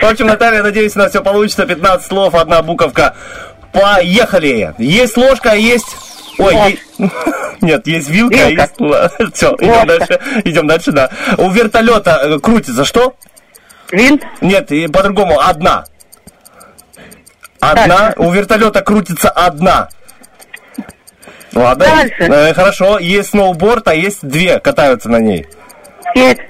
[0.00, 1.66] В общем, Наталья, надеюсь, у нас все получится.
[1.66, 3.14] 15 слов, одна буковка.
[3.72, 4.74] Поехали!
[4.78, 5.96] Есть ложка, а есть...
[6.38, 6.54] Ой,
[6.98, 7.10] е-
[7.60, 8.72] нет, есть вилка, а есть...
[9.34, 10.20] Все, идем дальше.
[10.44, 11.10] Идем дальше, да.
[11.38, 13.14] У вертолета э, крутится что?
[13.90, 14.22] Винт.
[14.40, 15.84] Нет, и по-другому, одна.
[17.60, 18.14] Одна.
[18.16, 19.88] У вертолета крутится одна.
[21.54, 21.84] Ладно.
[21.86, 22.14] Дальше.
[22.32, 22.98] Э, хорошо.
[22.98, 25.46] Есть сноуборд, а есть две катаются на ней.
[26.10, 26.40] Скейт.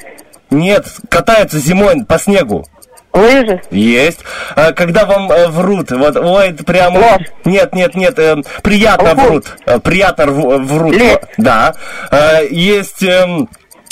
[0.51, 2.65] Нет, катаются зимой по снегу.
[3.13, 3.61] Лыжи.
[3.71, 4.21] Есть.
[4.57, 6.99] А, когда вам э, врут, вот, ой, это прямо...
[6.99, 7.27] Ложь.
[7.45, 9.25] Нет, нет, нет, э, приятно Лгут.
[9.25, 9.57] врут.
[9.67, 10.95] Э, приятно рву- врут.
[10.97, 11.25] Лед.
[11.39, 11.75] Да.
[12.11, 13.49] Э, есть эм,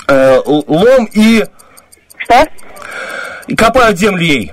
[0.09, 1.45] э, л- лом и,
[2.19, 2.45] Что?
[3.47, 4.53] и копают землю ей.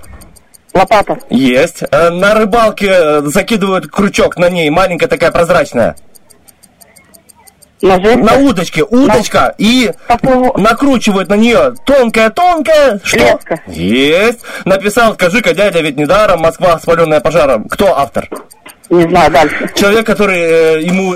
[0.76, 1.18] Лопата.
[1.32, 1.82] Есть.
[1.90, 5.96] Э, На рыбалке э, закидывают крючок на ней, маленькая такая прозрачная.
[7.82, 8.84] На удочке.
[8.84, 9.56] Удочка.
[9.58, 9.92] И
[10.56, 13.00] накручивают на нее тонкая-тонкая.
[13.04, 13.18] Что?
[13.18, 13.62] Леска.
[13.68, 14.40] Есть.
[14.66, 17.68] Написал, скажи-ка, дядя, ведь недаром Москва спаленная пожаром.
[17.70, 18.28] Кто автор?
[18.90, 19.72] Не знаю, дальше.
[19.76, 21.16] Человек, который э, ему...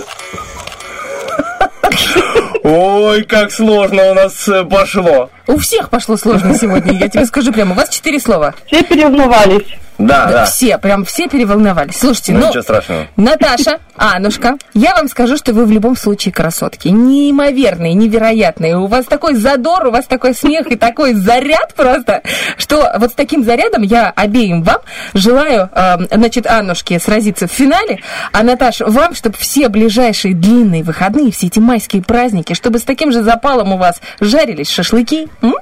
[2.64, 5.30] Ой, как сложно у нас э, пошло.
[5.48, 7.74] У всех пошло сложно сегодня, я тебе скажу прямо.
[7.74, 8.54] У вас четыре слова.
[8.68, 9.68] Все переволновались.
[9.98, 10.46] Да, да.
[10.46, 11.98] Все, прям все переволновались.
[12.00, 13.08] Слушайте, Ну, ну, ничего страшного.
[13.16, 16.88] Наташа, Анушка, я вам скажу, что вы в любом случае красотки.
[16.88, 18.78] Неимоверные, невероятные.
[18.78, 22.22] У вас такой задор, у вас такой смех и такой заряд просто,
[22.58, 24.80] что вот с таким зарядом я обеим вам
[25.14, 28.00] желаю, э, значит, Аннушке сразиться в финале,
[28.32, 33.12] а Наташа, вам, чтобы все ближайшие длинные выходные, все эти майские праздники, чтобы с таким
[33.12, 35.54] же запалом у вас жарились шашлыки, м?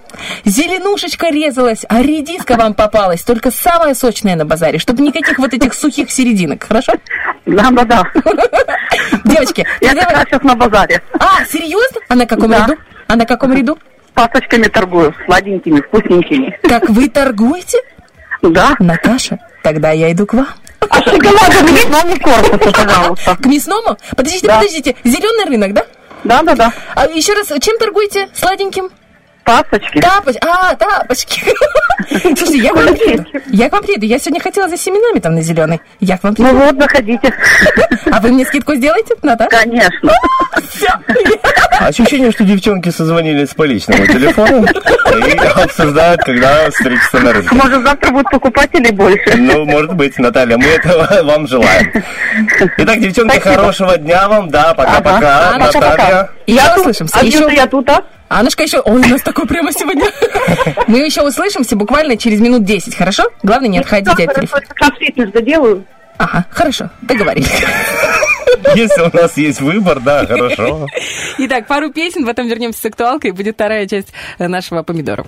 [0.45, 5.73] Зеленушечка резалась, а редиска вам попалась, только самая сочная на базаре, чтобы никаких вот этих
[5.73, 6.93] сухих серединок, хорошо?
[7.45, 8.03] Да, да, да.
[9.25, 11.01] Девочки, Я как раз сейчас на базаре.
[11.19, 12.01] А, серьезно?
[12.07, 12.75] А на каком ряду?
[13.07, 13.77] А на каком ряду?
[14.13, 16.59] Пасочками торгую, сладенькими, вкусненькими.
[16.63, 17.77] Как вы торгуете?
[18.41, 18.75] Да.
[18.79, 20.47] Наташа, тогда я иду к вам.
[20.89, 23.35] А шоколада к мясному корпусу, пожалуйста.
[23.37, 23.97] К мясному?
[24.15, 24.57] Подождите, Да.
[24.57, 24.95] подождите.
[25.03, 25.85] Зеленый рынок, да?
[26.23, 26.73] Да, да, да.
[26.95, 28.29] А еще раз, чем торгуете?
[28.33, 28.89] Сладеньким?
[29.43, 29.99] Пасочки.
[29.99, 30.35] Тапоч...
[30.41, 31.41] А, тапочки.
[32.09, 33.25] Слушайте, я к вам приеду.
[33.47, 34.05] Я к вам приеду.
[34.05, 35.81] Я сегодня хотела за семенами там на зеленый.
[35.99, 36.53] Я к вам приеду.
[36.53, 37.33] Ну вот, заходите.
[38.11, 39.49] А вы мне скидку сделаете, Наташа?
[39.49, 40.11] Конечно.
[41.79, 47.55] Ощущение, что девчонки созвонились по личному телефону и обсуждают, когда встретиться на рынке.
[47.55, 49.35] Может, завтра будут покупателей больше.
[49.37, 51.91] Ну, может быть, Наталья, мы этого вам желаем.
[52.77, 53.55] Итак, девчонки, Спасибо.
[53.61, 55.57] хорошего дня вам, да, пока-пока, Ага.
[55.57, 55.91] Наталья.
[55.91, 56.29] пока.
[56.45, 57.19] Еще услышимся.
[57.19, 57.49] А Еще...
[57.55, 58.03] я тут, а?
[58.31, 58.79] Аннушка еще...
[58.79, 60.05] Ой, у нас такой прямо сегодня.
[60.87, 63.23] Мы еще услышимся буквально через минут 10, хорошо?
[63.43, 64.63] Главное, не отходите от телефона.
[64.69, 65.85] Как фитнес доделаю.
[66.17, 67.51] Ага, хорошо, договорились.
[68.73, 70.87] Если у нас есть выбор, да, хорошо.
[71.39, 75.25] Итак, пару песен, потом вернемся с актуалкой, и будет вторая часть нашего помидора.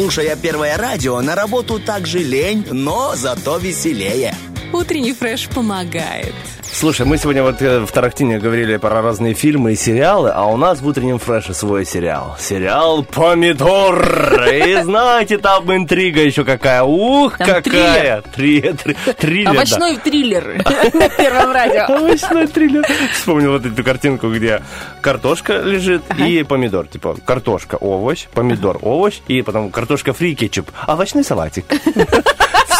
[0.00, 4.34] Слушая первое радио, на работу также лень, но зато веселее.
[4.72, 6.32] Утренний фреш помогает.
[6.80, 10.56] Слушай, мы сегодня вот э, в Тарахтине говорили про разные фильмы и сериалы, а у
[10.56, 12.38] нас в утреннем фреше свой сериал.
[12.40, 14.48] Сериал «Помидор».
[14.50, 16.82] И знаете, там интрига еще какая.
[16.82, 18.22] Ух, Там какая.
[18.34, 19.58] Три, три- триллер, да.
[19.60, 20.62] Овощной триллер
[20.94, 21.82] на первом радио.
[21.94, 22.86] Овощной триллер.
[23.12, 24.62] Вспомнил вот эту картинку, где
[25.02, 26.86] картошка лежит и помидор.
[26.86, 31.66] Типа картошка, овощ, помидор, овощ, и потом картошка фри, кетчуп, овощной салатик.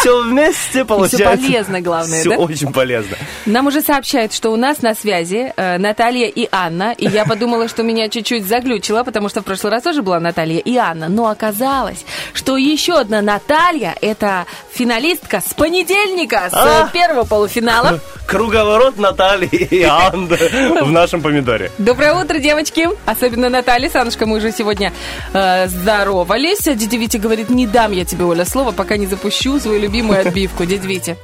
[0.01, 1.37] Все вместе получается.
[1.47, 2.37] полезно, главное, Все да?
[2.37, 3.15] очень полезно.
[3.45, 6.93] Нам уже сообщают, что у нас на связи э, Наталья и Анна.
[6.97, 10.57] И я подумала, что меня чуть-чуть заглючило, потому что в прошлый раз тоже была Наталья
[10.57, 11.07] и Анна.
[11.07, 12.03] Но оказалось,
[12.33, 16.87] что еще одна Наталья– это финалистка с понедельника, с А?
[16.89, 17.99] э, первого полуфинала.
[18.25, 20.35] Круговорот Натальи и Анны
[20.81, 21.71] в нашем помидоре.
[21.77, 22.87] Доброе утро, девочки!
[23.05, 24.93] Особенно Наталья, Санушка, мы уже сегодня
[25.33, 26.63] э, здоровались.
[26.63, 30.65] Дядя Витя говорит, не дам я тебе, Оля, слово, пока не запущу свою любимую отбивку.
[30.65, 31.15] Дядя Витя,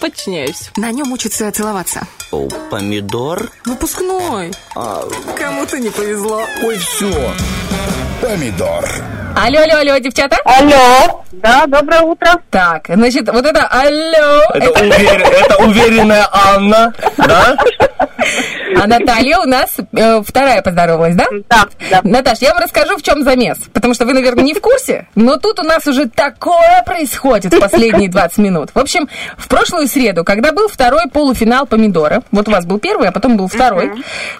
[0.00, 0.70] подчиняюсь.
[0.76, 2.06] На нем учатся целоваться.
[2.30, 3.50] О, помидор?
[3.64, 4.52] Выпускной.
[4.74, 6.42] Кому-то не повезло.
[6.62, 7.32] Ой, все.
[8.20, 8.84] Помидор.
[9.36, 10.36] Алло, алло, алло, девчата.
[10.44, 11.24] Алло.
[11.32, 12.40] Да, доброе утро.
[12.50, 14.42] Так, значит, вот это алло.
[14.54, 17.56] Это, увер- это уверенная Анна, да?
[18.80, 21.26] А Наталья у нас э, вторая поздоровалась, да?
[21.48, 22.00] Да, да.
[22.02, 23.58] Наташ, я вам расскажу, в чем замес.
[23.72, 27.60] Потому что вы, наверное, не в курсе, но тут у нас уже такое происходит в
[27.60, 28.70] последние 20 минут.
[28.74, 33.08] В общем, в прошлую среду, когда был второй полуфинал помидора, вот у вас был первый,
[33.08, 33.92] а потом был второй,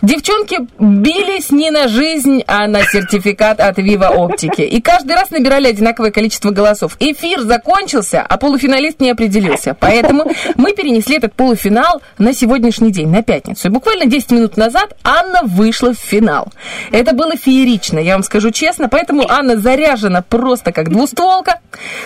[0.03, 4.63] девчонки бились не на жизнь, а на сертификат от Вива Оптики.
[4.63, 6.97] И каждый раз набирали одинаковое количество голосов.
[7.01, 9.77] Эфир закончился, а полуфиналист не определился.
[9.79, 13.69] Поэтому мы перенесли этот полуфинал на сегодняшний день, на пятницу.
[13.69, 16.53] И буквально 10 минут назад Анна вышла в финал.
[16.93, 18.89] Это было феерично, я вам скажу честно.
[18.89, 21.61] Поэтому Анна заряжена просто как двустволка.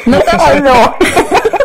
[0.07, 0.95] Наташа...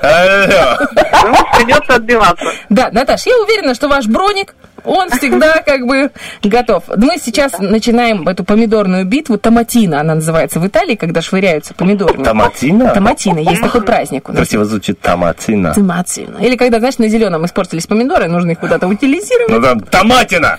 [0.01, 0.77] Алло.
[1.25, 2.45] Ну, придется отбиваться.
[2.69, 4.55] Да, Наташ, я уверена, что ваш броник,
[4.87, 6.11] он всегда как бы
[6.43, 6.83] готов.
[6.95, 9.37] Мы сейчас начинаем эту помидорную битву.
[9.37, 12.23] Томатина она называется в Италии, когда швыряются помидорами.
[12.23, 12.89] Томатина?
[12.93, 13.39] Томатина.
[13.39, 14.37] Есть такой праздник у нас.
[14.37, 15.73] Красиво звучит томатина.
[15.73, 16.37] Томатина.
[16.39, 19.49] Или когда, знаешь, на зеленом испортились помидоры, нужно их куда-то утилизировать.
[19.49, 20.57] Ну там томатина.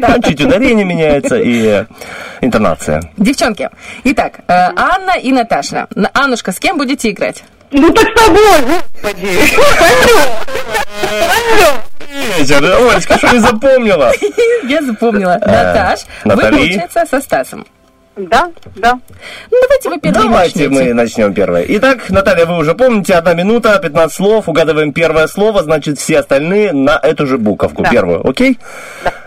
[0.00, 1.84] Там чуть ударение меняется и
[2.40, 3.02] интонация.
[3.16, 3.70] Девчонки,
[4.04, 5.86] итак, э, Анна и Наташа.
[6.12, 7.44] Аннушка, с кем будете играть?
[7.70, 9.26] Ну так с тобой, господи.
[12.00, 12.62] Вечер.
[12.64, 14.12] Олечка, что не запомнила?
[14.68, 15.38] Я запомнила.
[15.40, 17.66] Наташ, вы, получается, со Стасом.
[18.16, 18.98] Да, да.
[19.50, 20.84] Ну, давайте вы первые Давайте начнете.
[20.86, 21.66] мы начнем первое.
[21.68, 26.72] Итак, Наталья, вы уже помните, одна минута, 15 слов, угадываем первое слово, значит, все остальные
[26.72, 27.90] на эту же буковку, Да.
[27.90, 28.58] первую, окей?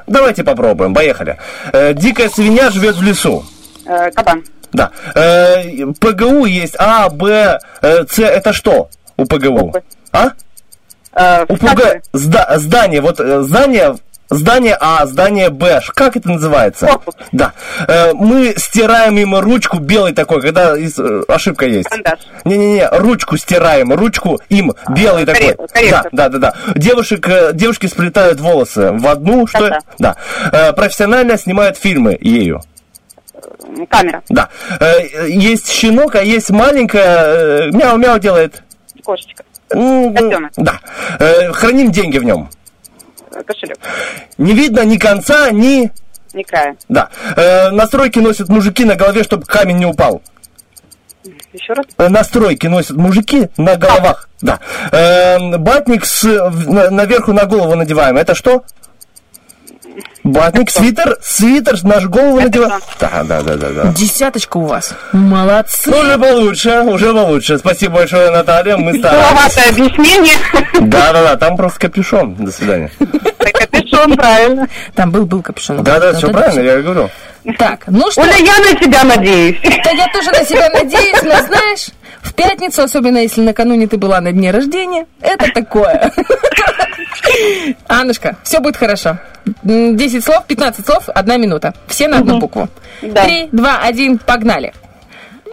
[0.08, 1.38] Давайте попробуем, поехали.
[1.72, 3.46] Э, дикая свинья живет в лесу.
[3.86, 4.44] Э, кабан.
[4.74, 4.90] Да.
[5.14, 5.62] Э,
[6.00, 9.72] ПГУ есть А, Б, э, С, это что у ПГУ?
[10.12, 10.32] А?
[11.14, 11.46] Э,
[12.14, 13.96] зда- здание, вот э, здание,
[14.30, 16.86] здание А, здание Б, как это называется?
[16.86, 17.16] Корпус.
[17.32, 17.54] Да.
[17.88, 21.90] Э, мы стираем им ручку белый такой, когда э, ошибка есть.
[21.90, 22.20] Карандаш.
[22.46, 25.56] Не-не-не, ручку стираем, ручку им белый такой.
[25.56, 26.10] корректор.
[26.12, 26.74] Да, да, да, да.
[26.76, 29.70] Девушек, девушки сплетают волосы в одну, что?
[29.70, 29.82] Да-да.
[29.98, 30.16] Да.
[30.52, 32.62] Э, профессионально снимают фильмы ею.
[33.90, 34.22] Камера.
[34.30, 34.50] Да.
[35.28, 38.64] Есть щенок, а есть маленькая, мяу-мяу делает.
[39.04, 39.44] Кошечка.
[39.70, 40.52] Котенок.
[40.58, 40.80] Да.
[41.20, 42.50] Э, храним деньги в нем.
[43.32, 43.78] Э, Кошелек.
[44.38, 45.92] Не видно ни конца, ни...
[46.34, 46.76] Не края.
[46.90, 47.10] Да.
[47.36, 50.22] Э, настройки носят мужики на голове, чтобы камень не упал.
[51.54, 51.86] Еще раз.
[51.98, 54.30] Э, настройки носят мужики на головах.
[54.42, 54.60] Да.
[54.92, 58.18] Э, батник с, наверху на голову надеваем.
[58.18, 58.64] Это что?
[60.24, 62.80] Батник, свитер, свитер на голову надеваем.
[63.00, 63.94] Да, да, да, да, да.
[63.94, 64.94] Десяточка у вас.
[65.14, 65.90] Молодцы.
[65.90, 67.58] Ну, Уже получше, уже получше.
[67.58, 68.78] Спасибо большое, Наталья.
[68.78, 68.94] Мы.
[68.94, 70.34] Силоватое объяснение.
[70.82, 72.36] Да, да, да, там просто капюшон.
[72.36, 72.92] До свидания.
[73.38, 74.68] Капюшон, правильно.
[74.96, 75.84] Там был, был капюшон.
[75.84, 77.10] Да, да, все правильно, я говорю.
[77.58, 78.22] Так, ну что?
[78.22, 79.58] Оля, я на тебя надеюсь.
[79.84, 81.90] Да я тоже на себя надеюсь, но знаешь,
[82.22, 86.12] в пятницу, особенно если накануне ты была на дне рождения, это такое.
[87.88, 89.18] Аннушка, все будет хорошо.
[89.64, 91.74] М, 10 слов, 15 слов, одна минута.
[91.88, 92.70] Все на одну букву.
[93.02, 93.26] Да.
[93.26, 94.74] Три, два, один, погнали.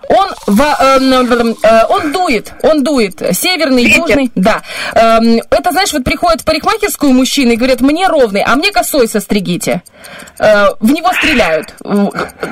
[0.08, 4.02] Он, во- эм, э, он дует, он дует, северный, Ветер.
[4.02, 4.62] южный, да.
[4.94, 9.08] Эм, это, знаешь, вот приходят в парикмахерскую мужчины и говорят, мне ровный, а мне косой
[9.08, 9.82] состригите.
[10.38, 11.74] Э, в него стреляют.
[11.80, 12.10] В-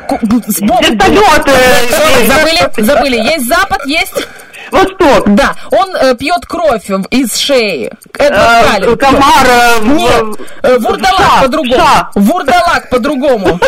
[0.09, 0.18] ку-
[0.48, 0.82] Сбоку.
[0.82, 3.16] Вертолет, э, забыли, забыли.
[3.16, 4.26] Есть запад, есть...
[4.70, 5.24] Восток.
[5.35, 7.93] Да, он э, пьет кровь из шеи.
[8.18, 10.24] Эдвард комар, э, в- Нет,
[10.62, 11.85] э, вурдалак по-другому.
[12.14, 13.60] Вурдалак по-другому.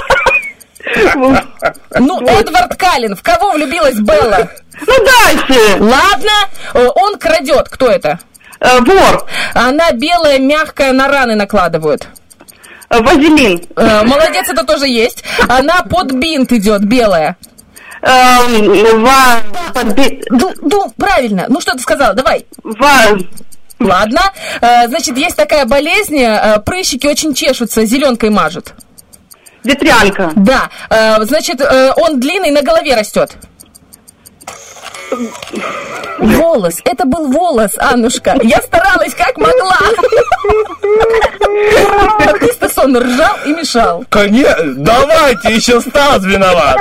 [1.98, 3.16] Ну, Эдвард Каллен.
[3.16, 4.48] В кого влюбилась Белла?
[4.86, 5.78] Ну дальше.
[5.80, 6.30] Ладно,
[6.74, 7.68] э, он крадет.
[7.68, 8.18] Кто это?
[8.60, 9.26] Э, вор.
[9.54, 12.06] Она белая, мягкая, на раны накладывают.
[12.90, 13.66] Э, вазелин.
[13.74, 15.24] Молодец, это тоже есть.
[15.48, 17.36] Она под бинт идет, белая.
[18.02, 19.40] Ва...
[20.30, 21.46] Ну, ну, правильно.
[21.48, 22.14] Ну, что ты сказала?
[22.14, 22.46] Давай.
[22.62, 23.18] ва-
[23.80, 24.20] Ладно.
[24.60, 26.22] Значит, есть такая болезнь,
[26.64, 28.72] прыщики очень чешутся, зеленкой мажут.
[29.66, 30.32] Ветрянка.
[30.36, 30.70] Да.
[30.90, 33.36] Э, значит, э, он длинный, на голове растет.
[36.18, 36.80] Волос.
[36.84, 38.38] Это был волос, Аннушка.
[38.43, 39.78] Я старалась как могла.
[42.18, 44.05] А ты, Стасон, ржал и мешал.
[44.09, 46.78] Конечно, давайте, еще Стас виноват.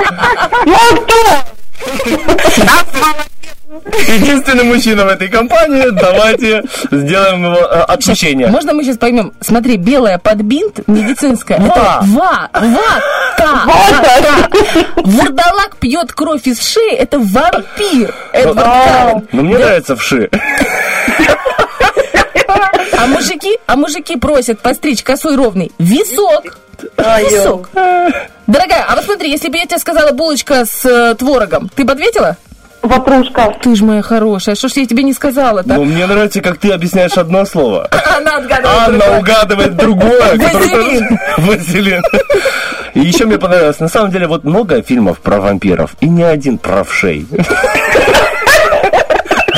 [3.84, 8.48] Единственный мужчина в этой компании, давайте сделаем его э, отпущение.
[8.48, 9.32] Можно мы сейчас поймем?
[9.40, 11.60] Смотри, белая под бинт, медицинская.
[11.60, 12.00] Ва.
[12.02, 13.00] Ва, ва,
[13.36, 14.48] та, ва.
[14.96, 18.14] Вурдалак пьет кровь из шеи, это вампир.
[18.32, 19.28] Эдвард Каллен.
[19.32, 20.30] Ну, мне нравится вши.
[22.98, 25.70] А мужики, а мужики просят постричь косой ровный.
[25.78, 26.58] Висок.
[26.96, 27.68] Висок.
[28.46, 31.92] Дорогая, а вот смотри, если бы я тебе сказала булочка с э, творогом, ты бы
[31.92, 32.36] ответила?
[32.82, 33.54] Ватрушка.
[33.62, 35.74] Ты ж моя хорошая, что ж я тебе не сказала-то?
[35.74, 37.88] Ну, мне нравится, как ты объясняешь одно слово.
[38.16, 39.18] Она отгадывает Анна другое.
[39.18, 40.30] угадывает другое.
[40.38, 41.08] которое Вазелин.
[41.08, 42.02] тоже- Вазелин.
[42.94, 46.58] И еще мне понравилось, на самом деле, вот много фильмов про вампиров, и ни один
[46.58, 47.26] про вшей.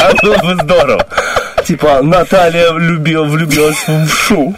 [0.01, 1.07] А было бы здорово.
[1.67, 4.55] Типа, Наталья влюбила, влюбилась в вшу.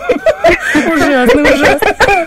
[0.74, 2.19] Ужасно, ужасно.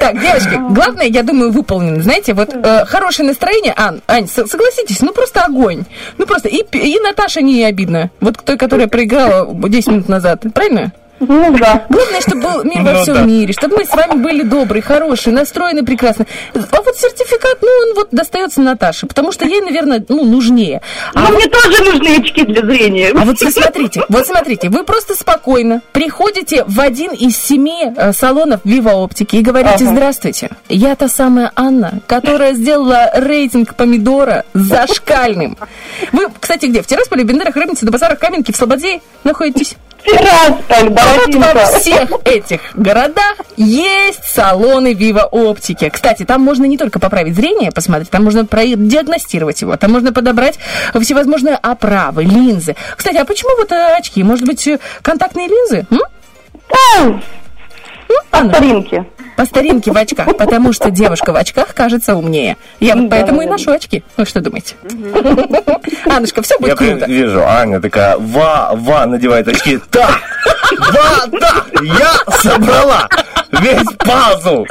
[0.00, 2.02] Так, девочки, главное, я думаю, выполнено.
[2.02, 5.84] Знаете, вот э, хорошее настроение, Ань, Ань, согласитесь, ну просто огонь.
[6.18, 8.10] Ну просто, и, и Наташа не обидно.
[8.20, 10.92] Вот той, которая проиграла 10 минут назад, правильно?
[11.20, 11.84] Ну да.
[11.88, 13.22] Главное, чтобы был мир во Ну всем да.
[13.22, 16.26] мире, чтобы мы с вами были добрые, хорошие, настроены прекрасно.
[16.54, 20.80] А вот сертификат, ну, он вот достается Наташе, потому что ей, наверное, ну, нужнее.
[21.14, 23.10] А Но мне тоже нужны очки для зрения.
[23.14, 28.60] а вот смотрите, вот смотрите, вы просто спокойно приходите в один из семи э, салонов
[28.64, 29.92] Viva Оптики и говорите, Ага.
[29.92, 35.56] здравствуйте, я та самая Анна, которая сделала рейтинг помидора зашкальным.
[36.12, 36.82] Вы, кстати, где?
[36.82, 39.74] В Тирасполе, Бендерах, Рыбнице, Дубасарах, Каменке, в Слободе находитесь?
[40.04, 45.88] Тирасполь, А вот во всех этих городах есть салоны Viva Оптики.
[45.88, 50.58] Кстати, там можно не только поправить зрение, посмотреть, там можно диагностировать его, там можно подобрать
[51.00, 52.76] всевозможные оправы, линзы.
[52.96, 54.22] Кстати, а почему вот э, очки?
[54.22, 55.86] Может быть, э, контактные линзы?
[55.90, 56.00] М?
[56.70, 57.20] Да,
[58.30, 59.06] по Анна, старинке.
[59.38, 62.56] По старинке в очках, потому что девушка в очках кажется умнее.
[62.80, 64.02] Я вот поэтому и ношу очки.
[64.16, 64.74] Вы что думаете?
[66.06, 66.96] Аннушка, все Я будет круто.
[66.96, 69.78] прям вижу, Аня такая, ва, ва, надевает очки.
[69.92, 70.10] Да,
[70.76, 73.08] ва, да, я собрала
[73.52, 74.66] весь пазл.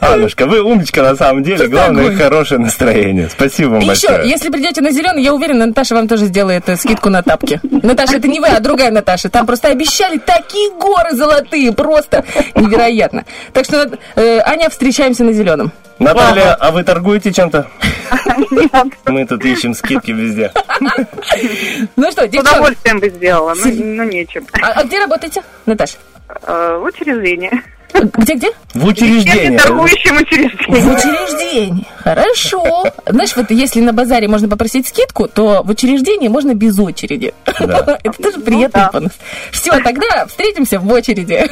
[0.00, 1.66] Аннушка, вы умничка на самом деле.
[1.68, 2.18] Главное, огонь.
[2.18, 3.28] хорошее настроение.
[3.30, 4.28] Спасибо вам еще, большое.
[4.28, 7.60] если придете на зеленый, я уверена, Наташа вам тоже сделает э, скидку на тапки.
[7.62, 9.30] Наташа, это не вы, а другая Наташа.
[9.30, 12.23] Там просто обещали такие горы золотые, просто
[12.54, 13.24] невероятно.
[13.52, 15.72] Так что, э, Аня, встречаемся на зеленом.
[15.98, 17.68] Наталья, а вы торгуете чем-то?
[19.06, 20.52] Мы тут ищем скидки везде.
[21.96, 24.46] Ну что, С девчонки, удовольствием бы сделала, ну, ну нечем.
[24.60, 25.96] а, а где работаете, Наташа?
[26.42, 27.50] Э, В учреждении.
[27.94, 28.50] Где-где?
[28.74, 29.56] В учреждении.
[29.56, 30.80] Торгующем учреждении.
[30.80, 31.86] В учреждении.
[31.98, 32.84] Хорошо.
[33.06, 37.32] Знаешь, вот если на базаре можно попросить скидку, то в учреждении можно без очереди.
[37.60, 37.98] Да.
[38.02, 39.12] Это тоже приятный бонус.
[39.52, 41.48] Все, тогда встретимся в очереди.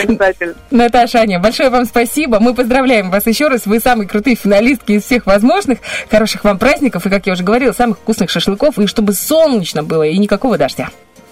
[0.00, 0.54] Обязательно.
[0.70, 2.38] Наташа, Аня, большое вам спасибо.
[2.40, 3.66] Мы поздравляем вас еще раз.
[3.66, 5.80] Вы самые крутые финалистки из всех возможных.
[6.10, 7.04] Хороших вам праздников.
[7.04, 8.78] И, как я уже говорила, самых вкусных шашлыков.
[8.78, 10.88] И чтобы солнечно было и никакого дождя.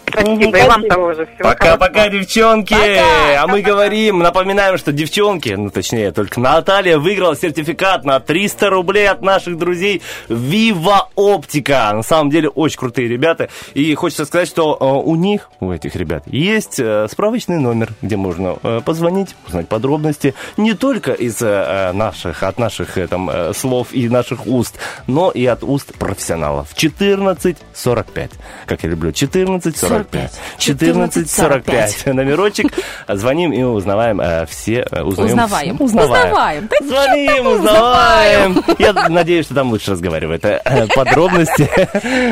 [0.06, 1.26] Спасибо, и вам того же.
[1.26, 2.74] Всего Пока-пока, девчонки!
[2.74, 9.08] А мы говорим, напоминаем, что девчонки, ну точнее, только Наталья выиграла сертификат на 300 рублей
[9.08, 11.90] от наших друзей Viva Оптика.
[11.92, 13.48] На самом деле, очень крутые ребята.
[13.74, 18.16] И хочется сказать, что э, у них, у этих ребят, есть э, справочный номер, где
[18.16, 24.46] можно э, позвонить, узнать подробности не только из наших, от наших там, слов и наших
[24.46, 26.72] уст, но и от уст профессионалов.
[26.76, 28.30] 1445.
[28.66, 29.93] Как я люблю, 1445.
[30.02, 32.06] 1445.
[32.06, 32.72] Номерочек.
[33.08, 34.86] Звоним и узнаваем э, все.
[34.90, 35.76] э, Узнаем, Узнаваем.
[35.80, 36.32] Узнаваем.
[36.32, 36.68] Узнаваем.
[36.68, 38.64] Да Звоним, узнаваем.
[38.78, 40.44] Я надеюсь, что там лучше разговаривают.
[40.44, 41.68] Э, Подробности,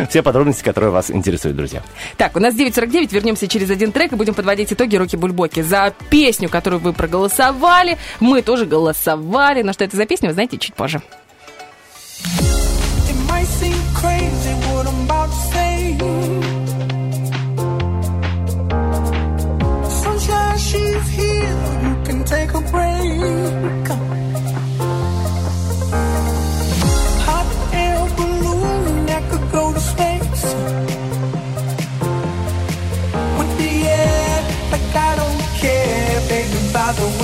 [0.10, 1.82] все подробности, которые вас интересуют, друзья.
[2.16, 5.62] Так, у нас 9.49, вернемся через один трек и будем подводить итоги Руки Бульбоки.
[5.62, 9.62] За песню, которую вы проголосовали, мы тоже голосовали.
[9.62, 11.00] Но что это за песня, вы знаете чуть позже.
[13.08, 16.51] It might seem crazy what I'm about to say.
[20.62, 23.88] she's here, you can take a break.
[27.26, 27.48] Hot
[27.84, 30.44] air balloon that could go to space.
[33.38, 33.72] With the
[34.02, 34.34] air,
[34.72, 37.21] like I don't care, baby, by the way.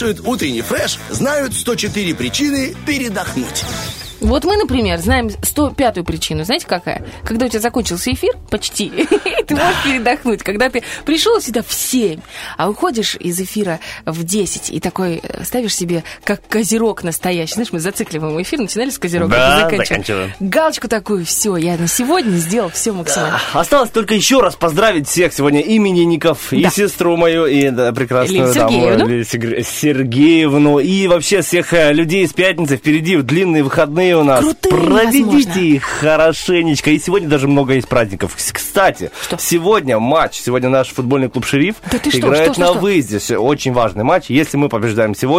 [0.00, 3.64] Слушает утренний фреш, знают 104 причины передохнуть.
[4.20, 6.44] Вот мы, например, знаем 105-ю причину.
[6.44, 7.06] Знаете, какая?
[7.24, 9.04] Когда у тебя закончился эфир, почти, и
[9.44, 10.42] ты можешь передохнуть.
[10.42, 12.20] Когда ты пришел сюда в 7,
[12.56, 17.54] а уходишь из эфира в 10, и такой ставишь себе как козерог настоящий.
[17.54, 20.32] Знаешь, мы зацикливаем эфир, начинали с козерога, Да, заканчиваем.
[20.40, 23.40] Галочку такую, все, я на сегодня сделал все максимально.
[23.52, 26.70] Осталось только еще раз поздравить всех сегодня именинников, и Да.
[26.70, 29.06] сестру мою, и да, прекрасную там, Сергеевну.
[29.24, 34.40] Серге- Сергеевну, и вообще всех э, людей с пятницы впереди, в длинные выходные у нас.
[34.40, 35.60] Крутые Проведите невозможно.
[35.60, 36.90] их хорошенечко.
[36.90, 38.36] И сегодня даже много есть праздников.
[38.52, 42.78] Кстати, сегодня матч, сегодня наш футбольный клуб «Шериф» Да что, играет что, что, на что?
[42.80, 43.36] выезде.
[43.38, 44.26] Очень важный матч.
[44.28, 45.29] Если мы побеждаем сегодня,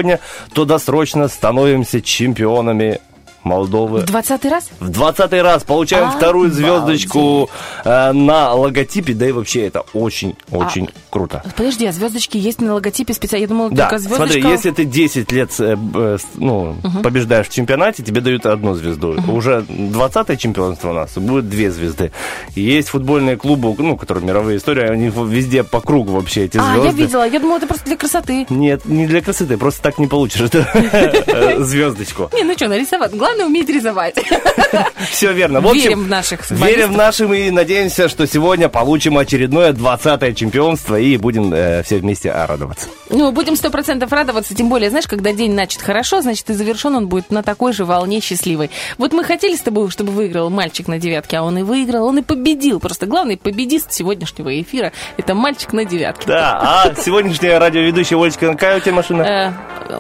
[0.53, 2.99] то досрочно становимся чемпионами
[3.43, 4.01] Молдовы.
[4.01, 4.69] В 20 раз?
[4.80, 6.22] В двадцатый раз получаем Обалдеть.
[6.22, 7.49] вторую звездочку
[7.84, 11.43] э, на логотипе, да и вообще это очень-очень круто.
[11.57, 13.41] Подожди, а звездочки есть на логотипе специально?
[13.43, 14.26] Я думала, Да, только звездочка...
[14.34, 17.01] смотри, если ты 10 лет э, э, ну, Мгм.
[17.01, 19.15] побеждаешь в чемпионате, тебе дают одну звезду.
[19.27, 22.11] Уже 20 чемпионство у нас, будет две звезды.
[22.55, 26.88] Есть футбольные клубы, ну, которые мировые истории, они везде по кругу вообще эти А, звезды.
[26.88, 28.45] я видела, я думала, это просто для красоты.
[28.49, 30.41] Нет, не для красоты, просто так не получишь
[31.59, 32.30] звездочку.
[32.34, 33.11] Не, ну что, нарисовать.
[33.32, 34.16] Главное уметь рисовать.
[35.10, 35.62] Все верно.
[35.62, 36.95] В общем, Верим в наших Верим в футболистов.
[36.98, 42.90] нашим и надеемся, что сегодня получим очередное 20-е чемпионство и будем э, все вместе радоваться.
[43.10, 46.94] Ну, будем сто процентов радоваться, тем более, знаешь, когда день начат хорошо, значит, и завершен
[46.95, 48.70] он будет на такой же волне счастливой.
[48.98, 52.20] Вот мы хотели с тобой, чтобы выиграл мальчик на девятке, а он и выиграл, он
[52.20, 52.82] и победил.
[52.82, 56.28] Просто главный победист сегодняшнего эфира– это мальчик на девятке.
[56.28, 59.53] Да, а сегодняшняя радиоведущая Олечка, какая у тебя машина?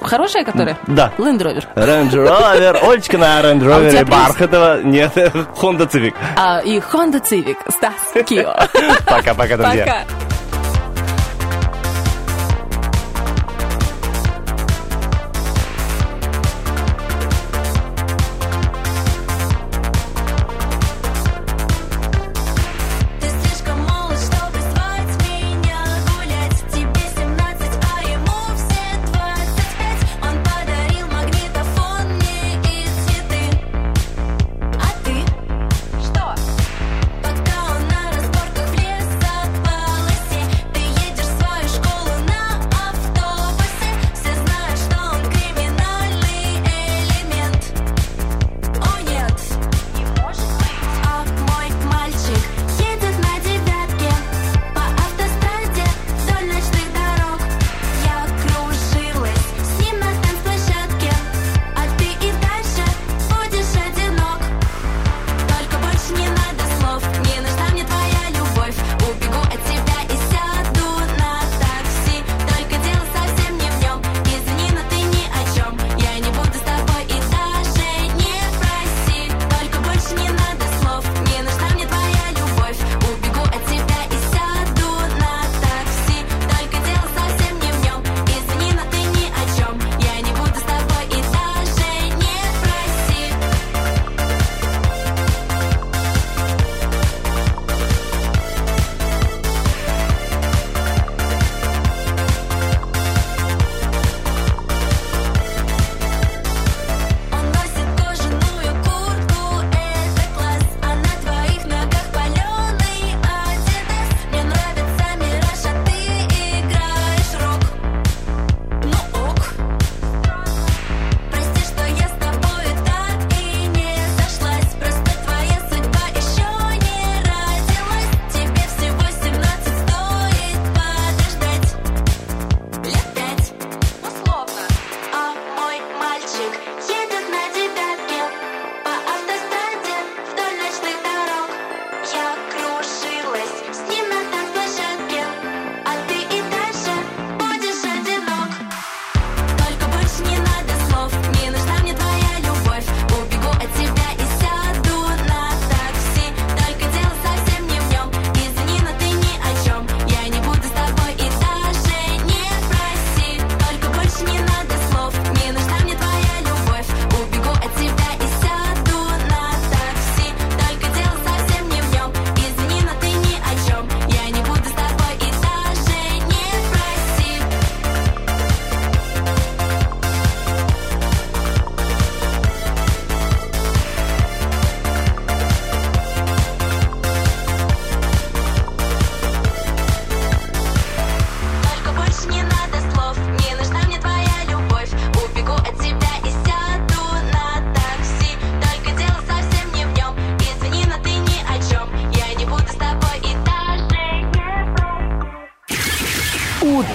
[0.03, 0.77] Хорошая, которая?
[0.87, 1.11] Да.
[1.17, 1.63] Land Rover.
[1.75, 4.09] Range Rover, Олечка на Range А Rover, приз?
[4.09, 5.15] Бархатова, нет,
[5.57, 6.13] Honda Civic.
[6.37, 8.53] А, и Honda Civic, Стас Кио.
[9.05, 9.85] Пока-пока, друзья.
[9.85, 10.30] Пока.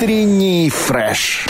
[0.06, 1.45] Утренний фреш.